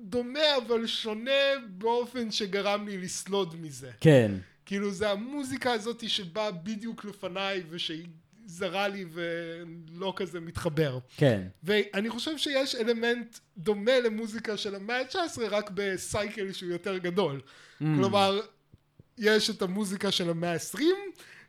דומה 0.00 0.56
אבל 0.66 0.86
שונה 0.86 1.30
באופן 1.68 2.30
שגרם 2.30 2.88
לי 2.88 2.98
לסלוד 2.98 3.60
מזה. 3.60 3.90
כן. 4.00 4.32
כאילו 4.66 4.90
זה 4.90 5.10
המוזיקה 5.10 5.72
הזאת 5.72 6.08
שבאה 6.08 6.50
בדיוק 6.50 7.04
לפניי 7.04 7.62
ושהיא 7.70 8.06
זרה 8.46 8.88
לי 8.88 9.04
ולא 9.12 10.12
כזה 10.16 10.40
מתחבר. 10.40 10.98
כן. 11.16 11.42
ואני 11.62 12.10
חושב 12.10 12.38
שיש 12.38 12.74
אלמנט 12.74 13.38
דומה 13.56 14.00
למוזיקה 14.00 14.56
של 14.56 14.74
המאה 14.74 14.98
ה-19 15.00 15.40
רק 15.50 15.70
בסייקל 15.74 16.52
שהוא 16.52 16.70
יותר 16.70 16.98
גדול. 16.98 17.40
Mm. 17.40 17.84
כלומר, 17.96 18.40
יש 19.18 19.50
את 19.50 19.62
המוזיקה 19.62 20.10
של 20.10 20.30
המאה 20.30 20.52
ה-20 20.52 20.80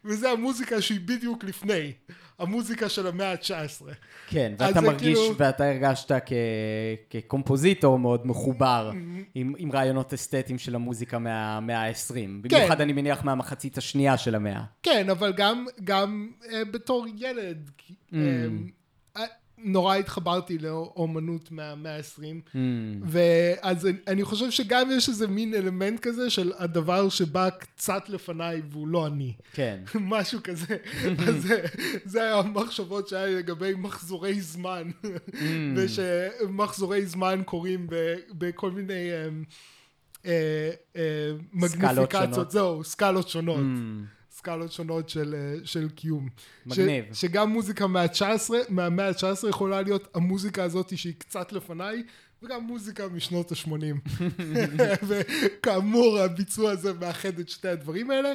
וזה 0.06 0.32
המוזיקה 0.32 0.82
שהיא 0.82 1.00
בדיוק 1.06 1.44
לפני. 1.44 1.94
המוזיקה 2.40 2.90
של 2.90 3.08
המאה 3.08 3.32
ה-19. 3.32 3.86
כן, 4.28 4.54
ואתה 4.60 4.82
מרגיש, 4.82 5.18
כאילו- 5.20 5.38
ואתה 5.38 5.66
הרגשת 5.70 6.12
כ... 6.26 6.32
כקומפוזיטור 7.10 8.00
מאוד 8.00 8.28
מחובר 8.28 8.92
עם, 9.36 9.54
עם 9.58 9.72
רעיונות 9.72 10.14
אסתטיים 10.14 10.58
של 10.58 10.76
המוזיקה 10.76 11.20
מהמאה 11.20 11.88
ה-20. 11.88 12.14
במיוחד 12.42 12.82
אני 12.82 12.94
מניח 12.94 13.24
מהמחצית 13.24 13.78
השנייה 13.78 14.18
של 14.18 14.36
המאה. 14.36 14.64
כן, 14.84 15.10
אבל 15.10 15.34
גם, 15.34 15.66
גם 15.84 16.30
אה, 16.52 16.66
בתור 16.66 17.06
ילד, 17.18 17.70
Mm. 18.12 18.16
אה, 18.16 18.20
אה, 18.20 18.48
נורא 19.58 19.96
התחברתי 19.96 20.58
לאומנות 20.58 21.52
מהמאה 21.52 21.96
ה-20. 21.98 22.22
Mm. 22.54 22.56
ואז 23.04 23.86
אני- 23.88 23.98
אני 24.08 24.24
חושב 24.24 24.52
שגם 24.52 24.90
יש 24.92 25.10
איזה 25.10 25.28
מין 25.28 25.54
אלמנט 25.54 26.00
כזה 26.00 26.30
של 26.30 26.52
הדבר 26.58 27.10
שבא 27.10 27.50
קצת 27.50 28.10
לפניי 28.10 28.62
והוא 28.70 28.88
לא 28.88 29.08
אני. 29.08 29.34
כן. 29.54 29.80
משהו 30.00 30.40
כזה. 30.44 30.78
אז 31.28 31.36
זה- 31.44 31.66
זה 32.06 32.22
היה 32.24 32.36
המחשבות 32.36 33.08
שהיה 33.08 33.26
לי 33.26 33.36
לגבי 33.36 33.74
מחזורי 33.78 34.42
זמן. 34.42 34.90
Mm. 35.04 35.36
ושמחזורי 35.76 37.06
זמן 37.06 37.42
קורים 37.46 37.88
ב- 37.90 38.16
בכל 38.32 38.72
מיני 38.72 39.12
אה, 39.12 39.28
אה, 40.26 40.70
אה, 40.96 41.32
מגניפיקציות. 41.54 42.12
שונות. 42.34 42.52
זהו, 42.52 42.84
סקלות 42.84 43.30
שונות. 43.30 43.60
Mm. 43.60 44.15
סקלות 44.38 44.72
שונות 44.72 45.10
של, 45.10 45.36
אה, 45.38 45.66
של 45.66 45.90
קיום. 45.90 46.30
מגניב. 46.66 47.06
ש, 47.14 47.22
שגם 47.22 47.50
מוזיקה 47.50 47.88
מה-19, 47.88 48.50
מהמאה 48.70 49.08
ה-19 49.08 49.50
יכולה 49.50 49.82
להיות 49.82 50.08
המוזיקה 50.16 50.64
הזאת 50.64 50.98
שהיא 50.98 51.14
קצת 51.18 51.52
לפניי, 51.54 52.04
וגם 52.44 52.64
מוזיקה 52.64 53.08
משנות 53.08 53.52
ה-80. 53.52 54.10
וכאמור, 55.08 56.20
הביצוע 56.20 56.72
הזה 56.72 56.94
מאחד 56.94 57.40
את 57.40 57.50
שתי 57.50 57.68
הדברים 57.68 58.12
האלה. 58.12 58.34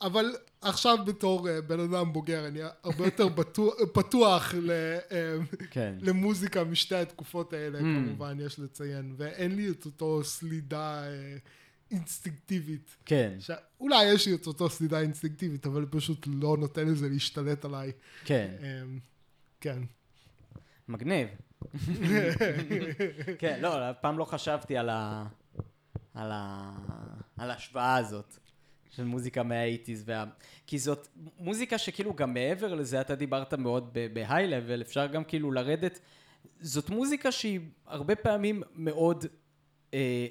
אבל 0.00 0.34
עכשיו 0.60 0.98
בתור 1.06 1.48
אה, 1.48 1.60
בן 1.60 1.80
אדם 1.80 2.12
בוגר, 2.12 2.46
אני 2.46 2.60
הרבה 2.84 3.04
יותר 3.04 3.28
בטוח, 3.28 3.74
פתוח 3.94 4.54
ל, 4.62 4.70
אה, 5.12 5.36
כן. 5.70 5.94
למוזיקה 6.00 6.64
משתי 6.64 6.94
התקופות 6.94 7.52
האלה, 7.52 7.78
Mm. 7.78 7.82
כמובן, 7.82 8.36
יש 8.40 8.58
לציין. 8.58 9.14
ואין 9.16 9.56
לי 9.56 9.70
את 9.70 9.86
אותו 9.86 10.24
סלידה 10.24 11.02
אינסטינקטיבית. 11.90 12.96
כן. 13.04 13.36
ש... 13.40 13.50
אולי 13.80 14.04
יש 14.04 14.28
לי 14.28 14.34
את 14.34 14.46
אותו 14.46 14.70
סלידה 14.70 15.00
אינסטינקטיבית, 15.00 15.66
אבל 15.66 15.86
פשוט 15.90 16.26
לא 16.26 16.56
נותן 16.56 16.88
לזה 16.88 17.08
להשתלט 17.08 17.64
עליי. 17.64 17.92
כן. 18.24 18.54
אמ, 18.60 18.98
כן. 19.60 19.78
מגניב. 20.88 21.28
כן, 23.38 23.58
לא, 23.62 23.90
אף 23.90 23.96
פעם 24.00 24.18
לא 24.18 24.24
חשבתי 24.24 24.76
על 24.76 24.88
ה... 24.88 25.26
על 26.14 26.30
ה... 26.32 26.72
על 27.36 27.50
ההשוואה 27.50 27.96
הזאת 27.96 28.38
של 28.90 29.04
מוזיקה 29.04 29.42
מהאיטיז 29.42 30.02
וה... 30.06 30.24
כי 30.66 30.78
זאת 30.78 31.08
מוזיקה 31.38 31.78
שכאילו 31.78 32.14
גם 32.14 32.34
מעבר 32.34 32.74
לזה, 32.74 33.00
אתה 33.00 33.14
דיברת 33.14 33.54
מאוד 33.54 33.96
בהיי-לבל, 34.12 34.82
אפשר 34.82 35.06
גם 35.06 35.24
כאילו 35.24 35.52
לרדת. 35.52 36.00
זאת 36.60 36.90
מוזיקה 36.90 37.32
שהיא 37.32 37.60
הרבה 37.86 38.16
פעמים 38.16 38.62
מאוד 38.74 39.24
אה, 39.94 40.26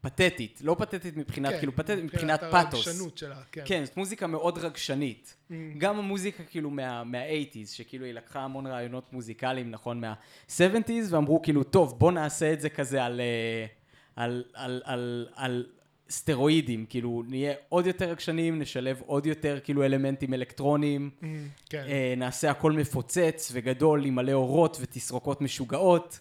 פתטית. 0.00 0.60
לא 0.64 0.76
פתטית 0.78 1.16
מבחינת, 1.16 1.52
כן, 1.52 1.58
כאילו 1.58 1.76
פתטית 1.76 2.04
מבחינת 2.04 2.40
פאתוס. 2.50 2.88
הרגשנות 2.88 3.18
שלה, 3.18 3.36
כן. 3.52 3.62
כן, 3.64 3.84
זאת 3.84 3.96
מוזיקה 3.96 4.26
מאוד 4.26 4.58
רגשנית. 4.58 5.36
Mm. 5.50 5.54
גם 5.78 5.98
המוזיקה 5.98 6.44
כאילו 6.44 6.70
מה, 6.70 7.04
מה-80's, 7.04 7.66
שכאילו 7.66 8.04
היא 8.04 8.14
לקחה 8.14 8.40
המון 8.40 8.66
רעיונות 8.66 9.12
מוזיקליים, 9.12 9.70
נכון, 9.70 10.00
מה-70's, 10.00 10.90
ואמרו 11.10 11.42
כאילו, 11.42 11.62
טוב, 11.62 11.98
בוא 11.98 12.12
נעשה 12.12 12.52
את 12.52 12.60
זה 12.60 12.68
כזה 12.68 13.04
על, 13.04 13.20
אה, 13.20 13.66
על, 14.16 14.44
על, 14.54 14.82
על, 14.84 15.28
על 15.34 15.66
סטרואידים, 16.10 16.86
כאילו, 16.88 17.22
נהיה 17.28 17.52
עוד 17.68 17.86
יותר 17.86 18.10
רגשניים, 18.10 18.58
נשלב 18.58 19.02
עוד 19.06 19.26
יותר 19.26 19.58
כאילו 19.64 19.84
אלמנטים 19.84 20.34
אלקטרוניים, 20.34 21.10
Mm, 21.20 21.24
כן. 21.70 21.84
אה, 21.88 22.14
נעשה 22.16 22.50
הכל 22.50 22.72
מפוצץ 22.72 23.50
וגדול 23.52 24.04
עם 24.04 24.14
מלא 24.14 24.32
אורות 24.32 24.76
ותסרוקות 24.80 25.40
משוגעות, 25.40 26.18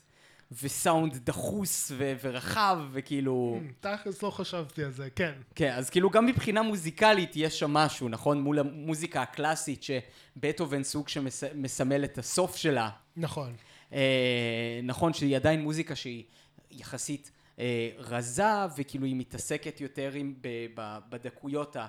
וסאונד 0.64 1.18
דחוס 1.24 1.91
ו- 1.97 2.14
ורחב, 2.24 2.80
וכאילו... 2.91 3.60
Mm, 3.62 3.74
תכלס 3.88 4.24
לא 4.24 4.30
חשבתי 4.30 4.84
על 4.84 4.91
זה, 4.91 5.10
כן. 5.16 5.34
כן, 5.56 5.74
אז 5.76 5.89
כאילו 5.89 6.10
גם 6.10 6.26
מבחינה 6.26 6.62
מוזיקלית 6.62 7.32
יש 7.36 7.60
שם 7.60 7.74
משהו, 7.74 8.10
נכון? 8.10 8.41
מול 8.41 8.60
המוזיקה 8.60 9.22
הקלאסית 9.22 9.84
שבטהובן 9.84 10.84
סוג 10.84 11.08
שמסמל 11.10 12.04
את 12.04 12.18
הסוף 12.18 12.56
שלה. 12.56 12.89
נכון. 13.18 13.54
אה, 13.93 14.80
נכון 14.84 15.14
שהיא 15.14 15.36
עדיין 15.36 15.62
מוזיקה 15.62 15.95
שהיא 15.95 16.24
יחסית 16.72 17.32
אה, 17.60 17.89
רזה, 17.97 18.43
וכאילו 18.78 19.06
היא 19.06 19.16
מתעסקת 19.16 19.82
יותר 19.82 20.12
עם, 20.14 20.34
ב, 20.41 20.47
ב, 20.76 20.97
בדקויות 21.10 21.76
ה- 21.76 21.88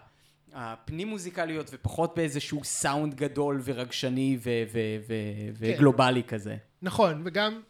הפנים 0.52 1.08
מוזיקליות 1.08 1.70
ופחות 1.72 2.14
באיזשהו 2.16 2.64
סאונד 2.64 3.14
גדול 3.14 3.60
ורגשני 3.64 4.38
ו- 4.40 4.50
ו- 4.72 4.78
ו- 5.08 5.50
וגלובלי 5.58 6.22
כזה. 6.22 6.56
נכון, 6.82 7.22
וגם, 7.24 7.60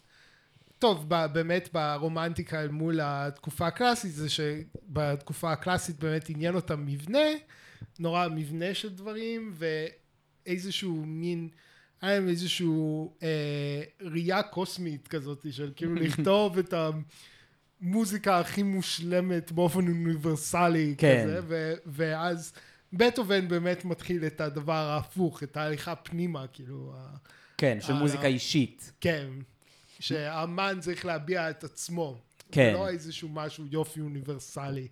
טוב, 0.84 1.04
ב- 1.08 1.26
באמת 1.32 1.68
ברומנטיקה 1.72 2.62
אל 2.62 2.68
מול 2.68 3.00
התקופה 3.02 3.66
הקלאסית, 3.66 4.12
זה 4.12 4.28
שבתקופה 4.28 5.52
הקלאסית 5.52 5.98
באמת 5.98 6.28
עניין 6.28 6.54
אותם 6.54 6.86
מבנה, 6.86 7.28
נורא 7.98 8.28
מבנה 8.28 8.74
של 8.74 8.88
דברים, 8.88 9.54
ואיזשהו 9.54 11.02
מין, 11.06 11.48
היה 12.02 12.14
להם 12.14 12.28
איזשהו 12.28 13.14
אה, 13.22 13.82
ראייה 14.00 14.42
קוסמית 14.42 15.08
כזאת, 15.08 15.46
של 15.50 15.72
כאילו 15.76 15.94
לכתוב 16.04 16.58
את 16.58 16.74
המוזיקה 17.80 18.38
הכי 18.40 18.62
מושלמת 18.62 19.52
באופן 19.52 19.88
אוניברסלי 19.88 20.94
כן. 20.98 21.22
כזה, 21.22 21.40
ו- 21.42 21.74
ואז 21.86 22.52
בטהובן 22.92 23.48
באמת 23.48 23.84
מתחיל 23.84 24.26
את 24.26 24.40
הדבר 24.40 24.72
ההפוך, 24.72 25.42
את 25.42 25.56
ההליכה 25.56 25.94
פנימה, 25.94 26.46
כאילו, 26.46 26.94
כן, 27.58 27.78
של 27.80 27.92
מוזיקה 27.92 28.26
אישית. 28.26 28.92
כן. 29.00 29.28
שהאמן 30.04 30.78
צריך 30.80 31.04
להביע 31.04 31.50
את 31.50 31.64
עצמו. 31.64 32.16
כן. 32.52 32.72
לא 32.74 32.88
איזשהו 32.88 33.28
משהו 33.28 33.64
יופי 33.70 34.00
אוניברסלי, 34.00 34.88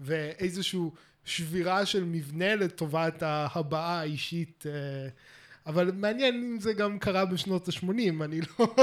ואיזשהו 0.00 0.92
שבירה 1.24 1.86
של 1.86 2.04
מבנה 2.04 2.54
לטובת 2.54 3.22
ההבעה 3.22 4.00
האישית. 4.00 4.64
אה, 4.66 5.08
אבל 5.66 5.90
מעניין 5.94 6.34
אם 6.34 6.60
זה 6.60 6.72
גם 6.72 6.98
קרה 6.98 7.24
בשנות 7.24 7.68
ה-80, 7.68 8.24
אני 8.24 8.40
לא... 8.58 8.74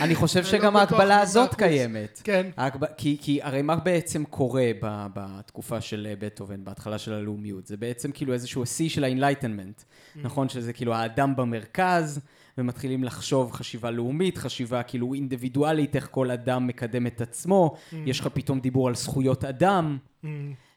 אני 0.00 0.14
חושב 0.14 0.44
שגם 0.44 0.74
לא 0.74 0.78
ההקבלה 0.78 1.04
במאה 1.04 1.20
הזאת. 1.20 1.54
קיימת. 1.54 2.20
כן. 2.24 2.50
כי, 2.96 3.40
הרי 3.42 3.62
מה 3.62 3.76
בעצם 3.76 4.24
קורה 4.24 4.70
בתקופה 5.14 5.80
של 5.80 6.06
אה, 6.10 6.14
בטהובן, 6.18 6.64
בהתחלה 6.64 6.98
של 6.98 7.12
הלאומיות? 7.12 7.66
זה 7.66 7.76
בעצם 7.76 8.12
כאילו 8.12 8.32
איזשהו 8.32 8.66
שיא 8.66 8.88
של 8.88 9.04
ה-enlightenment, 9.04 9.82
Mm. 9.82 10.18
נכון? 10.22 10.48
שזה 10.48 10.72
כאילו 10.72 10.94
האדם 10.94 11.36
במרכז, 11.36 12.20
ומתחילים 12.58 13.04
לחשוב 13.04 13.52
חשיבה 13.52 13.90
לאומית, 13.90 14.38
חשיבה 14.38 14.82
כאילו 14.82 15.14
אינדיבידואלית, 15.14 15.96
איך 15.96 16.08
כל 16.10 16.30
אדם 16.30 16.66
מקדם 16.66 17.06
את 17.06 17.20
עצמו, 17.20 17.74
יש 18.06 18.20
לך 18.20 18.26
פתאום 18.26 18.60
דיבור 18.60 18.88
על 18.88 18.94
זכויות 18.94 19.44
אדם. 19.44 19.98
Mm, 20.24 20.26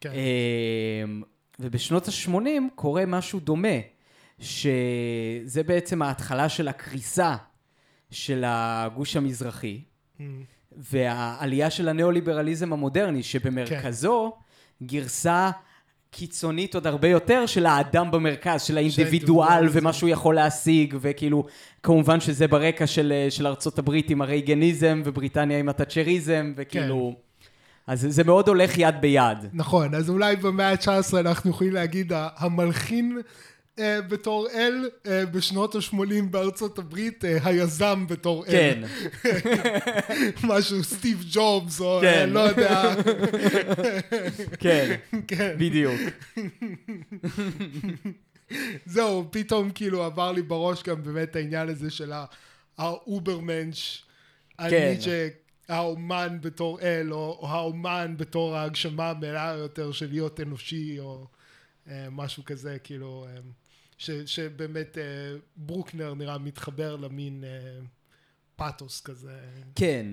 כן. 0.01 0.11
אמ, 0.11 1.23
ובשנות 1.59 2.07
ה-80 2.07 2.39
קורה 2.75 3.05
משהו 3.05 3.39
דומה, 3.39 3.77
שזה 4.39 5.63
בעצם 5.65 6.01
ההתחלה 6.01 6.49
של 6.49 6.67
הקריסה 6.67 7.35
של 8.11 8.43
הגוש 8.47 9.15
המזרחי, 9.15 9.81
Mm, 10.17 10.21
והעלייה 10.71 11.69
של 11.69 11.89
הניאו-ליברליזם 11.89 12.73
המודרני, 12.73 13.23
שבמרכזו 13.23 14.33
גרסה 14.83 15.51
קיצונית 16.11 16.75
עוד 16.75 16.87
הרבה 16.87 17.07
יותר 17.07 17.45
של 17.45 17.65
האדם 17.65 18.11
במרכז, 18.11 18.61
של 18.61 18.77
האינדיבידואל. 18.77 19.67
ומה 19.71 19.93
שהוא 19.93 20.09
יכול 20.09 20.35
להשיג, 20.35 20.95
וכאילו, 21.01 21.45
כמובן 21.83 22.19
שזה 22.19 22.47
ברקע 22.47 22.87
של, 22.87 23.13
של 23.29 23.47
ארצות 23.47 23.79
הברית 23.79 24.09
עם 24.09 24.21
הרייגניזם, 24.21 25.01
ובריטניה 25.05 25.59
עם 25.59 25.69
התאצ'ריזם, 25.69 26.53
וכאילו... 26.55 27.15
אז 27.87 28.07
זה 28.09 28.23
מאוד 28.23 28.47
הולך 28.47 28.77
יד 28.77 28.95
ביד. 29.01 29.37
נכון, 29.53 29.95
אז 29.95 30.09
אולי 30.09 30.35
במאה 30.35 30.71
ה-19 30.71 31.19
אנחנו 31.19 31.49
יכולים 31.49 31.73
להגיד 31.73 32.11
המלחין 32.15 33.17
אה, 33.17 33.21
בתור 34.07 34.49
אל, 34.49 34.89
אה, 35.07 35.25
בשנות 35.25 35.75
ה-80 35.75 36.23
בארצות 36.31 36.79
הברית, 36.79 37.25
אה, 37.25 37.37
היזם 37.43 38.07
בתור 38.07 38.45
אל. 38.45 38.51
כן, 38.51 38.83
משהו 40.49 40.83
סטיב 40.83 41.23
ג'ובס, 41.31 41.81
או 41.81 41.99
כן. 42.01 42.07
אה, 42.07 42.25
לא 42.25 42.39
יודע. 42.39 42.83
כן, 44.59 44.95
כן. 45.27 45.55
בדיוק. 45.57 46.01
זהו, 48.85 49.27
פתאום 49.31 49.71
כאילו 49.71 50.03
עבר 50.03 50.31
לי 50.31 50.41
בראש 50.41 50.83
גם 50.83 51.03
באמת 51.03 51.35
העניין 51.35 51.69
הזה 51.69 51.89
של 51.89 52.13
האוברמנש. 52.77 54.03
כן. 54.57 54.95
האומן 55.69 56.37
בתור 56.41 56.81
אל, 56.81 57.13
או, 57.13 57.39
או 57.41 57.47
האומן 57.47 58.13
בתור 58.17 58.55
ההגשמה 58.55 59.09
המלאה 59.09 59.53
יותר 59.53 59.91
של 59.91 60.09
להיות 60.09 60.39
אנושי, 60.39 60.99
או 60.99 61.27
אה, 61.89 62.07
משהו 62.11 62.45
כזה, 62.45 62.77
כאילו, 62.83 63.25
אה, 63.29 63.39
ש, 63.97 64.11
שבאמת 64.11 64.97
אה, 64.97 65.03
ברוקנר 65.55 66.13
נראה 66.13 66.37
מתחבר 66.37 66.95
למין 66.95 67.43
אה, 67.43 67.79
פאתוס 68.55 69.01
כזה. 69.01 69.39
כן, 69.75 70.05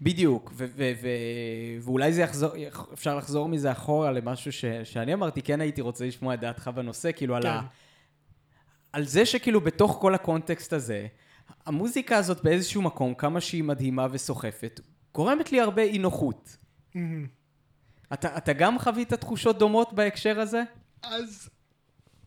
בדיוק, 0.00 0.52
ו- 0.54 0.66
ו- 0.76 0.92
ו- 1.02 1.08
ואולי 1.84 2.12
זה 2.12 2.20
יחזור, 2.22 2.50
אפשר 2.92 3.16
לחזור 3.16 3.48
מזה 3.48 3.72
אחורה 3.72 4.12
למשהו 4.12 4.52
ש- 4.52 4.64
שאני 4.84 5.14
אמרתי, 5.14 5.42
כן 5.42 5.60
הייתי 5.60 5.80
רוצה 5.80 6.06
לשמוע 6.06 6.34
את 6.34 6.40
דעתך 6.40 6.70
בנושא, 6.74 7.10
כאילו 7.16 7.36
על, 7.36 7.42
כן. 7.42 7.48
ה- 7.48 7.62
על 8.92 9.04
זה 9.04 9.26
שכאילו 9.26 9.60
בתוך 9.60 9.98
כל 10.00 10.14
הקונטקסט 10.14 10.72
הזה, 10.72 11.06
המוזיקה 11.66 12.16
הזאת 12.16 12.44
באיזשהו 12.44 12.82
מקום, 12.82 13.14
כמה 13.14 13.40
שהיא 13.40 13.64
מדהימה 13.64 14.06
וסוחפת, 14.10 14.80
גורמת 15.14 15.52
לי 15.52 15.60
הרבה 15.60 15.82
אי 15.82 15.98
נוחות. 15.98 16.56
מהמם. 16.94 17.26
אתה, 18.12 18.36
אתה 18.36 18.52
גם 18.52 18.78
חווית 18.78 19.14
תחושות 19.14 19.58
דומות 19.58 19.92
בהקשר 19.92 20.40
הזה? 20.40 20.62
אז 21.02 21.48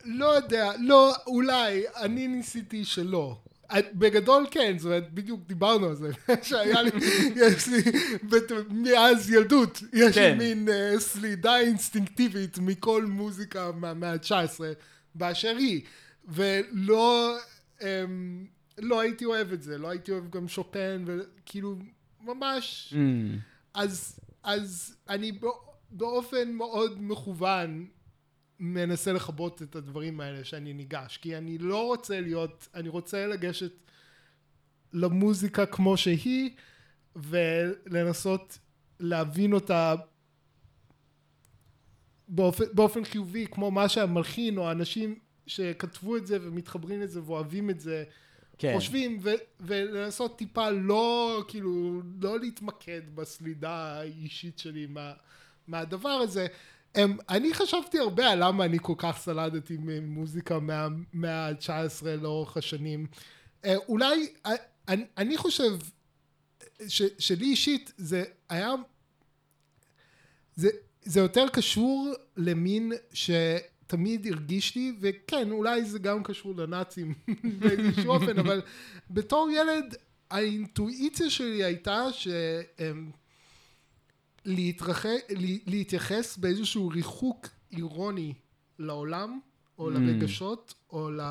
לא 0.06 0.26
יודע, 0.36 0.72
לא, 0.80 1.14
אולי, 1.28 1.84
אני 1.96 2.28
ניסיתי 2.28 2.86
שלא. 2.86 3.38
בגדול 3.94 4.46
כן, 4.52 4.76
זאת 4.78 4.86
אומרת, 4.86 5.14
בדיוק 5.14 5.40
דיברנו 5.48 5.88
על 5.88 5.96
זה, 5.96 6.10
שהיה 6.48 6.82
לי, 6.82 6.90
יש 7.42 7.68
לי, 7.68 7.82
מאז 8.70 9.32
ילדות, 9.32 9.84
יש 9.94 10.16
כן. 10.16 10.38
לי 10.38 10.54
מין 10.54 10.68
uh, 10.68 11.00
סלידה 11.00 11.60
אינסטינקטיבית 11.60 12.58
מכל 12.58 13.06
מוזיקה 13.06 13.72
מהמאה 13.72 14.12
ה-19 14.14 14.60
באשר 15.16 15.56
היא, 15.58 15.82
ולא, 16.28 17.38
um, 17.80 17.84
לא 18.78 19.00
הייתי 19.00 19.26
אוהב 19.26 19.54
את 19.54 19.64
זה, 19.64 19.78
לא 19.78 19.90
הייתי 19.90 20.12
אוהב 20.12 20.30
גם 20.30 20.48
שופן, 20.48 21.04
וכאילו, 21.06 21.76
ממש, 22.26 22.94
Mm, 22.94 23.40
אז, 23.74 24.20
אז 24.44 24.96
אני 25.10 25.32
בא- 25.32 25.48
באופן 25.92 26.52
מאוד 26.52 27.02
מכוון 27.02 27.86
מנסה 28.60 29.14
לכבות 29.14 29.62
את 29.62 29.76
הדברים 29.76 30.20
האלה 30.20 30.44
שאני 30.44 30.74
ניגש, 30.74 31.18
כי 31.18 31.38
אני 31.38 31.58
לא 31.58 31.86
רוצה 31.86 32.22
להיות, 32.22 32.68
אני 32.74 32.90
רוצה 32.90 33.28
לגשת 33.28 33.72
למוזיקה 34.94 35.66
כמו 35.66 35.98
שהיא, 35.98 36.50
ולנסות 37.16 38.60
להבין 39.00 39.54
אותה 39.54 39.96
באופן, 42.28 42.64
באופן 42.74 43.04
חיובי, 43.04 43.46
כמו 43.52 43.72
מה 43.72 43.90
שהמלחין 43.90 44.58
או 44.58 44.68
האנשים 44.68 45.20
שכתבו 45.48 46.18
את 46.18 46.28
זה 46.28 46.38
ומתחברים 46.42 47.02
לזה 47.02 47.22
ואוהבים 47.24 47.70
את 47.70 47.80
זה, 47.80 48.04
כן. 48.58 48.74
חושבים, 48.76 49.18
ו- 49.22 49.32
ולנסות 49.60 50.38
טיפה 50.38 50.70
לא, 50.70 51.44
כאילו, 51.48 52.02
לא 52.22 52.40
להתמקד 52.40 53.02
בסלידה 53.16 53.72
האישית 53.72 54.60
שלי 54.60 54.86
מה, 54.86 55.14
מהדבר 55.68 56.10
הזה. 56.10 56.48
הם, 56.96 57.18
אני 57.30 57.54
חשבתי 57.54 58.00
הרבה 58.00 58.30
על 58.32 58.48
למה 58.48 58.66
אני 58.66 58.78
כל 58.82 58.94
כך 58.98 59.18
סלדתי 59.18 59.78
ממוזיקה 59.80 60.60
מה- 60.60 60.88
מהמאה 61.14 61.48
ה-19 61.48 62.06
לאורך 62.22 62.58
השנים. 62.58 63.08
אה, 63.66 63.76
אולי, 63.76 64.34
אה, 64.46 64.52
אני, 64.88 65.06
אני 65.18 65.38
חושב 65.38 65.78
ש, 66.88 67.02
שלי 67.20 67.46
אישית 67.46 67.94
זה 67.98 68.24
היה, 68.50 68.72
זה, 70.56 70.70
זה 71.04 71.20
יותר 71.20 71.46
קשור 71.54 72.14
למין 72.38 72.92
שתמיד 73.14 74.28
הרגיש 74.28 74.76
לי, 74.76 74.94
וכן, 75.00 75.52
אולי 75.52 75.86
זה 75.86 76.00
גם 76.00 76.24
קשור 76.24 76.56
לנאצים 76.58 77.14
באיזשהו 77.60 78.12
אופן, 78.12 78.40
אבל 78.40 78.62
בתור 79.10 79.50
ילד, 79.52 79.96
האינטואיציה 80.32 81.30
שלי 81.30 81.64
הייתה 81.64 82.06
ש... 82.12 82.28
להתרח... 84.48 85.06
לה- 85.06 85.12
להתייחס 85.66 86.38
באיזשהו 86.38 86.88
ריחוק 86.88 87.48
אירוני 87.72 88.34
לעולם, 88.80 89.40
או 89.78 89.90
Mm. 89.90 89.94
לרגשות, 89.94 90.74
או 90.90 91.10
ל... 91.12 91.22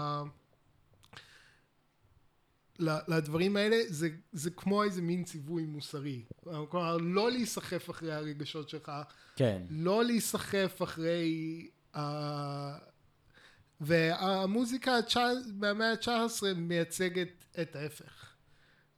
לדברים 3.08 3.56
האלה, 3.56 3.76
זה, 3.88 4.08
זה 4.32 4.50
כמו 4.50 4.82
איזה 4.82 5.02
מין 5.02 5.24
ציווי 5.24 5.64
מוסרי. 5.64 6.24
כלומר, 6.68 6.96
לא 6.96 7.30
להיסחף 7.30 7.90
אחרי 7.90 8.12
הרגשות 8.12 8.68
שלך, 8.68 8.92
כן. 9.36 9.62
לא 9.70 10.04
להיסחף 10.04 10.80
אחרי... 10.82 11.68
ה... 11.96 12.78
והמוזיקה 13.80 14.92
מהמאה 15.54 15.90
ה-19 15.92 16.08
מייצגת 16.56 17.44
את 17.60 17.76
ההפך. 17.76 18.32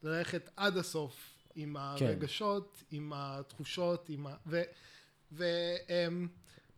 ללכת 0.03 0.51
עד 0.57 0.77
הסוף 0.77 1.38
עם 1.59 1.77
הרגשות, 1.77 2.83
עם 2.91 3.13
התחושות, 3.15 4.09
עם 4.09 4.27
ה... 4.27 4.35
ו... 4.47 4.63
ו... 5.33 5.45
אמ, 5.89 6.29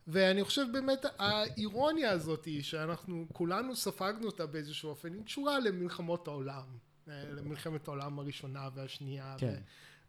ואני 0.07 0.45
חושב 0.45 0.67
באמת 0.73 1.05
האירוניה 1.19 2.11
הזאת 2.11 2.45
היא 2.45 2.63
שאנחנו 2.63 3.27
כולנו 3.33 3.77
ספגנו 3.77 4.27
אותה 4.27 4.47
באיזשהו 4.47 4.89
אופן, 4.91 5.13
היא 5.15 5.25
קשורה 5.25 5.59
למלחמות 5.59 6.29
העולם, 6.29 6.63
אה, 7.09 7.23
למלחמת 7.31 7.89
העולם 7.89 8.19
הראשונה 8.19 8.69
והשנייה, 8.75 9.35
כן. 9.39 9.61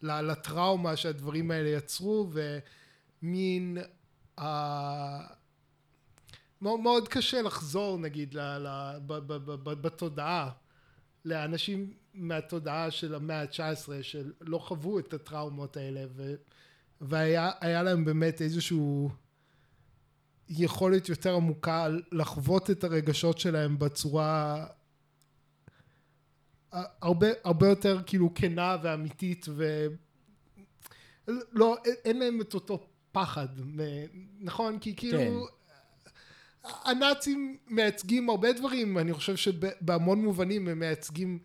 ול- 0.04 0.12
לטראומה 0.22 0.96
שהדברים 0.96 1.52
האלה 1.52 1.70
יצרו, 1.70 2.30
ומין... 3.24 3.78
ה- 4.38 5.42
מאוד, 6.62 6.80
מאוד 6.80 7.08
קשה 7.08 7.42
לחזור 7.42 7.98
נגיד 7.98 8.34
ל, 8.34 8.40
ל, 8.40 8.68
ב, 9.08 9.14
ב, 9.14 9.34
ב, 9.34 9.52
ב, 9.52 9.70
בתודעה 9.82 10.52
לאנשים 11.26 11.94
מהתודעה 12.14 12.92
של 12.92 13.16
המאה 13.16 13.42
ה-19 13.42 13.90
שלא 14.02 14.58
חוו 14.58 15.00
את 15.00 15.14
הטראומות 15.14 15.78
האלה 15.78 16.06
ו, 16.16 16.36
והיה 17.02 17.52
היה 17.62 17.84
להם 17.84 18.06
באמת 18.06 18.42
איזשהו 18.42 19.10
יכולת 20.50 21.10
יותר 21.10 21.36
עמוקה 21.36 21.88
לחוות 22.12 22.72
את 22.72 22.84
הרגשות 22.84 23.38
שלהם 23.38 23.80
בצורה 23.80 24.66
הרבה, 27.02 27.28
הרבה 27.44 27.68
יותר 27.68 28.02
כאילו 28.06 28.34
כנה 28.36 28.78
ואמיתית 28.84 29.46
ו... 29.50 29.88
לא, 31.52 31.78
אין 32.06 32.20
להם 32.20 32.42
את 32.42 32.54
אותו 32.54 32.88
פחד, 33.12 33.48
נכון? 34.40 34.80
כי 34.80 34.96
כאילו... 34.96 35.20
כן. 35.20 35.61
הנאצים 36.64 37.58
מייצגים 37.68 38.30
הרבה 38.30 38.54
דברים, 38.54 38.98
אני 38.98 39.14
חושב 39.14 39.36
שבהמון 39.36 40.22
מובנים 40.22 40.68
הם 40.68 40.80
מייצגים 40.80 41.40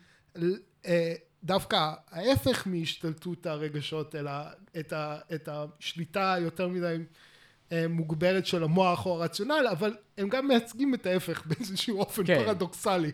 אה, 0.87 1.15
דווקא 1.45 1.93
ההפך 2.11 2.67
מהשתלטות 2.67 3.47
הרגשות, 3.47 4.15
אלא 4.15 4.31
את, 4.79 4.93
ה, 4.93 5.19
את 5.35 5.49
השליטה 5.53 6.33
היותר 6.33 6.69
מדי 6.69 6.97
אה, 7.73 7.89
מוגברת 7.89 8.47
של 8.47 8.63
המוח 8.63 9.07
או 9.07 9.15
הרציונל, 9.15 9.67
אבל 9.73 9.97
הם 10.19 10.29
גם 10.29 10.49
מייצגים 10.49 10.95
את 10.95 11.07
ההפך 11.07 11.47
באיזשהו 11.47 11.99
אופן 11.99 12.27
כן. 12.27 12.45
פרדוקסלי. 12.45 13.13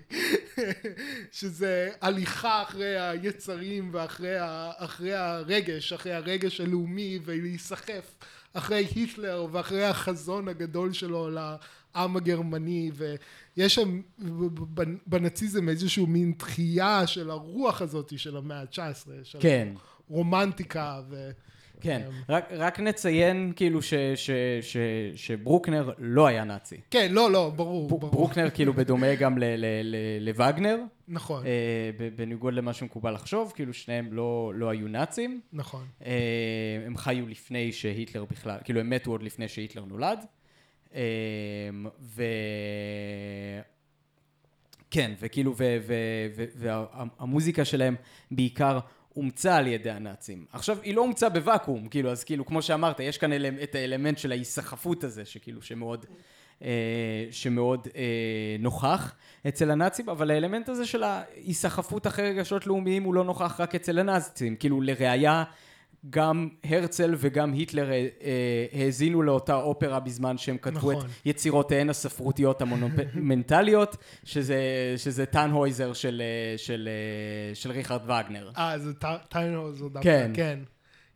שזה 1.33 1.91
הליכה 2.01 2.63
אחרי 2.63 3.01
היצרים 3.01 3.91
ואחרי 3.93 4.39
ה, 4.39 4.71
אחרי 4.77 5.15
הרגש, 5.15 5.93
אחרי 5.93 6.13
הרגש 6.13 6.61
הלאומי 6.61 7.19
ולהיסחף 7.25 8.15
אחרי 8.53 8.87
היטלר 8.95 9.47
ואחרי 9.53 9.85
החזון 9.85 10.49
הגדול 10.49 10.93
שלו 10.93 11.31
לעם 11.95 12.17
הגרמני 12.17 12.91
ויש 12.95 13.75
שם 13.75 14.01
בנאציזם 15.07 15.69
איזשהו 15.69 16.07
מין 16.07 16.33
תחייה 16.39 17.07
של 17.07 17.31
הרוח 17.31 17.83
הזאת 17.83 18.19
של 18.19 18.37
המאה 18.37 18.61
ה-19, 18.61 19.09
של 19.25 19.39
כן. 19.41 19.69
רומנטיקה 20.09 21.01
ו... 21.09 21.31
כן, 21.83 22.03
אמ, 22.09 22.13
רק, 22.29 22.49
רק 22.53 22.81
נציין 22.81 23.53
כאילו 23.57 23.83
ש, 23.83 23.95
ש, 24.15 24.31
ש, 24.61 24.77
שברוקנר 25.15 25.91
לא 25.99 26.27
היה 26.27 26.45
נאצי. 26.45 26.81
כן, 26.91 27.13
לא, 27.13 27.31
לא, 27.31 27.53
ברור, 27.57 27.87
ב, 27.87 27.91
ברור. 27.91 28.13
ברוקנר 28.13 28.51
כאילו 28.51 28.73
בדומה 28.73 29.15
גם 29.21 29.39
ל, 29.39 29.45
ל, 29.45 29.67
ל, 29.83 29.97
לווגנר. 30.21 30.79
נכון. 31.09 31.47
אה, 31.47 31.91
בניגוד 32.17 32.55
למה 32.55 32.73
שמקובל 32.73 33.15
לחשוב, 33.15 33.53
כאילו 33.55 33.75
שניהם 33.75 34.13
לא, 34.13 34.53
לא 34.55 34.71
היו 34.71 34.89
נאצים. 34.89 35.41
נכון. 35.53 35.85
אה, 36.05 36.83
הם 36.87 36.97
חיו 36.97 37.29
לפני 37.29 37.73
שהיטלר 37.73 38.25
בכלל, 38.25 38.59
כאילו 38.65 38.81
הם 38.81 38.91
מתו 38.91 39.11
עוד 39.11 39.23
לפני 39.23 39.49
שהיטלר 39.49 39.85
נולד. 39.85 40.19
אה, 40.95 41.01
ו... 42.01 42.23
כן, 44.91 45.13
וכאילו, 45.21 45.55
והמוזיקה 46.57 47.65
שלהם 47.65 47.97
בעיקר 48.31 48.79
אומצה 49.17 49.57
על 49.57 49.67
ידי 49.67 49.91
הנאצים. 49.91 50.47
עכשיו, 50.53 50.79
היא 50.83 50.95
לא 50.95 51.01
אומצה 51.01 51.29
בוואקום, 51.29 51.89
כאילו, 51.89 52.11
אז 52.11 52.25
כאילו, 52.25 52.47
כמו 52.47 52.63
שאמרת, 52.63 53.01
יש 53.01 53.19
כאן 53.19 53.33
אל, 53.33 53.47
את 53.63 53.75
האלמנט 53.75 54.19
של 54.19 54.33
ההיסחפות 54.33 55.05
הזה, 55.05 55.25
שכאילו, 55.25 55.63
שמאוד, 55.63 56.07
אה, 56.63 56.69
שמאוד 57.31 57.89
אה, 57.97 58.57
נוכח 58.59 59.15
אצל 59.49 59.71
הנאצים, 59.71 60.09
אבל 60.09 60.31
האלמנט 60.31 60.69
הזה 60.69 60.87
של 60.87 61.03
ההיסחפות 61.03 62.07
אחרי 62.07 62.31
רגשות 62.31 62.67
לאומיים 62.67 63.03
הוא 63.03 63.15
לא 63.15 63.25
נוכח 63.25 63.61
רק 63.61 63.75
אצל 63.75 63.99
הנאצים. 63.99 64.57
כאילו, 64.57 64.81
לראיה, 64.81 65.45
גם 66.11 66.49
הרצל 66.65 67.15
וגם 67.19 67.53
היטלר 67.53 67.91
אה, 67.91 68.09
אה, 68.23 68.67
האזינו 68.73 69.23
לאותה 69.23 69.55
אופרה 69.55 70.01
בזמן 70.01 70.39
שהם 70.39 70.59
כתבו 70.59 70.93
נכון. 70.93 71.07
את 71.07 71.11
יצירותיהן 71.25 71.91
הספרותיות 71.91 72.63
המונומנטליות, 72.63 73.97
שזה, 74.25 74.59
שזה 74.97 75.27
טאנהויזר 75.27 75.93
של, 75.93 76.23
אה, 76.25 76.59
של, 76.59 76.89
של 77.55 77.71
ריכרד 77.71 78.01
וגנר. 78.05 78.51
אה, 78.59 78.79
זה 78.79 78.93
טאנהויזר 79.29 79.89
דווקא, 79.89 80.03
כן. 80.03 80.31
כן. 80.35 80.59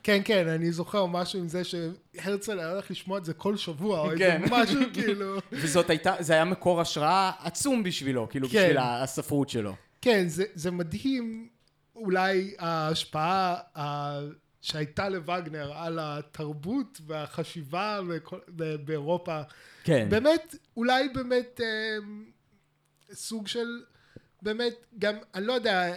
כן, 0.03 0.21
כן, 0.25 0.49
אני 0.49 0.73
זוכר 0.73 1.07
משהו 1.07 1.39
עם 1.39 1.49
זה 1.49 1.63
שהרצל 1.65 2.59
היה 2.59 2.71
הולך 2.71 2.91
לשמוע 2.91 3.19
את 3.19 3.25
זה 3.25 3.35
כל 3.35 3.57
שבוע, 3.57 4.01
או 4.01 4.09
כן. 4.19 4.43
איזה 4.43 4.55
משהו 4.55 4.81
כאילו... 4.95 5.39
וזאת 5.53 5.91
הייתה, 5.91 6.15
זה 6.21 6.33
היה 6.33 6.45
מקור 6.45 6.81
השראה 6.81 7.31
עצום 7.43 7.83
בשבילו, 7.83 8.29
כאילו 8.29 8.49
כן. 8.49 8.59
בשביל 8.59 8.79
הספרות 8.79 9.49
שלו. 9.49 9.75
כן, 10.01 10.29
זה, 10.29 10.45
זה 10.55 10.71
מדהים, 10.71 11.49
אולי 11.97 12.55
ההשפעה 12.59 13.57
שהייתה 14.67 15.09
לווגנר 15.09 15.73
על 15.73 15.99
התרבות 16.03 17.01
והחשיבה 17.07 18.01
באירופה. 18.85 19.41
כן. 19.85 20.07
באמת, 20.11 20.55
אולי 20.77 21.09
באמת 21.09 21.61
אה, 21.65 21.97
סוג 23.13 23.47
של, 23.47 23.67
באמת, 24.43 24.75
גם, 24.99 25.15
אני 25.35 25.47
לא 25.47 25.53
יודע, 25.53 25.95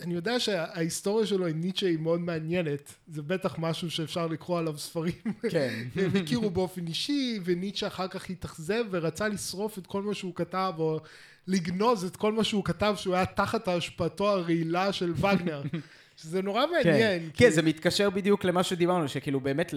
אני 0.00 0.14
יודע 0.14 0.40
שההיסטוריה 0.40 1.26
שלו 1.26 1.46
עם 1.46 1.60
ניטשה 1.60 1.86
היא 1.86 1.98
מאוד 1.98 2.20
מעניינת, 2.20 2.94
זה 3.08 3.22
בטח 3.22 3.58
משהו 3.58 3.90
שאפשר 3.90 4.26
לקרוא 4.26 4.58
עליו 4.58 4.78
ספרים. 4.78 5.12
כן. 5.50 5.84
הם 5.96 6.10
הכירו 6.22 6.50
באופן 6.50 6.86
אישי, 6.86 7.40
וניטשה 7.44 7.86
אחר 7.86 8.08
כך 8.08 8.30
התאכזב 8.30 8.84
ורצה 8.90 9.28
לשרוף 9.28 9.78
את 9.78 9.86
כל 9.86 10.02
מה 10.02 10.14
שהוא 10.14 10.34
כתב, 10.34 10.72
או 10.78 11.00
לגנוז 11.46 12.04
את 12.04 12.16
כל 12.16 12.32
מה 12.32 12.44
שהוא 12.44 12.64
כתב 12.64 12.94
שהוא 12.98 13.14
היה 13.14 13.26
תחת 13.26 13.68
השפעתו 13.68 14.28
הרעילה 14.28 14.92
של 14.92 15.12
וגנר. 15.12 15.62
שזה 16.16 16.42
נורא 16.42 16.66
מעניין. 16.66 17.20
כן, 17.20 17.30
כי... 17.32 17.44
כן, 17.44 17.50
זה 17.50 17.62
מתקשר 17.62 18.10
בדיוק 18.10 18.44
למה 18.44 18.62
שדיברנו, 18.62 19.08
שכאילו 19.08 19.40
באמת 19.40 19.74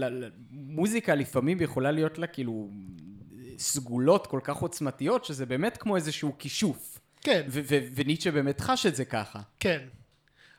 מוזיקה 0.52 1.16
לפעמים 1.16 1.62
יכולה 1.62 1.92
להיות 1.92 2.18
לה 2.18 2.28
כאילו 2.28 2.70
סגולות 3.58 4.28
כל 4.28 4.40
כך 4.44 4.58
עוצמתיות, 4.58 5.26
שזה 5.26 5.46
באמת 5.46 5.78
כמו 5.78 5.96
איזשהו 5.96 6.36
כישוף. 6.40 7.00
כן. 7.22 7.46
וניטשה 7.96 8.32
באמת 8.32 8.62
חש 8.62 8.86
את 8.86 8.96
זה 8.96 9.06
ככה. 9.06 9.40
כן. 9.60 9.80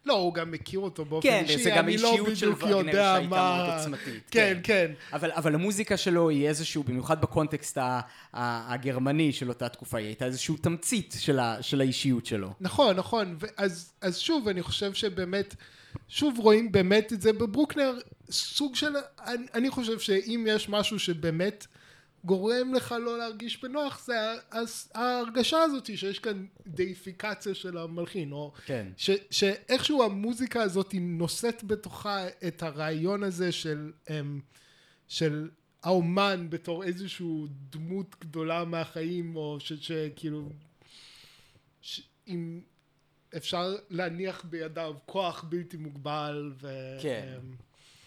לא, 0.08 0.14
הוא 0.14 0.34
גם 0.34 0.50
מכיר 0.50 0.80
אותו 0.80 1.04
באופן 1.04 1.28
כן, 1.28 1.42
אישי, 1.42 1.56
כן, 1.56 1.62
זה 1.62 1.70
גם 1.70 1.86
לא 1.86 1.90
אישיות 1.90 2.36
של 2.36 2.52
וגנר 2.52 2.92
שהייתה 2.92 3.20
מה... 3.28 3.56
מאוד 3.56 3.78
עוצמתית. 3.78 4.22
כן, 4.30 4.60
כן. 4.62 4.62
כן. 4.62 4.92
אבל, 5.12 5.30
אבל 5.32 5.54
המוזיקה 5.54 5.96
שלו 5.96 6.28
היא 6.28 6.48
איזשהו, 6.48 6.82
במיוחד 6.82 7.20
בקונטקסט 7.20 7.78
הגרמני 8.32 9.32
של 9.32 9.48
אותה 9.48 9.68
תקופה, 9.68 9.98
היא 9.98 10.06
הייתה 10.06 10.24
איזשהו 10.24 10.56
תמצית 10.56 11.14
של, 11.18 11.38
ה, 11.38 11.62
של 11.62 11.80
האישיות 11.80 12.26
שלו. 12.26 12.52
נכון, 12.60 12.96
נכון. 12.96 13.36
אז, 13.56 13.92
אז 14.00 14.18
שוב, 14.18 14.48
אני 14.48 14.62
חושב 14.62 14.94
שבאמת, 14.94 15.54
שוב 16.08 16.38
רואים 16.38 16.72
באמת 16.72 17.12
את 17.12 17.22
זה 17.22 17.32
בברוקנר, 17.32 17.92
סוג 18.30 18.76
של, 18.76 18.92
אני, 19.26 19.46
אני 19.54 19.70
חושב 19.70 19.98
שאם 19.98 20.46
יש 20.48 20.68
משהו 20.68 20.98
שבאמת... 20.98 21.66
גורם 22.24 22.74
לך 22.74 22.94
לא 23.00 23.18
להרגיש 23.18 23.62
בנוח 23.62 24.06
זה 24.06 24.14
ההרגשה 24.94 25.62
הזאת 25.62 25.86
שיש 25.96 26.18
כאן 26.18 26.46
דאיפיקציה 26.66 27.54
של 27.54 27.78
המלחין 27.78 28.32
או 28.32 28.52
כן. 28.66 28.86
ש, 28.96 29.10
שאיכשהו 29.30 30.02
המוזיקה 30.02 30.62
הזאת 30.62 30.94
נושאת 31.00 31.64
בתוכה 31.64 32.26
את 32.46 32.62
הרעיון 32.62 33.22
הזה 33.22 33.52
של, 33.52 33.92
אמ, 34.10 34.40
של 35.08 35.48
האומן 35.82 36.46
בתור 36.50 36.84
איזושהי 36.84 37.26
דמות 37.70 38.16
גדולה 38.20 38.64
מהחיים 38.64 39.36
או 39.36 39.56
ש, 39.60 39.72
שכאילו 39.72 40.48
אם 42.28 42.60
אפשר 43.36 43.76
להניח 43.90 44.44
בידיו 44.44 44.94
כוח 45.06 45.44
בלתי 45.48 45.76
מוגבל 45.76 46.52
ו... 46.60 46.68
כן. 47.02 47.34
אמ, 47.36 47.54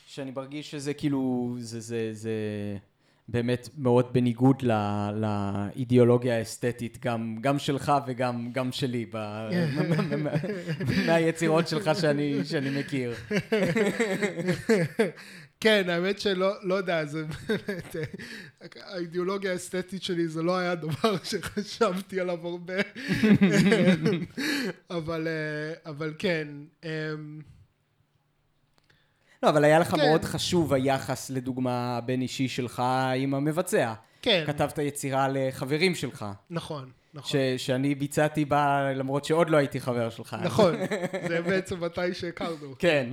שאני 0.08 0.32
מרגיש 0.32 0.72
שזה 0.72 0.94
כאילו 0.94 1.56
זה 1.60 1.80
זה 1.80 2.10
זה 2.14 2.32
באמת 3.28 3.70
מאוד 3.78 4.14
בניגוד 4.14 4.62
לא, 4.62 4.76
לאידיאולוגיה 5.16 6.38
האסתטית, 6.38 6.98
גם, 7.02 7.38
גם 7.42 7.60
שלך 7.60 7.92
וגם 8.08 8.52
גם 8.52 8.72
שלי, 8.72 9.06
ב, 9.14 9.18
מהיצירות 11.08 11.68
שלך 11.68 11.92
שאני, 12.02 12.46
שאני 12.46 12.80
מכיר. 12.80 13.14
כן, 15.60 15.90
האמת 15.90 16.20
שלא 16.20 16.54
לא 16.64 16.76
יודע, 16.76 17.06
זה 17.06 17.24
באמת, 17.48 17.96
האידיאולוגיה 18.76 19.52
האסתטית 19.52 20.04
שלי 20.04 20.28
זה 20.28 20.44
לא 20.44 20.58
היה 20.58 20.76
דבר 20.76 21.18
שחשבתי 21.30 22.20
עליו 22.20 22.48
הרבה, 22.48 22.74
אבל, 24.98 25.28
אבל 25.86 26.14
כן. 26.18 26.48
לא, 29.44 29.50
אבל 29.50 29.64
היה 29.64 29.80
לך 29.80 29.88
כן. 29.92 29.98
מאוד 29.98 30.26
חשוב 30.26 30.74
היחס, 30.74 31.30
לדוגמה, 31.30 31.98
הבין 31.98 32.22
אישי 32.22 32.48
שלך 32.48 32.84
עם 33.16 33.34
המבצע. 33.34 33.94
כן. 34.22 34.44
כתבת 34.48 34.78
יצירה 34.78 35.28
לחברים 35.34 35.96
שלך. 35.96 36.26
נכון, 36.50 36.90
נכון. 37.14 37.30
ש- 37.32 37.66
שאני 37.66 37.96
ביצעתי 37.96 38.46
בה, 38.46 38.92
למרות 38.96 39.26
שעוד 39.26 39.50
לא 39.50 39.58
הייתי 39.58 39.80
חבר 39.80 40.10
שלך. 40.10 40.36
נכון, 40.44 40.76
זה 41.28 41.42
בעצם 41.42 41.84
מתי 41.84 42.14
שהכרנו. 42.14 42.76
כן. 42.80 43.10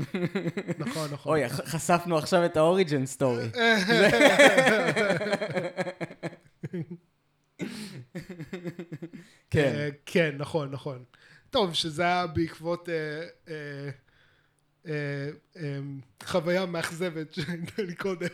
נכון, 0.79 1.09
נכון. 1.12 1.33
אוי, 1.33 1.49
חשפנו 1.49 2.18
עכשיו 2.18 2.45
את 2.45 2.57
האוריג'ן 2.57 3.07
סטורי. 3.07 3.49
כן. 9.51 9.72
אה, 9.76 9.89
כן, 10.07 10.35
נכון, 10.39 10.70
נכון. 10.70 11.05
טוב, 11.51 11.74
שזה 11.74 12.03
היה 12.03 12.26
בעקבות... 12.26 12.89
אה, 12.89 12.95
אה, 13.49 13.91
חוויה 16.22 16.66
מאכזבת 16.66 17.34
שהייתה 17.34 17.82
לי 17.82 17.95
קודם, 17.95 18.28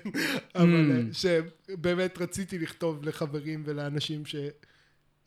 אבל 0.55 0.93
אה. 0.93 1.03
שבאמת 1.13 2.19
רציתי 2.19 2.59
לכתוב 2.59 3.05
לחברים 3.05 3.63
ולאנשים 3.67 4.23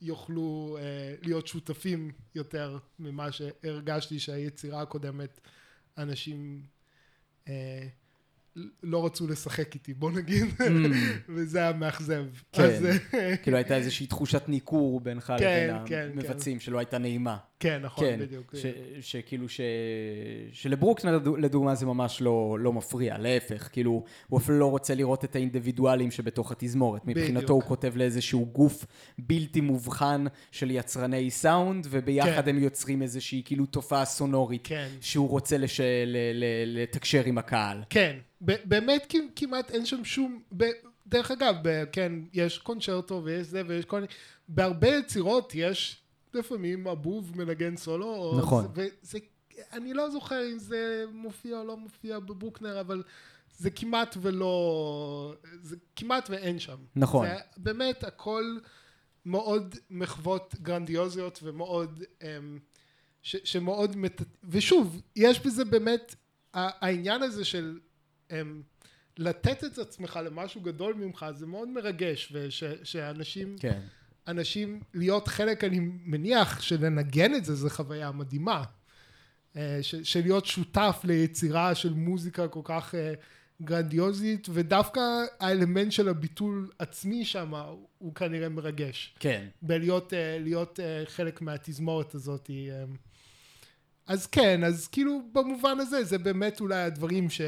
שיוכלו 0.01 0.77
להיות 1.21 1.47
שותפים 1.47 2.11
יותר 2.35 2.77
ממה 2.99 3.31
שהרגשתי 3.31 4.19
שהיצירה 4.19 4.81
הקודמת 4.81 5.39
אנשים 5.97 6.61
לא 8.83 9.05
רצו 9.05 9.27
לשחק 9.27 9.73
איתי, 9.75 9.93
בוא 9.93 10.11
נגיד, 10.11 10.45
Mm. 10.59 10.63
וזה 11.35 11.59
היה 11.59 11.73
מאכזב. 11.73 12.25
כן. 12.51 12.69
אה, 13.13 13.37
כאילו 13.43 13.57
הייתה 13.57 13.75
איזושהי 13.75 14.07
תחושת 14.07 14.43
ניכור 14.49 14.99
בינך 14.99 15.33
כן, 15.37 15.67
לבין 15.69 15.87
כן, 15.87 16.09
המבצעים 16.13 16.59
שלא 16.59 16.77
הייתה 16.77 16.97
נעימה. 16.97 17.37
כן, 17.59 17.81
נכון, 17.81 18.05
כן, 18.05 18.19
בדיוק. 18.19 18.55
שכאילו 19.01 19.49
ש... 19.49 19.61
שלברוקנר 20.51 21.15
לדו- 21.17 21.37
לדוגמה 21.37 21.75
זה 21.75 21.85
ממש 21.85 22.21
לא, 22.21 22.57
לא 22.59 22.73
מפריע, 22.73 23.17
להפך, 23.17 23.69
כאילו 23.71 24.03
הוא 24.27 24.39
אפילו 24.39 24.59
לא 24.59 24.65
רוצה 24.71 24.95
לראות 24.95 25.23
את 25.25 25.35
האינדיבידואלים 25.35 26.11
שבתוך 26.11 26.51
התזמורת. 26.51 27.01
מבחינתו. 27.05 27.53
הוא 27.53 27.63
כותב 27.63 27.93
לאיזשהו 27.95 28.45
גוף 28.45 28.85
בלתי 29.19 29.61
מובחן 29.61 30.25
של 30.51 30.71
יצרני 30.71 31.31
סאונד, 31.31 31.87
וביחד 31.89 32.43
כן. 32.43 32.49
הם 32.49 32.59
יוצרים 32.59 33.01
איזושהי 33.01 33.41
כאילו 33.45 33.65
תופעה 33.65 34.05
סונורית 34.05 34.61
כן. 34.63 34.87
שהוא 35.01 35.29
רוצה. 35.29 35.57
לתקשר 36.65 37.23
עם 37.25 37.37
הקהל. 37.37 37.77
כן, 37.89 38.15
באמת 38.41 39.13
כמעט 39.35 39.71
אין 39.71 39.85
שם 39.85 40.05
שום... 40.05 40.41
דרך 41.07 41.31
אגב, 41.31 41.55
כן, 41.91 42.13
יש 42.33 42.57
קונצ'רטו 42.57 43.21
ויש 43.23 43.47
זה 43.47 43.61
ויש 43.67 43.85
כל 43.85 43.95
מיני... 43.95 44.07
בהרבה 44.47 44.87
יצירות 44.87 45.51
יש 45.55 46.01
לפעמים 46.33 46.87
הבוב 46.87 47.37
מנגן 47.37 47.77
סולו. 47.77 48.35
נכון. 48.39 48.67
זה, 48.75 48.87
וזה, 49.03 49.19
אני 49.73 49.93
לא 49.93 50.09
זוכר 50.09 50.51
אם 50.51 50.59
זה 50.59 51.05
מופיע 51.11 51.59
או 51.59 51.63
לא 51.63 51.77
מופיע 51.77 52.19
בברוקנר, 52.19 52.79
אבל 52.79 53.03
זה 53.57 53.69
כמעט 53.69 54.17
ולא... 54.21 55.33
זה 55.61 55.75
כמעט 55.95 56.29
ואין 56.29 56.59
שם. 56.59 56.77
נכון. 56.95 57.27
זה 57.27 57.33
באמת 57.57 58.03
הכל 58.03 58.57
מאוד 59.25 59.75
מחוות 59.89 60.55
גרנדיוזיות 60.61 61.39
ומאוד... 61.43 62.03
אמ, 62.21 62.59
ש, 63.21 63.35
שמאוד... 63.43 63.95
מת... 63.95 64.21
ושוב, 64.43 65.01
יש 65.15 65.45
בזה 65.45 65.65
באמת 65.65 66.15
העניין 66.53 67.23
הזה 67.23 67.45
של 67.45 67.79
אמ, 68.31 68.61
לתת 69.17 69.63
את 69.63 69.77
עצמך 69.77 70.19
למשהו 70.25 70.61
גדול 70.61 70.93
ממך 70.93 71.25
זה 71.35 71.45
מאוד 71.45 71.67
מרגש 71.69 72.33
ושאנשים 72.33 73.55
כן. 73.59 73.79
אנשים 74.27 74.79
להיות 74.93 75.27
חלק 75.27 75.63
אני 75.63 75.79
מניח 76.05 76.61
שלנגן 76.61 77.35
את 77.35 77.45
זה 77.45 77.55
זה 77.55 77.69
חוויה 77.69 78.11
מדהימה 78.11 78.63
אה, 79.57 79.79
ש- 79.81 79.95
של 79.95 80.21
להיות 80.21 80.45
שותף 80.45 81.01
ליצירה 81.03 81.75
של 81.75 81.93
מוזיקה 81.93 82.47
כל 82.47 82.61
כך 82.63 82.95
אה, 82.95 83.13
גרנדיוזית 83.61 84.47
ודווקא 84.53 85.01
האלמנט 85.39 85.91
של 85.91 86.09
הביטול 86.09 86.69
עצמי 86.79 87.25
שם 87.25 87.53
הוא- 87.97 88.15
כנראה 88.15 88.49
מרגש 88.49 89.15
כן. 89.19 89.45
בלהיות 89.61 90.13
אה, 90.13 90.37
להיות 90.39 90.79
חלק 91.05 91.41
מהתזמורת 91.41 92.15
הזאת. 92.15 92.49
אז 94.07 94.27
כן, 94.27 94.63
אז 94.63 94.87
כאילו 94.87 95.21
במובן 95.33 95.79
הזה 95.79 96.03
זה 96.03 96.17
באמת 96.17 96.61
אולי 96.61 96.81
הדברים 96.81 97.29
ש... 97.29 97.41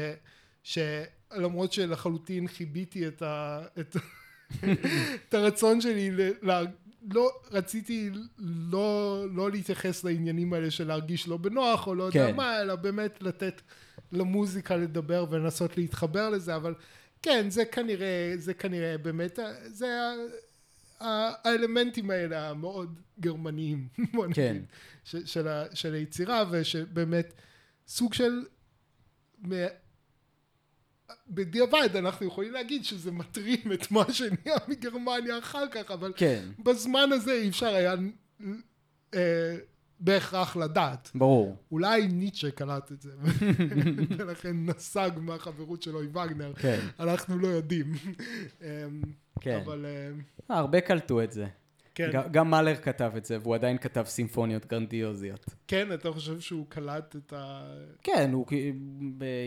שלמרות 0.62 1.72
שלחלוטין 1.72 2.48
חיביתי 2.48 3.08
את, 3.08 3.22
ה... 3.22 3.62
את... 3.80 3.96
את 5.28 5.34
הרצון 5.34 5.80
שלי, 5.80 6.10
ל... 6.10 6.50
ל... 6.50 6.64
לא, 7.14 7.30
רציתי 7.50 8.10
לא, 8.38 9.24
לא 9.34 9.50
להתייחס 9.50 10.04
לעניינים 10.04 10.52
האלה 10.52 10.70
של 10.70 10.86
להרגיש 10.88 11.28
לא 11.28 11.36
בנוח 11.36 11.86
או 11.86 11.94
לא 11.94 12.04
יודע 12.04 12.26
כן. 12.30 12.36
מה, 12.36 12.60
אלא 12.60 12.74
באמת 12.74 13.22
לתת 13.22 13.62
למוזיקה 14.12 14.76
לדבר 14.76 15.26
ולנסות 15.30 15.76
להתחבר 15.76 16.30
לזה, 16.30 16.56
אבל 16.56 16.74
כן, 17.22 17.50
זה 17.50 17.64
כנראה, 17.64 18.32
זה 18.36 18.54
כנראה 18.54 18.98
באמת, 18.98 19.38
זה 19.66 19.98
האלמנטים 21.00 22.10
האלה 22.10 22.50
המאוד 22.50 23.00
גרמניים, 23.20 23.88
בוא 24.14 24.26
נגיד, 24.26 24.34
כן. 24.34 24.62
של, 25.04 25.48
ה, 25.48 25.64
של 25.74 25.94
היצירה, 25.94 26.44
ושבאמת 26.50 27.32
סוג 27.88 28.14
של, 28.14 28.44
בדיעבד 31.28 31.96
אנחנו 31.96 32.26
יכולים 32.26 32.52
להגיד 32.52 32.84
שזה 32.84 33.12
מטרים 33.12 33.72
את 33.74 33.90
מה 33.90 34.12
שנהיה 34.12 34.56
מגרמניה 34.68 35.38
אחר 35.38 35.68
כך, 35.70 35.90
אבל 35.90 36.12
כן. 36.16 36.44
בזמן 36.58 37.12
הזה 37.12 37.32
אי 37.32 37.48
אפשר 37.48 37.74
היה 37.74 37.94
אה, 39.14 39.56
בהכרח 40.00 40.56
לדעת. 40.56 41.10
ברור. 41.14 41.56
אולי 41.72 42.08
ניטשה 42.08 42.50
קלט 42.50 42.92
את 42.92 43.02
זה, 43.02 43.10
ולכן 44.18 44.56
נסג 44.66 45.10
מהחברות 45.16 45.82
שלו 45.82 46.00
עם 46.00 46.16
וגנר. 46.16 46.52
כן. 46.54 46.80
אנחנו 47.00 47.38
לא 47.38 47.48
יודעים. 47.48 47.92
כן. 49.40 49.60
אבל 49.64 49.86
אמ, 49.86 50.20
אה, 50.50 50.58
הרבה 50.58 50.80
קלטו 50.80 51.22
את 51.22 51.32
זה. 51.32 51.46
כן, 51.94 52.10
גם 52.30 52.50
מאלר 52.50 52.76
כתב 52.76 53.12
את 53.16 53.24
זה, 53.24 53.38
והוא 53.42 53.54
עדיין 53.54 53.78
כתב 53.78 54.04
סימפוניות 54.06 54.66
גרנדיוזיות. 54.66 55.44
כן, 55.68 55.92
אתה 55.92 56.12
חושב 56.12 56.40
שהוא 56.40 56.66
קלט 56.68 57.16
את 57.16 57.32
ה... 57.32 57.62
כן, 58.02 58.30
הוא, 58.32 58.46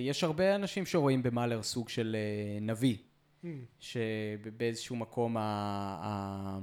יש 0.02 0.24
הרבה 0.24 0.56
אנשים 0.56 0.86
שרואים 0.86 1.24
במאלר 1.24 1.64
סוג 1.64 1.90
של 1.90 2.16
אה, 2.16 2.60
נביא, 2.62 2.96
Hmm, 3.44 3.48
שבאיזשהו 3.80 4.96
מקום 4.96 5.38
ה... 5.38 5.42
ה... 6.02 6.60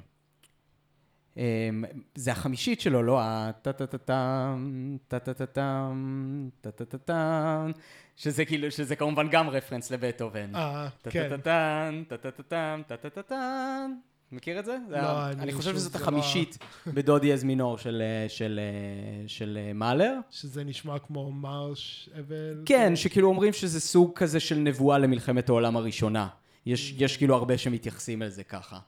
אמ, 1.36 1.84
זה 2.14 2.32
החמישית 2.32 2.80
שלו, 2.80 3.02
לא? 3.02 3.18
הטה-טה-טה-טם, 3.22 4.96
טה-טה-טה-טם, 5.08 6.48
טה-טה-טה-טם, 6.60 7.70
שזה 8.16 8.44
כאילו, 8.44 8.70
שזה 8.70 8.96
כמובן 8.96 9.28
גם 9.30 9.48
רפרנס 9.48 9.90
לבטהובן. 9.90 10.54
אה, 10.54 10.88
כן. 11.02 11.28
טה-טה-טה-טם, 11.28 12.04
טה-טה-טה-טם, 12.08 12.82
טה-טה-טה-טם. 12.86 13.94
מכיר 14.32 14.58
את 14.58 14.64
זה? 14.64 14.76
זה 14.88 14.96
לא, 14.96 15.00
ה- 15.00 15.30
אני 15.32 15.42
אני 15.42 15.52
חושב 15.52 15.74
שזאת 15.74 15.92
זה 15.92 15.98
לא- 15.98 16.02
החמישית 16.04 16.58
בדודי 16.94 17.32
אז 17.32 17.44
מינור 17.44 17.78
של, 17.78 18.02
אה, 18.04 18.28
של, 18.28 18.60
אה, 18.62 19.28
של 19.28 19.58
אה, 19.60 19.72
מאלר. 19.72 20.14
שזה 20.30 20.64
נשמע 20.64 20.98
כמו 20.98 21.32
מרש 21.32 22.08
אבל... 22.18 22.62
כן, 22.66 22.96
שכאילו 22.96 23.28
אומרים 23.28 23.52
שזה 23.52 23.80
סוג 23.80 24.12
כזה 24.14 24.40
של 24.40 24.58
נבואה 24.58 24.98
למלחמת 24.98 25.48
העולם 25.48 25.76
הראשונה. 25.76 26.28
יש, 26.66 26.94
יש 26.98 27.16
כאילו 27.16 27.34
הרבה 27.34 27.58
שמתייחסים 27.58 28.22
לזה 28.22 28.44
ככה. 28.44 28.78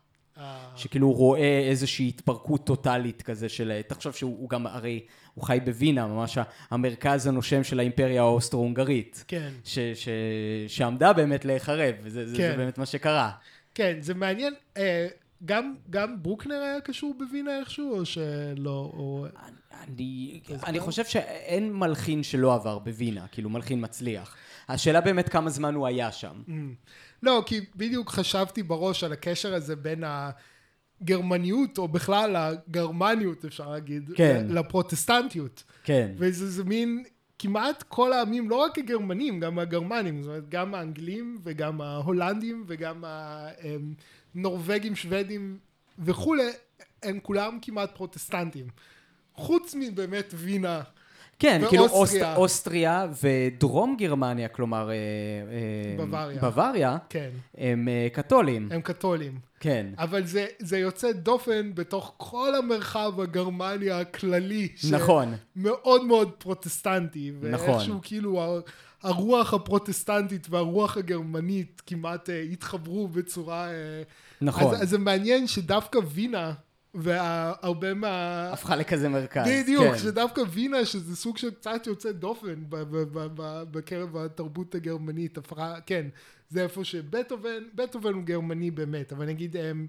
שכאילו 0.77 1.07
הוא 1.07 1.17
רואה 1.17 1.61
איזושהי 1.69 2.09
התפרקות 2.09 2.67
טוטאלית 2.67 3.23
כזה 3.23 3.49
של... 3.49 3.81
תחשוב 3.87 4.13
שהוא 4.13 4.37
הוא 4.39 4.49
גם, 4.49 4.67
הרי 4.67 5.01
הוא 5.35 5.45
חי 5.45 5.59
בווינה, 5.65 6.07
ממש 6.07 6.39
המרכז 6.71 7.27
הנושם 7.27 7.65
של 7.65 7.79
האימפריה 7.79 8.23
האוסטרו-הונגרית. 8.23 9.25
כן, 9.29 9.51
ש, 9.65 9.79
ש, 9.79 10.09
שעמדה 10.69 11.13
באמת 11.13 11.45
להיחרב, 11.45 11.95
וזה 12.03 12.27
זה, 12.27 12.37
כן. 12.37 12.51
זה 12.51 12.57
באמת 12.57 12.79
מה 12.79 12.87
שקרה. 12.87 13.31
כן, 13.75 13.97
זה 14.01 14.15
מעניין. 14.15 14.55
גם, 15.45 15.75
גם 15.91 16.23
ברוקנר 16.23 16.55
היה 16.55 16.81
קשור 16.81 17.15
בווינה 17.19 17.59
איכשהו, 17.59 17.99
או 17.99 18.05
שלא? 18.05 18.93
או... 18.97 19.27
אני? 19.85 20.41
אני 20.67 20.81
חושב 20.81 21.05
שאין 21.05 21.73
מלחין 21.73 22.23
שלא 22.23 22.55
עבר 22.55 22.79
בווינה, 22.79 23.27
כאילו 23.33 23.51
מלחין 23.51 23.85
מצליח. 23.85 24.37
השאלה 24.69 25.01
באמת 25.01 25.29
כמה 25.29 25.51
זמן 25.51 25.75
הוא 25.75 25.87
היה 25.87 26.13
שם. 26.13 26.43
Mm. 26.49 26.51
לא, 27.23 27.43
כי 27.47 27.61
בדיוק 27.77 28.11
חשבתי 28.11 28.63
בראש 28.63 29.05
על 29.05 29.13
הקשר 29.13 29.55
הזה 29.55 29.77
בין 29.77 30.05
הגרמניות, 31.03 31.79
או 31.79 31.89
בכלל 31.89 32.37
הגרמניות, 32.37 33.45
אפשר 33.45 33.71
להגיד, 33.71 34.11
כן. 34.17 34.47
לפרוטסטנטיות. 34.49 35.63
כן. 35.85 36.13
וזה 36.17 36.51
זה 36.51 36.65
מין, 36.65 37.05
כמעט 37.39 37.85
כל 37.89 38.13
העמים, 38.13 38.51
לא 38.51 38.57
רק 38.57 38.79
הגרמנים, 38.79 39.41
גם 39.41 39.59
הגרמנים, 39.59 40.23
זאת 40.23 40.29
אומרת, 40.29 40.49
גם 40.49 40.75
האנגלים 40.75 41.39
וגם 41.43 41.81
ההולנדים 41.81 42.65
וגם 42.67 43.05
הנורבגים, 44.37 44.97
שוודים 44.97 45.59
וכולי, 45.99 46.51
הם 47.03 47.19
כולם 47.23 47.59
כמעט 47.63 47.95
פרוטסטנטים. 47.95 48.67
חוץ 49.35 49.75
מבאמת 49.79 50.35
וינה. 50.37 50.83
כן, 51.39 51.63
כאילו 51.69 51.89
אוסט. 51.89 52.17
אוסטריה 52.37 53.07
ודרום 53.23 53.97
גרמניה, 53.99 54.49
כלומר 54.49 54.91
אה, 54.91 54.95
אה, 54.95 56.05
בוואריה. 56.07 56.41
בוואריה, 56.41 56.97
כן, 57.09 57.31
הם 57.57 57.89
אה, 57.89 58.09
קתולים. 58.13 58.69
הם 58.73 58.81
קתולים. 58.81 59.39
כן. 59.61 59.87
אבל 59.99 60.27
זה, 60.27 60.47
זה 60.59 60.79
יוצא 60.79 61.13
דופן 61.13 61.75
בתוך 61.75 62.15
כל 62.17 62.55
המרחב 62.55 63.21
הגרמני 63.21 63.91
הכללי. 63.91 64.69
נכון. 64.91 65.35
מאוד 65.57 66.05
מאוד 66.05 66.31
פרוטסטנטי. 66.31 67.33
נכון. 67.51 67.71
ואיכשהו 67.71 68.01
כאילו 68.03 68.61
הרוח 69.03 69.55
הפרוטסטנטית 69.55 70.47
והרוח 70.51 70.97
הגרמנית 70.97 71.83
כמעט 71.87 72.31
אה, 72.31 72.41
התחברו 72.41 73.09
בצורה... 73.09 73.69
אה, 73.69 74.03
נכון. 74.41 74.75
אז, 74.75 74.83
אז 74.83 74.89
זה 74.89 74.99
מעניין 74.99 75.47
שדווקא 75.47 75.99
וינה 76.09 76.53
והרבה 76.95 77.95
מה... 77.95 78.49
הפכה 78.53 78.77
לכזה 78.77 79.09
מרכז. 79.09 79.47
בדיוק, 79.49 79.85
כן. 79.85 79.99
שדווקא 79.99 80.43
וינה, 80.51 80.85
שזה 80.85 81.17
סוג 81.17 81.39
של 81.39 81.51
קצת 81.51 81.87
יוצא 81.87 82.13
דופן 82.13 82.65
בקרב 83.71 84.17
התרבות 84.17 84.75
הגרמנית, 84.75 85.39
הפכה, 85.39 85.75
כן, 85.87 86.07
זה 86.49 86.63
איפה 86.63 86.85
שבטהובן, 86.85 87.63
בטהובן 87.75 88.15
הוא 88.15 88.23
גרמני 88.23 88.71
באמת, 88.71 89.13
אבל 89.13 89.27
נגיד 89.27 89.57
אמ, 89.57 89.87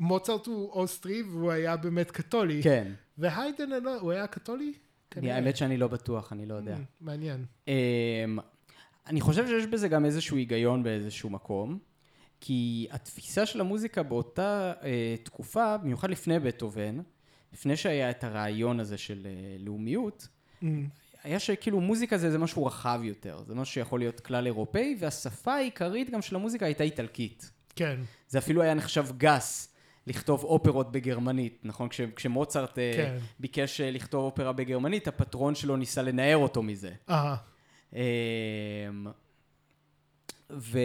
מוצרט 0.00 0.46
הוא 0.46 0.72
אוסטרי 0.72 1.22
והוא 1.22 1.50
היה 1.50 1.76
באמת 1.76 2.10
קתולי, 2.10 2.62
כן. 2.62 2.92
והיידן, 3.18 3.86
הוא 4.00 4.12
היה 4.12 4.26
קתולי? 4.26 4.72
כנראה. 5.10 5.36
האמת 5.36 5.56
שאני 5.56 5.76
לא 5.76 5.88
בטוח, 5.88 6.32
אני 6.32 6.46
לא 6.46 6.54
יודע. 6.54 6.76
Mm, 6.76 6.78
מעניין. 7.00 7.44
אמ, 7.68 7.72
אני 9.06 9.20
חושב 9.20 9.46
שיש 9.46 9.66
בזה 9.66 9.88
גם 9.88 10.04
איזשהו 10.04 10.36
היגיון 10.36 10.82
באיזשהו 10.82 11.30
מקום, 11.30 11.78
כי 12.40 12.86
התפיסה 12.90 13.46
של 13.46 13.60
המוזיקה 13.60 14.02
באותה 14.02 14.72
אה, 14.82 15.14
תקופה, 15.22 15.76
במיוחד 15.76 16.10
לפני 16.10 16.38
בטהובן, 16.38 16.98
לפני 17.52 17.76
שהיה 17.76 18.10
את 18.10 18.24
הרעיון 18.24 18.80
הזה 18.80 18.98
של 18.98 19.26
אה, 19.26 19.56
לאומיות, 19.58 20.28
Mm, 20.62 20.66
היה 21.24 21.38
שכאילו 21.38 21.80
מוזיקה 21.80 22.18
זה, 22.18 22.30
זה 22.30 22.38
משהו 22.38 22.66
רחב 22.66 23.00
יותר, 23.02 23.42
זה 23.46 23.54
משהו 23.54 23.74
שיכול 23.74 24.00
להיות 24.00 24.20
כלל 24.20 24.46
אירופאי, 24.46 24.96
והשפה 24.98 25.54
העיקרית 25.54 26.10
גם 26.10 26.22
של 26.22 26.36
המוזיקה 26.36 26.66
הייתה 26.66 26.84
איטלקית. 26.84 27.50
כן. 27.76 28.00
זה 28.28 28.38
אפילו 28.38 28.62
היה 28.62 28.74
נחשב 28.74 29.06
גס 29.16 29.69
לכתוב 30.10 30.44
אופרות 30.44 30.92
בגרמנית, 30.92 31.58
נכון? 31.64 31.88
כש, 31.88 32.00
כשמוצרט 32.00 32.78
אה, 32.78 32.92
כן. 32.96 33.16
ביקש 33.40 33.80
אה, 33.80 33.90
לכתוב 33.90 34.24
אופרה 34.24 34.52
בגרמנית, 34.52 35.08
הפטרון 35.08 35.54
שלו 35.54 35.76
ניסה 35.76 36.02
לנער 36.02 36.36
אותו 36.36 36.62
מזה. 36.62 36.90
אה, 37.08 37.34
אמ, 37.92 38.00
ו... 40.50 40.78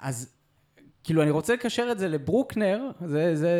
אז 0.00 0.32
כאילו 1.04 1.22
אני 1.22 1.30
רוצה 1.30 1.54
לקשר 1.54 1.88
את 1.92 1.98
זה 1.98 2.08
לברוקנר, 2.08 2.90
זה, 3.06 3.36
זה 3.36 3.56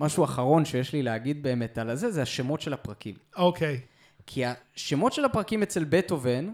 משהו 0.00 0.24
אחרון 0.24 0.64
שיש 0.64 0.92
לי 0.92 1.02
להגיד 1.02 1.42
באמת 1.42 1.78
על 1.78 1.90
הזה, 1.90 2.10
זה 2.10 2.22
השמות 2.22 2.60
של 2.60 2.72
הפרקים. 2.72 3.14
אוקיי. 3.36 3.80
כי 4.26 4.42
השמות 4.44 5.12
של 5.12 5.24
הפרקים 5.24 5.62
אצל 5.62 5.84
בטהובן, 5.84 6.52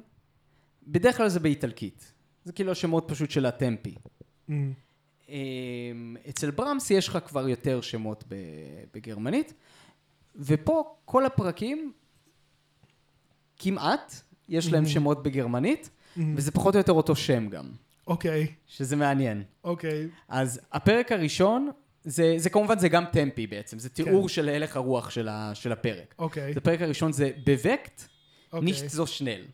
בדרך 0.86 1.16
כלל 1.16 1.28
זה 1.28 1.40
באיטלקית. 1.40 2.12
זה 2.44 2.52
כאילו 2.52 2.72
השמות 2.72 3.04
פשוט 3.08 3.30
של 3.30 3.46
הטמפי. 3.46 3.94
אמ, 4.48 4.72
אצל 6.28 6.50
ברמס 6.50 6.90
יש 6.90 7.08
לך 7.08 7.18
כבר 7.26 7.48
יותר 7.48 7.80
שמות 7.80 8.24
בגרמנית, 8.94 9.54
ופה 10.36 10.96
כל 11.04 11.26
הפרקים, 11.26 11.92
כמעט, 13.56 14.14
יש 14.48 14.72
להם 14.72 14.86
שמות 14.86 15.22
בגרמנית, 15.22 15.90
וזה 16.36 16.50
פחות 16.50 16.74
או 16.74 16.78
יותר 16.80 16.92
אותו 16.92 17.16
שם 17.16 17.48
גם, 17.48 17.70
אוקיי. 18.06 18.46
שזה 18.66 18.96
מעניין. 18.96 19.42
אוקיי. 19.64 20.08
אז 20.28 20.60
הפרק 20.72 21.12
הראשון, 21.12 21.70
זה, 22.04 22.34
זה 22.36 22.50
כמובן, 22.50 22.78
זה 22.78 22.88
גם 22.88 23.04
טמפי 23.12 23.46
בעצם, 23.46 23.78
זה 23.78 23.88
תיאור 23.88 24.28
של 24.28 24.48
הלך 24.48 24.76
הרוח 24.76 25.10
של, 25.10 25.28
ה, 25.28 25.54
של 25.54 25.72
הפרק. 25.72 26.14
אוקיי. 26.18 26.50
אז 26.50 26.56
הפרק 26.56 26.82
הראשון 26.82 27.12
זה 27.12 27.30
בווקט, 27.46 28.02
אוקיי. 28.52 28.64
נישט 28.64 28.88
זו 28.88 29.06
שנל. 29.06 29.44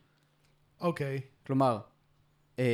אוקיי. 0.81 1.21
כלומר, 1.47 1.79
אמ, 2.59 2.65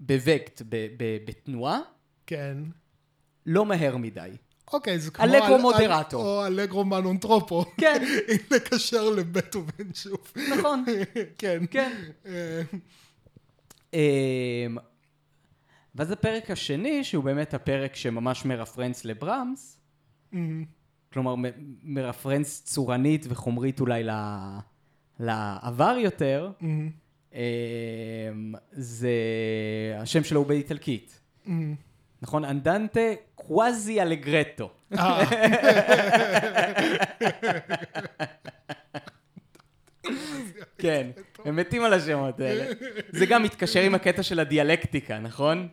בווקט 0.00 0.62
ב- 0.68 0.86
ב- 0.96 1.18
בתנועה, 1.24 1.80
כן. 2.28 2.58
לא 3.46 3.66
מהר 3.66 3.96
מדי. 3.96 4.30
אוקיי, 4.72 4.98
זה 4.98 5.10
כמו... 5.10 5.24
אלגרו 5.24 5.46
אל- 5.46 5.52
אל- 5.54 5.60
מודרטו. 5.60 6.16
או 6.22 6.46
אלגרו 6.46 6.84
מנונטרופו. 6.84 7.64
כן. 7.76 8.04
אם 8.32 8.56
נקשר 8.56 9.10
לבטהובן 9.10 9.94
שוב. 9.94 10.32
נכון. 10.58 10.84
כן. 11.38 11.62
כן. 11.70 11.92
אה, 12.26 12.62
אמ, 13.94 14.76
ואז 15.94 16.10
הפרק 16.10 16.50
השני, 16.50 17.04
שהוא 17.04 17.24
באמת 17.24 17.54
הפרק 17.54 17.96
שממש 17.96 18.44
מרפרנס 18.44 19.04
לברמס, 19.04 19.78
אמ, 20.34 20.64
כלומר 21.12 21.34
מרפרנס 21.82 22.62
צורנית 22.64 23.26
וחומרית 23.28 23.80
אולי 23.80 24.02
לעבר 25.20 25.96
יותר, 26.00 26.50
אמ, 26.62 26.90
אמ, 27.34 27.38
זה 28.72 29.10
השם 29.98 30.24
שלו 30.24 30.40
הוא 30.40 30.46
באיטלקית. 30.48 31.20
נכון? 32.22 32.44
אנדנטה 32.44 33.00
קוואזי 33.34 34.02
אלגרטו. 34.02 34.70
אה, 34.98 35.24
כן, 40.78 41.10
הם 41.44 41.56
מתים 41.56 41.84
על 41.84 41.92
השמות 41.92 42.40
האלה. 42.40 42.66
זה 43.10 43.26
גם 43.26 43.42
מתקשר 43.42 43.80
עם 43.80 43.94
הקטע 43.94 44.22
של 44.22 44.40
הדיאלקטיקה, 44.40 45.18
נכון? 45.18 45.68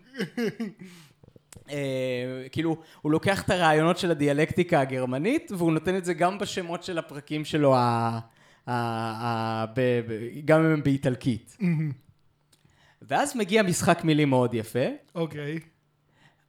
אה, 1.70 2.46
כאילו, 2.52 2.78
הוא 3.02 3.12
לוקח 3.12 3.43
את 3.43 3.50
הרעיונות 3.50 3.98
של 3.98 4.12
הדיאלקטיקה 4.12 4.82
הגרמנית, 4.82 5.52
והוא 5.52 5.72
נותן 5.72 5.98
את 5.98 6.06
זה 6.06 6.14
גם 6.14 6.38
בשמות 6.38 6.84
של 6.84 6.98
הפרקים 6.98 7.46
שלו, 7.46 7.76
גם 10.46 10.60
אם 10.60 10.72
הם 10.72 10.84
באיטלקית. 10.84 11.58
ואז 13.02 13.36
מגיע 13.36 13.64
משחק 13.64 14.04
מילים 14.04 14.30
מאוד 14.30 14.54
יפה, 14.54 14.86
אוקיי. 15.16 15.60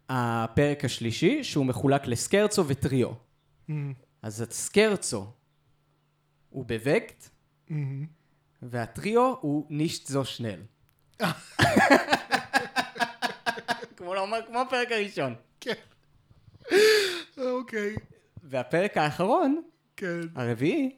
הפרק 0.08 0.84
השלישי, 0.84 1.44
שהוא 1.44 1.66
מחולק 1.66 2.06
לסקרצו 2.06 2.68
וטריו. 2.68 3.10
אמ, 3.68 3.92
אז 4.22 4.40
הסקרצו 4.40 5.26
הוא 6.50 6.64
בווקט, 6.64 7.28
אמ. 7.70 8.06
והטריו 8.62 9.34
הוא 9.40 9.66
נישט 9.70 10.06
זו 10.06 10.24
שנל. 10.24 10.62
כמו 13.96 14.14
לומר, 14.14 14.38
כמו 14.46 14.60
הפרק 14.60 14.92
הראשון. 14.92 15.34
כן. 15.60 15.74
אוקיי. 17.38 17.96
והפרק 18.42 18.96
האחרון, 18.96 19.62
כן. 19.96 20.20
הרביעי, 20.34 20.96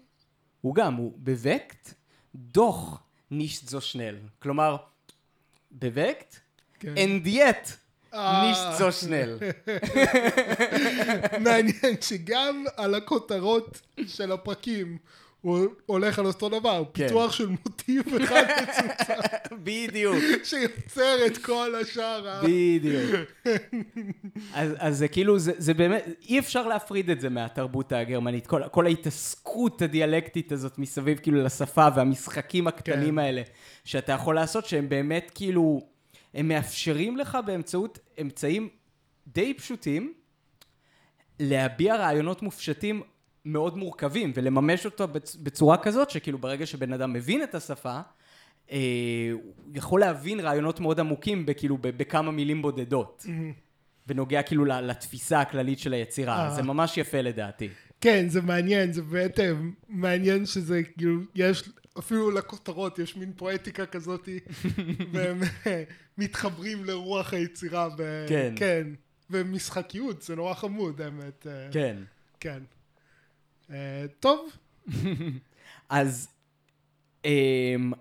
הוא 0.61 0.74
גם, 0.74 0.94
הוא 0.94 1.12
בווקט, 1.16 1.94
דוח 2.34 3.02
נישט 3.30 3.68
זו 3.68 3.80
שנל. 3.80 4.16
כלומר, 4.38 4.76
בווקט, 5.70 6.36
כן. 6.78 6.94
and 6.94 7.26
yet 7.26 7.70
אה. 8.14 8.48
נישט 8.48 8.78
זו 8.78 8.92
שנל. 8.92 9.38
מעניין 11.44 11.94
שגם 12.00 12.64
על 12.76 12.94
הכותרות 12.94 13.80
של 14.06 14.32
הפרקים 14.32 14.98
הוא 15.40 15.59
הולך 15.86 16.18
על 16.18 16.26
אותו 16.26 16.48
דבר, 16.48 16.82
כן. 16.94 17.06
פיתוח 17.09 17.32
של 17.32 17.48
מוטיב 17.48 18.02
אחד 18.22 18.42
מצומצם 18.62 19.14
בדיוק. 19.62 20.16
שיוצר 20.44 21.16
את 21.26 21.38
כל 21.38 21.74
השאר. 21.82 22.28
ה- 22.28 22.40
בדיוק. 22.44 23.11
אז, 24.54 24.70
אז 24.78 24.98
זה 24.98 25.09
כאילו, 25.09 25.38
זה, 25.38 25.52
זה 25.59 25.74
באמת, 25.74 26.04
אי 26.28 26.38
אפשר 26.38 26.68
להפריד 26.68 27.11
את 27.11 27.20
זה 27.20 27.28
מהתרבות 27.28 27.92
הגרמנית. 27.92 28.46
כל, 28.46 28.62
כל 28.70 28.86
ההתעסקות 28.86 29.82
הדיאלקטית 29.82 30.52
הזאת 30.52 30.78
מסביב 30.78 31.18
כאילו 31.18 31.44
לשפה 31.44 31.88
והמשחקים 31.96 32.66
הקטנים 32.66 33.14
כן. 33.14 33.18
האלה, 33.18 33.42
שאתה 33.84 34.12
יכול 34.12 34.34
לעשות, 34.34 34.66
שהם 34.66 34.88
באמת 34.88 35.30
כאילו, 35.34 35.80
הם 36.39 36.49
מאפשרים 36.49 37.16
לך 37.16 37.39
באמצעות 37.47 37.99
אמצעים 38.20 38.68
די 39.26 39.55
פשוטים, 39.55 40.12
להביע 41.41 41.97
רעיונות 41.97 42.43
מופשטים 42.43 43.03
מאוד 43.45 43.76
מורכבים, 43.76 44.32
ולממש 44.34 44.84
אותו 44.84 45.05
בצ- 45.05 45.36
בצורה 45.43 45.76
כזאת, 45.78 46.11
שכאילו 46.11 46.39
ברגע 46.39 46.66
שבן 46.66 46.93
אדם 46.93 47.12
מבין 47.12 47.43
את 47.43 47.55
השפה, 47.55 48.01
אה, 48.70 48.78
הוא 49.32 49.43
יכול 49.74 50.01
להבין 50.01 50.41
רעיונות 50.41 50.80
מאוד 50.80 51.01
עמוקים 51.01 51.47
בכאילו 51.47 51.78
בכמה 51.80 52.30
מילים 52.30 52.62
בודדות. 52.62 53.26
בנוגע 54.07 54.43
כאילו 54.43 54.64
ל- 54.64 54.80
לתפיסה 54.80 55.41
הכללית 55.41 55.78
של 55.78 55.93
היצירה. 55.93 56.45
אה. 56.45 56.55
זה 56.55 56.62
ממש 56.62 56.97
יפה 56.99 57.20
לדעתי. 57.20 57.68
כן, 58.01 58.28
זה 58.28 58.43
מעניין, 58.43 58.93
זה 58.93 59.03
באמת 59.03 59.41
אה, 59.41 59.53
מעניין 59.89 60.47
שזה 60.47 60.82
כאילו, 60.99 61.20
יש, 61.34 61.68
אפילו 61.99 62.30
לכותרות 62.30 62.99
יש 62.99 63.16
מין 63.16 63.32
פואטיקה 63.36 63.86
כזאת, 63.86 64.28
והם 65.12 65.40
אה, 65.66 65.82
מתחברים 66.18 66.84
לרוח 66.84 67.32
היצירה. 67.32 67.88
ב- 67.99 68.26
כן. 68.28 68.55
כן. 68.57 68.86
ומשחקיות, 69.30 70.22
זה 70.22 70.36
נורא 70.36 70.55
חמוד, 70.55 71.01
האמת. 71.01 71.46
אה, 71.46 71.68
כן. 71.72 71.96
כן. 72.40 72.62
אה, 73.70 74.05
טוב, 74.20 74.49
אז, 75.88 76.28
אמ, 77.24 77.92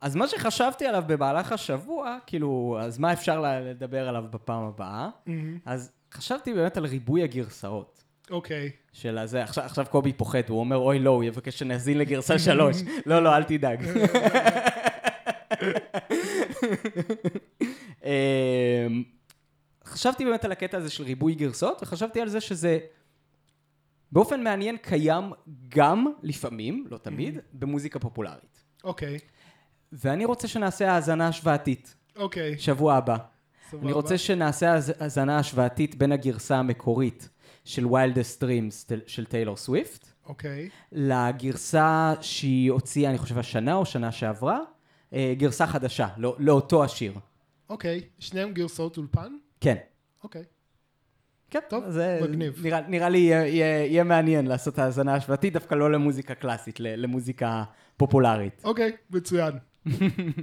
אז 0.00 0.16
מה 0.16 0.28
שחשבתי 0.28 0.86
עליו 0.86 1.04
במהלך 1.06 1.52
השבוע, 1.52 2.18
כאילו, 2.26 2.78
אז 2.80 2.98
מה 2.98 3.12
אפשר 3.12 3.40
לדבר 3.60 4.08
עליו 4.08 4.24
בפעם 4.30 4.62
הבאה? 4.64 5.08
אז 5.64 5.92
חשבתי 6.14 6.54
באמת 6.54 6.76
על 6.76 6.86
ריבוי 6.86 7.22
הגרסאות. 7.22 8.03
אוקיי. 8.30 8.70
של 8.92 9.18
הזה, 9.18 9.42
עכשיו, 9.42 9.64
עכשיו 9.64 9.86
קובי 9.90 10.12
פוחד, 10.12 10.48
הוא 10.48 10.60
אומר, 10.60 10.76
אוי 10.76 10.98
לא, 10.98 11.10
הוא 11.10 11.24
יבקש 11.24 11.58
שנאזין 11.58 11.98
לגרסה 11.98 12.38
שלוש. 12.38 12.76
לא, 13.06 13.22
לא, 13.22 13.36
אל 13.36 13.42
תדאג. 13.42 13.84
אמ, 18.04 19.02
חשבתי 19.84 20.24
באמת 20.24 20.44
על 20.44 20.52
הקטע 20.52 20.76
הזה 20.76 20.90
של 20.90 21.04
ריבוי 21.04 21.34
גרסאות, 21.34 21.82
וחשבתי 21.82 22.20
על 22.20 22.28
זה 22.28 22.40
שזה 22.40 22.78
באופן 24.12 24.42
מעניין 24.42 24.76
קיים 24.76 25.32
גם, 25.68 26.06
לפעמים, 26.22 26.86
לא 26.90 26.98
תמיד, 26.98 27.38
במוזיקה 27.52 27.98
פופולרית. 27.98 28.64
אוקיי. 28.84 29.18
ואני 29.92 30.24
רוצה 30.24 30.48
שנעשה 30.48 30.92
האזנה 30.92 31.28
השוואתית, 31.28 31.94
אוקיי. 32.16 32.58
שבוע 32.58 32.94
הבא. 32.94 33.16
סבבה. 33.70 33.84
אני 33.84 33.92
רוצה 33.92 34.18
שנעשה 34.18 34.74
האזנה 35.00 35.38
השוואתית 35.38 35.94
בין 35.94 36.12
הגרסה 36.12 36.56
המקורית 36.56 37.28
של 37.64 37.86
Wildest 37.86 38.40
Dreams 38.44 38.86
של 39.06 39.24
טיילור 39.24 39.56
סוויפט, 39.56 40.06
אוקיי. 40.26 40.68
לגרסה 40.92 42.14
שהיא 42.20 42.70
הוציאה, 42.70 43.10
אני 43.10 43.18
חושב, 43.18 43.38
השנה 43.38 43.74
או 43.74 43.86
שנה 43.86 44.12
שעברה, 44.12 44.60
אה, 45.12 45.34
גרסה 45.38 45.66
חדשה, 45.66 46.08
לא, 46.16 46.36
לאותו 46.38 46.84
השיר. 46.84 47.12
אוקיי. 47.68 48.00
שניהם 48.18 48.52
גרסאות 48.52 48.96
אולפן? 48.96 49.36
כן. 49.60 49.76
אוקיי. 50.24 50.44
כן, 51.50 51.60
טוב, 51.68 51.90
זה 51.90 52.20
מגניב. 52.22 52.60
נראה, 52.62 52.80
נראה 52.88 53.08
לי 53.08 53.18
יהיה, 53.18 53.46
יהיה, 53.46 53.86
יהיה 53.86 54.04
מעניין 54.04 54.46
לעשות 54.46 54.78
האזנה 54.78 55.14
השוואתית, 55.14 55.52
דווקא 55.52 55.74
לא 55.74 55.92
למוזיקה 55.92 56.34
קלאסית, 56.34 56.80
למוזיקה 56.80 57.64
פופולרית. 57.96 58.62
אוקיי, 58.64 58.92
מצוין. 59.10 59.52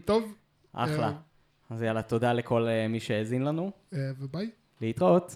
טוב. 0.06 0.36
אחלה. 0.74 1.08
אה. 1.08 1.14
אז 1.70 1.82
יאללה, 1.82 2.02
תודה 2.02 2.34
לכל 2.34 2.68
אה, 2.68 2.88
מי 2.88 3.00
שהאזין 3.00 3.44
לנו. 3.44 3.72
וביי. 3.92 4.50
להתראות. 4.82 5.36